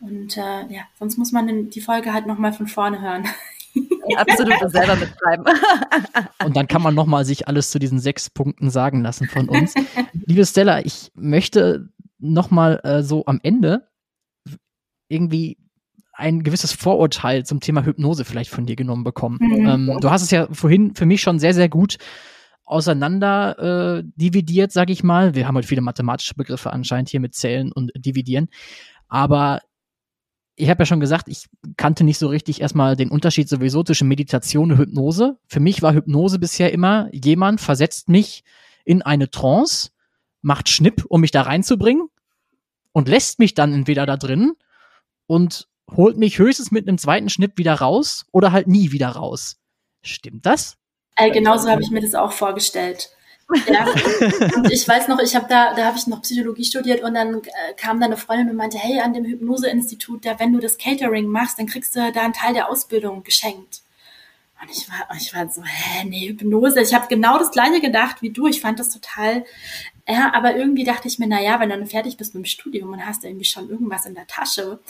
Und 0.00 0.36
äh, 0.36 0.66
ja, 0.68 0.82
sonst 0.98 1.16
muss 1.18 1.30
man 1.32 1.70
die 1.70 1.80
Folge 1.80 2.12
halt 2.12 2.26
nochmal 2.26 2.52
von 2.52 2.66
vorne 2.66 3.00
hören. 3.00 3.26
Absolut 4.16 4.54
selber 4.70 4.96
mitschreiben. 4.96 5.44
Und 6.44 6.56
dann 6.56 6.66
kann 6.66 6.82
man 6.82 6.94
nochmal 6.94 7.24
sich 7.24 7.48
alles 7.48 7.70
zu 7.70 7.78
diesen 7.78 8.00
sechs 8.00 8.30
Punkten 8.30 8.70
sagen 8.70 9.02
lassen 9.02 9.28
von 9.28 9.48
uns. 9.48 9.74
Liebe 10.12 10.44
Stella, 10.44 10.80
ich 10.84 11.10
möchte 11.14 11.88
nochmal 12.18 12.80
äh, 12.82 13.02
so 13.02 13.24
am 13.26 13.40
Ende 13.42 13.88
irgendwie 15.08 15.58
ein 16.12 16.42
gewisses 16.42 16.72
Vorurteil 16.72 17.44
zum 17.44 17.60
Thema 17.60 17.84
Hypnose 17.84 18.24
vielleicht 18.24 18.50
von 18.50 18.66
dir 18.66 18.76
genommen 18.76 19.04
bekommen. 19.04 19.38
Mhm. 19.40 19.66
Ähm, 19.66 19.98
du 20.00 20.10
hast 20.10 20.22
es 20.22 20.30
ja 20.30 20.48
vorhin 20.52 20.94
für 20.94 21.06
mich 21.06 21.22
schon 21.22 21.38
sehr, 21.38 21.54
sehr 21.54 21.68
gut 21.68 21.96
auseinander 22.64 23.98
äh, 23.98 24.02
dividiert, 24.14 24.70
sage 24.70 24.92
ich 24.92 25.02
mal. 25.02 25.34
Wir 25.34 25.48
haben 25.48 25.56
halt 25.56 25.66
viele 25.66 25.80
mathematische 25.80 26.34
Begriffe 26.34 26.72
anscheinend 26.72 27.08
hier 27.08 27.20
mit 27.20 27.34
Zählen 27.34 27.72
und 27.72 27.90
Dividieren. 27.96 28.48
Aber 29.08 29.60
ich 30.56 30.68
habe 30.68 30.82
ja 30.82 30.86
schon 30.86 31.00
gesagt, 31.00 31.28
ich 31.28 31.48
kannte 31.76 32.04
nicht 32.04 32.18
so 32.18 32.28
richtig 32.28 32.60
erstmal 32.60 32.96
den 32.96 33.10
Unterschied 33.10 33.48
sowieso 33.48 33.82
zwischen 33.82 34.08
Meditation 34.08 34.72
und 34.72 34.78
Hypnose. 34.78 35.38
Für 35.46 35.60
mich 35.60 35.82
war 35.82 35.94
Hypnose 35.94 36.38
bisher 36.38 36.72
immer, 36.72 37.08
jemand 37.12 37.60
versetzt 37.60 38.08
mich 38.08 38.44
in 38.84 39.02
eine 39.02 39.30
Trance, 39.30 39.90
macht 40.42 40.68
Schnipp, 40.68 41.04
um 41.08 41.20
mich 41.20 41.30
da 41.30 41.42
reinzubringen 41.42 42.08
und 42.92 43.08
lässt 43.08 43.38
mich 43.38 43.54
dann 43.54 43.72
entweder 43.72 44.06
da 44.06 44.16
drin 44.16 44.52
und 45.26 45.68
holt 45.96 46.16
mich 46.16 46.38
höchstens 46.38 46.70
mit 46.70 46.86
einem 46.88 46.98
zweiten 46.98 47.28
Schnipp 47.28 47.52
wieder 47.56 47.74
raus 47.74 48.26
oder 48.32 48.52
halt 48.52 48.66
nie 48.66 48.92
wieder 48.92 49.08
raus. 49.08 49.56
Stimmt 50.02 50.46
das? 50.46 50.76
Äh, 51.16 51.30
genauso 51.30 51.68
habe 51.68 51.82
ich 51.82 51.90
mir 51.90 52.00
das 52.00 52.14
auch 52.14 52.32
vorgestellt. 52.32 53.10
Ja. 53.66 53.86
Und 54.56 54.70
ich 54.70 54.86
weiß 54.86 55.08
noch, 55.08 55.18
ich 55.20 55.34
habe 55.34 55.46
da, 55.48 55.74
da 55.74 55.86
habe 55.86 55.98
ich 55.98 56.06
noch 56.06 56.22
Psychologie 56.22 56.64
studiert 56.64 57.02
und 57.02 57.14
dann 57.14 57.36
äh, 57.36 57.74
kam 57.76 58.00
da 58.00 58.06
eine 58.06 58.16
Freundin 58.16 58.50
und 58.50 58.56
meinte, 58.56 58.78
hey, 58.78 59.00
an 59.00 59.12
dem 59.12 59.24
Hypnoseinstitut, 59.24 60.24
da 60.24 60.38
wenn 60.38 60.52
du 60.52 60.60
das 60.60 60.78
Catering 60.78 61.26
machst, 61.26 61.58
dann 61.58 61.66
kriegst 61.66 61.96
du 61.96 62.12
da 62.12 62.20
einen 62.20 62.32
Teil 62.32 62.54
der 62.54 62.68
Ausbildung 62.68 63.22
geschenkt. 63.22 63.82
Und 64.60 64.70
ich 64.70 64.88
war, 64.90 65.16
ich 65.16 65.34
war 65.34 65.48
so, 65.48 65.62
hä, 65.64 66.04
nee, 66.04 66.28
Hypnose. 66.28 66.82
Ich 66.82 66.92
habe 66.92 67.06
genau 67.08 67.38
das 67.38 67.50
gleiche 67.50 67.80
gedacht 67.80 68.20
wie 68.20 68.30
du. 68.30 68.46
Ich 68.46 68.60
fand 68.60 68.78
das 68.78 68.90
total, 68.90 69.44
ja, 70.10 70.32
aber 70.34 70.56
irgendwie 70.56 70.84
dachte 70.84 71.08
ich 71.08 71.18
mir, 71.18 71.26
na 71.26 71.40
ja, 71.40 71.60
wenn 71.60 71.68
du 71.68 71.76
dann 71.76 71.86
fertig 71.86 72.16
bist 72.16 72.34
mit 72.34 72.44
dem 72.44 72.46
Studium 72.46 72.92
und 72.92 73.04
hast 73.04 73.24
irgendwie 73.24 73.44
schon 73.44 73.68
irgendwas 73.68 74.06
in 74.06 74.14
der 74.14 74.26
Tasche, 74.26 74.80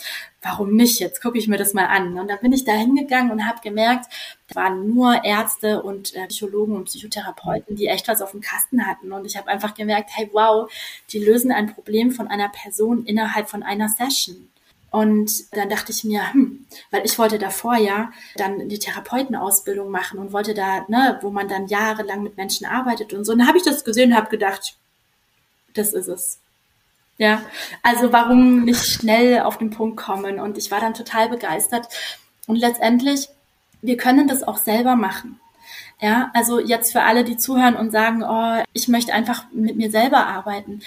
warum 0.43 0.75
nicht? 0.75 0.99
Jetzt 1.01 1.21
gucke 1.23 1.39
ich 1.39 1.49
mir 1.49 1.59
das 1.59 1.75
mal 1.75 1.87
an. 1.87 2.18
Und 2.18 2.29
dann 2.29 2.39
bin 2.41 2.53
ich 2.53 2.64
da 2.64 2.73
hingegangen 2.73 3.31
und 3.31 3.47
habe 3.47 3.61
gemerkt, 3.62 4.07
da 4.49 4.62
waren 4.62 4.89
nur 4.89 5.25
Ärzte 5.25 5.83
und 5.83 6.14
äh, 6.14 6.27
Psychologen 6.27 6.77
und 6.77 6.85
Psychotherapeuten, 6.85 7.77
die 7.77 7.87
echt 7.87 8.09
was 8.09 8.23
auf 8.23 8.33
dem 8.33 8.41
Kasten 8.41 8.87
hatten. 8.87 9.12
Und 9.12 9.27
ich 9.27 9.37
habe 9.37 9.49
einfach 9.49 9.75
gemerkt, 9.75 10.11
hey, 10.14 10.31
wow, 10.33 10.71
die 11.12 11.18
lösen 11.18 11.53
ein 11.53 11.75
Problem 11.75 12.11
von 12.11 12.29
einer 12.29 12.49
Person 12.49 13.05
innerhalb 13.05 13.49
von 13.51 13.62
einer 13.62 13.89
Session. 13.89 14.49
Und 14.91 15.57
dann 15.57 15.68
dachte 15.68 15.93
ich 15.93 16.03
mir, 16.03 16.33
hm, 16.33 16.66
weil 16.91 17.05
ich 17.05 17.18
wollte 17.18 17.39
davor 17.39 17.77
ja 17.77 18.11
dann 18.37 18.68
die 18.68 18.79
Therapeutenausbildung 18.79 19.89
machen 19.91 20.18
und 20.18 20.33
wollte 20.33 20.53
da, 20.53 20.85
ne, 20.89 21.18
wo 21.23 21.31
man 21.31 21.49
dann 21.49 21.68
jahrelang 21.68 22.23
mit 22.23 22.37
Menschen 22.37 22.66
arbeitet 22.66 23.12
und 23.12 23.25
so. 23.25 23.33
Und 23.33 23.39
dann 23.39 23.49
habe 23.49 23.59
ich 23.59 23.64
das 23.64 23.85
gesehen 23.85 24.11
und 24.11 24.16
habe 24.16 24.31
gedacht, 24.31 24.77
das 25.75 25.93
ist 25.93 26.09
es. 26.09 26.41
Ja, 27.18 27.43
also 27.83 28.12
warum 28.12 28.64
nicht 28.64 28.83
schnell 28.87 29.41
auf 29.41 29.59
den 29.59 29.71
Punkt 29.71 29.99
kommen? 29.99 30.41
Und 30.41 30.57
ich 30.57 30.71
war 30.71 30.81
dann 30.81 30.95
total 30.95 31.29
begeistert. 31.29 31.87
Und 32.47 32.57
letztendlich, 32.57 33.29
wir 33.83 33.99
können 33.99 34.27
das 34.27 34.43
auch 34.43 34.57
selber 34.57 34.97
machen. 34.97 35.39
Ja, 36.01 36.31
also 36.33 36.59
jetzt 36.59 36.93
für 36.93 37.03
alle, 37.03 37.25
die 37.25 37.37
zuhören 37.37 37.77
und 37.77 37.91
sagen, 37.91 38.23
oh, 38.23 38.62
ich 38.73 38.89
möchte 38.89 39.12
einfach 39.12 39.45
mit 39.53 39.77
mir 39.77 39.91
selber 39.91 40.27
arbeiten. 40.27 40.81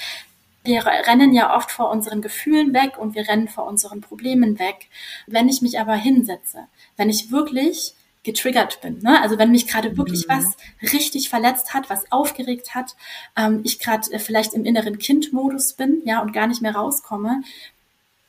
Wir 0.63 0.83
rennen 0.85 1.33
ja 1.33 1.55
oft 1.55 1.71
vor 1.71 1.91
unseren 1.91 2.21
Gefühlen 2.21 2.73
weg 2.73 2.97
und 2.97 3.13
wir 3.13 3.27
rennen 3.27 3.47
vor 3.47 3.67
unseren 3.67 4.01
Problemen 4.01 4.57
weg. 4.57 4.87
Wenn 5.27 5.49
ich 5.49 5.61
mich 5.61 5.79
aber 5.79 5.93
hinsetze, 5.93 6.67
wenn 6.97 7.11
ich 7.11 7.31
wirklich 7.31 7.93
getriggert 8.23 8.79
bin, 8.81 8.99
ne? 8.99 9.21
also 9.21 9.37
wenn 9.37 9.51
mich 9.51 9.67
gerade 9.67 9.97
wirklich 9.97 10.27
Mhm. 10.27 10.33
was 10.33 10.91
richtig 10.93 11.29
verletzt 11.29 11.73
hat, 11.73 11.89
was 11.89 12.11
aufgeregt 12.11 12.73
hat, 12.73 12.95
ähm, 13.35 13.61
ich 13.63 13.79
gerade 13.79 14.11
äh, 14.11 14.19
vielleicht 14.19 14.53
im 14.53 14.65
inneren 14.65 14.97
Kindmodus 14.97 15.73
bin, 15.73 16.01
ja, 16.05 16.21
und 16.21 16.31
gar 16.33 16.47
nicht 16.47 16.61
mehr 16.61 16.75
rauskomme, 16.75 17.43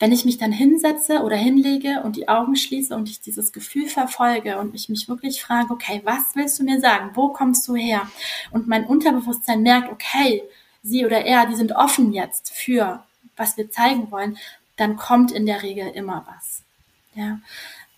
wenn 0.01 0.13
ich 0.13 0.25
mich 0.25 0.39
dann 0.39 0.53
hinsetze 0.53 1.21
oder 1.23 1.37
hinlege 1.37 2.03
und 2.03 2.17
die 2.17 2.29
Augen 2.29 2.57
schließe 2.57 2.95
und 2.95 3.09
ich 3.09 3.21
dieses 3.21 3.53
Gefühl 3.53 3.87
verfolge 3.89 4.59
und 4.59 4.75
ich 4.75 4.89
mich 4.89 5.09
wirklich 5.09 5.41
frage, 5.41 5.73
okay, 5.73 6.01
was 6.05 6.35
willst 6.35 6.59
du 6.59 6.65
mir 6.65 6.81
sagen? 6.81 7.11
Wo 7.15 7.29
kommst 7.29 7.67
du 7.69 7.77
her? 7.77 8.03
Und 8.51 8.67
mein 8.67 8.85
Unterbewusstsein 8.85 9.63
merkt, 9.63 9.91
okay, 9.93 10.43
sie 10.83 11.07
oder 11.07 11.25
er, 11.25 11.47
die 11.47 11.55
sind 11.55 11.73
offen 11.73 12.13
jetzt 12.13 12.53
für, 12.53 13.05
was 13.37 13.57
wir 13.57 13.71
zeigen 13.71 14.11
wollen, 14.11 14.37
dann 14.77 14.97
kommt 14.97 15.31
in 15.31 15.47
der 15.47 15.63
Regel 15.63 15.89
immer 15.95 16.27
was. 16.29 16.63
Ja. 17.15 17.39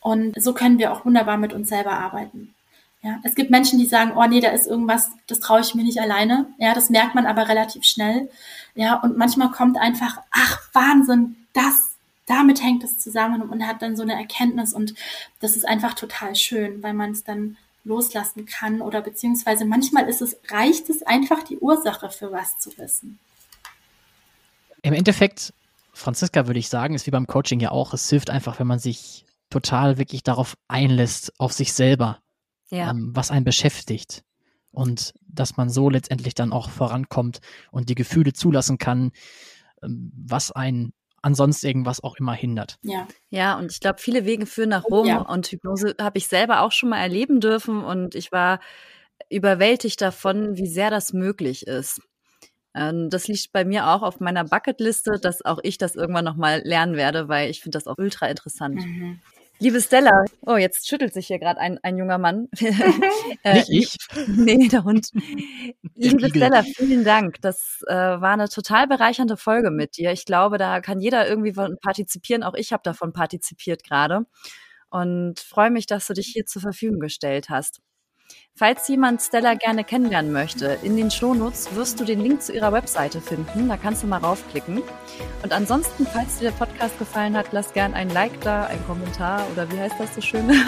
Und 0.07 0.41
so 0.41 0.55
können 0.55 0.79
wir 0.79 0.93
auch 0.93 1.05
wunderbar 1.05 1.37
mit 1.37 1.53
uns 1.53 1.69
selber 1.69 1.99
arbeiten. 1.99 2.55
Ja, 3.03 3.19
es 3.25 3.35
gibt 3.35 3.51
Menschen, 3.51 3.81
die 3.81 3.87
sagen, 3.87 4.13
oh 4.15 4.25
nee, 4.29 4.39
da 4.39 4.51
ist 4.51 4.69
irgendwas, 4.69 5.11
das 5.27 5.41
traue 5.41 5.63
ich 5.63 5.75
mir 5.75 5.83
nicht 5.83 6.01
alleine. 6.01 6.47
Ja, 6.59 6.75
das 6.75 6.91
merkt 6.91 7.17
man 7.17 7.27
aber 7.27 7.49
relativ 7.49 7.83
schnell. 7.83 8.31
Ja, 8.77 9.01
und 9.01 9.19
manchmal 9.19 9.51
kommt 9.51 9.77
einfach, 9.79 10.19
ach 10.31 10.61
Wahnsinn, 10.73 11.35
das, 11.55 11.97
damit 12.25 12.63
hängt 12.63 12.85
es 12.85 13.01
zusammen 13.01 13.43
und 13.43 13.51
man 13.51 13.67
hat 13.67 13.83
dann 13.83 13.97
so 13.97 14.05
eine 14.05 14.15
Erkenntnis 14.15 14.75
und 14.75 14.95
das 15.41 15.57
ist 15.57 15.67
einfach 15.67 15.95
total 15.95 16.37
schön, 16.37 16.85
weil 16.85 16.95
man 16.95 17.11
es 17.11 17.25
dann 17.25 17.57
loslassen 17.83 18.47
kann 18.47 18.83
oder 18.83 19.01
beziehungsweise 19.01 19.65
manchmal 19.65 20.09
ist 20.09 20.23
es, 20.23 20.37
reicht 20.51 20.89
es 20.89 21.03
einfach 21.03 21.43
die 21.43 21.59
Ursache 21.59 22.11
für 22.11 22.31
was 22.31 22.61
zu 22.61 22.79
wissen. 22.79 23.19
Im 24.83 24.93
Endeffekt, 24.93 25.53
Franziska 25.93 26.47
würde 26.47 26.61
ich 26.61 26.69
sagen, 26.69 26.95
ist 26.95 27.09
wie 27.09 27.11
beim 27.11 27.27
Coaching 27.27 27.59
ja 27.59 27.73
auch, 27.73 27.93
es 27.93 28.09
hilft 28.09 28.31
einfach, 28.31 28.61
wenn 28.61 28.69
man 28.69 28.79
sich 28.79 29.25
total 29.51 29.99
wirklich 29.99 30.23
darauf 30.23 30.57
einlässt, 30.69 31.33
auf 31.39 31.53
sich 31.53 31.73
selber, 31.73 32.21
Ja. 32.71 32.91
ähm, 32.91 33.11
was 33.15 33.31
einen 33.31 33.45
beschäftigt. 33.45 34.23
Und 34.73 35.15
dass 35.27 35.57
man 35.57 35.71
so 35.71 35.89
letztendlich 35.89 36.35
dann 36.35 36.53
auch 36.53 36.69
vorankommt 36.71 37.41
und 37.71 37.89
die 37.89 37.95
Gefühle 37.95 38.33
zulassen 38.35 38.77
kann, 38.79 39.13
ähm, 39.83 40.13
was 40.15 40.53
einen 40.53 40.93
ansonsten 41.23 41.67
irgendwas 41.67 42.03
auch 42.05 42.17
immer 42.17 42.35
hindert. 42.35 42.77
Ja, 42.83 43.09
Ja, 43.31 43.59
und 43.59 43.73
ich 43.73 43.81
glaube, 43.81 43.99
viele 43.99 44.25
Wege 44.27 44.47
führen 44.47 44.69
nach 44.69 44.85
Rom 44.85 45.07
Ja. 45.09 45.19
und 45.23 45.47
Hypnose 45.49 45.95
habe 46.01 46.19
ich 46.19 46.29
selber 46.29 46.61
auch 46.61 46.73
schon 46.73 46.91
mal 46.91 46.99
erleben 47.01 47.41
dürfen 47.41 47.83
und 47.83 48.15
ich 48.15 48.31
war 48.33 48.61
überwältigt 49.31 50.01
davon, 50.01 50.57
wie 50.57 50.67
sehr 50.69 50.91
das 50.91 51.13
möglich 51.13 51.67
ist. 51.67 52.01
Ähm, 52.75 53.09
Das 53.11 53.27
liegt 53.29 53.53
bei 53.53 53.65
mir 53.65 53.89
auch 53.89 54.03
auf 54.03 54.21
meiner 54.21 54.45
Bucketliste, 54.45 55.19
dass 55.21 55.45
auch 55.45 55.59
ich 55.63 55.79
das 55.79 55.97
irgendwann 55.97 56.25
noch 56.27 56.37
mal 56.37 56.61
lernen 56.65 56.95
werde, 56.97 57.29
weil 57.29 57.51
ich 57.51 57.61
finde 57.63 57.79
das 57.79 57.87
auch 57.87 57.97
ultra 57.99 58.27
interessant. 58.27 58.85
mhm. 58.85 59.21
Liebe 59.59 59.81
Stella, 59.81 60.25
oh, 60.43 60.57
jetzt 60.57 60.87
schüttelt 60.87 61.15
sich 61.15 61.29
hier 61.29 61.39
gerade 61.39 61.59
ein, 61.61 61.79
ein 61.83 61.97
junger 61.97 62.19
Mann. 62.19 62.49
Äh, 63.43 63.55
Nicht 63.55 63.71
ich. 63.71 63.97
Nee, 64.29 64.69
der 64.69 64.85
Hund. 64.85 65.11
Liebe. 65.95 66.29
Stella, 66.29 66.63
vielen 66.63 67.05
Dank. 67.05 67.41
Das 67.43 67.81
äh, 67.87 67.95
war 67.95 68.33
eine 68.33 68.49
total 68.49 68.87
bereichernde 68.87 69.37
Folge 69.37 69.71
mit 69.71 69.97
dir. 69.97 70.13
Ich 70.13 70.25
glaube, 70.25 70.59
da 70.59 70.81
kann 70.81 71.01
jeder 71.01 71.29
irgendwie 71.29 71.53
von 71.53 71.79
partizipieren. 71.79 72.43
Auch 72.43 72.55
ich 72.55 72.73
habe 72.73 72.83
davon 72.83 73.13
partizipiert 73.13 73.85
gerade. 73.85 74.27
Und 74.91 75.41
freue 75.41 75.71
mich, 75.71 75.87
dass 75.87 76.07
du 76.07 76.15
dich 76.15 76.29
hier 76.29 76.47
zur 76.47 76.63
Verfügung 76.63 77.01
gestellt 77.01 77.51
hast. 77.51 77.81
Falls 78.59 78.89
jemand 78.89 79.21
Stella 79.21 79.53
gerne 79.53 79.85
kennenlernen 79.85 80.33
möchte, 80.33 80.79
in 80.83 80.97
den 80.97 81.11
Shownotes 81.11 81.75
wirst 81.75 82.01
du 82.01 82.05
den 82.05 82.21
Link 82.21 82.41
zu 82.41 82.55
ihrer 82.55 82.73
Webseite 82.73 83.21
finden. 83.21 83.69
Da 83.69 83.77
kannst 83.77 84.03
du 84.03 84.07
mal 84.07 84.17
raufklicken. 84.17 84.81
Und 85.43 85.53
ansonsten, 85.53 86.07
falls 86.07 86.39
dir 86.39 86.45
der 86.45 86.57
Podcast 86.57 86.99
gefallen 86.99 87.37
hat, 87.37 87.49
lass 87.53 87.75
gern 87.75 87.93
ein 87.93 88.09
Like 88.09 88.41
da, 88.41 88.65
ein 88.65 88.83
Kommentar 88.87 89.47
oder 89.53 89.71
wie 89.71 89.79
heißt 89.79 89.97
das 89.99 90.15
so 90.15 90.23
schön? 90.23 90.51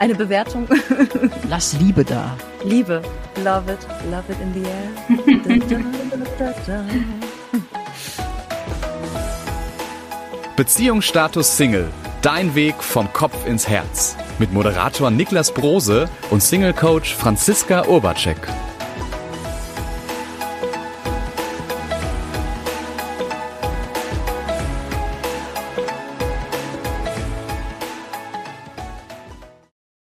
Eine 0.00 0.14
Bewertung. 0.16 0.66
Lass 1.48 1.74
Liebe 1.74 2.04
da. 2.04 2.36
Liebe. 2.64 3.02
Love 3.44 3.72
it. 3.72 3.86
Love 4.10 4.32
it 4.32 4.38
in 4.40 4.54
the 4.54 4.62
air. 4.68 4.88
Da, 5.44 5.76
da, 6.38 6.52
da, 6.52 6.54
da. 6.66 6.84
Beziehungsstatus 10.56 11.56
Single. 11.56 11.88
Dein 12.22 12.54
Weg 12.54 12.82
vom 12.82 13.12
Kopf 13.12 13.46
ins 13.46 13.68
Herz. 13.68 14.16
Mit 14.40 14.54
Moderator 14.54 15.10
Niklas 15.10 15.52
Brose 15.52 16.08
und 16.30 16.42
Single 16.42 16.72
Coach 16.72 17.14
Franziska 17.14 17.86
Urbacek. 17.86 18.38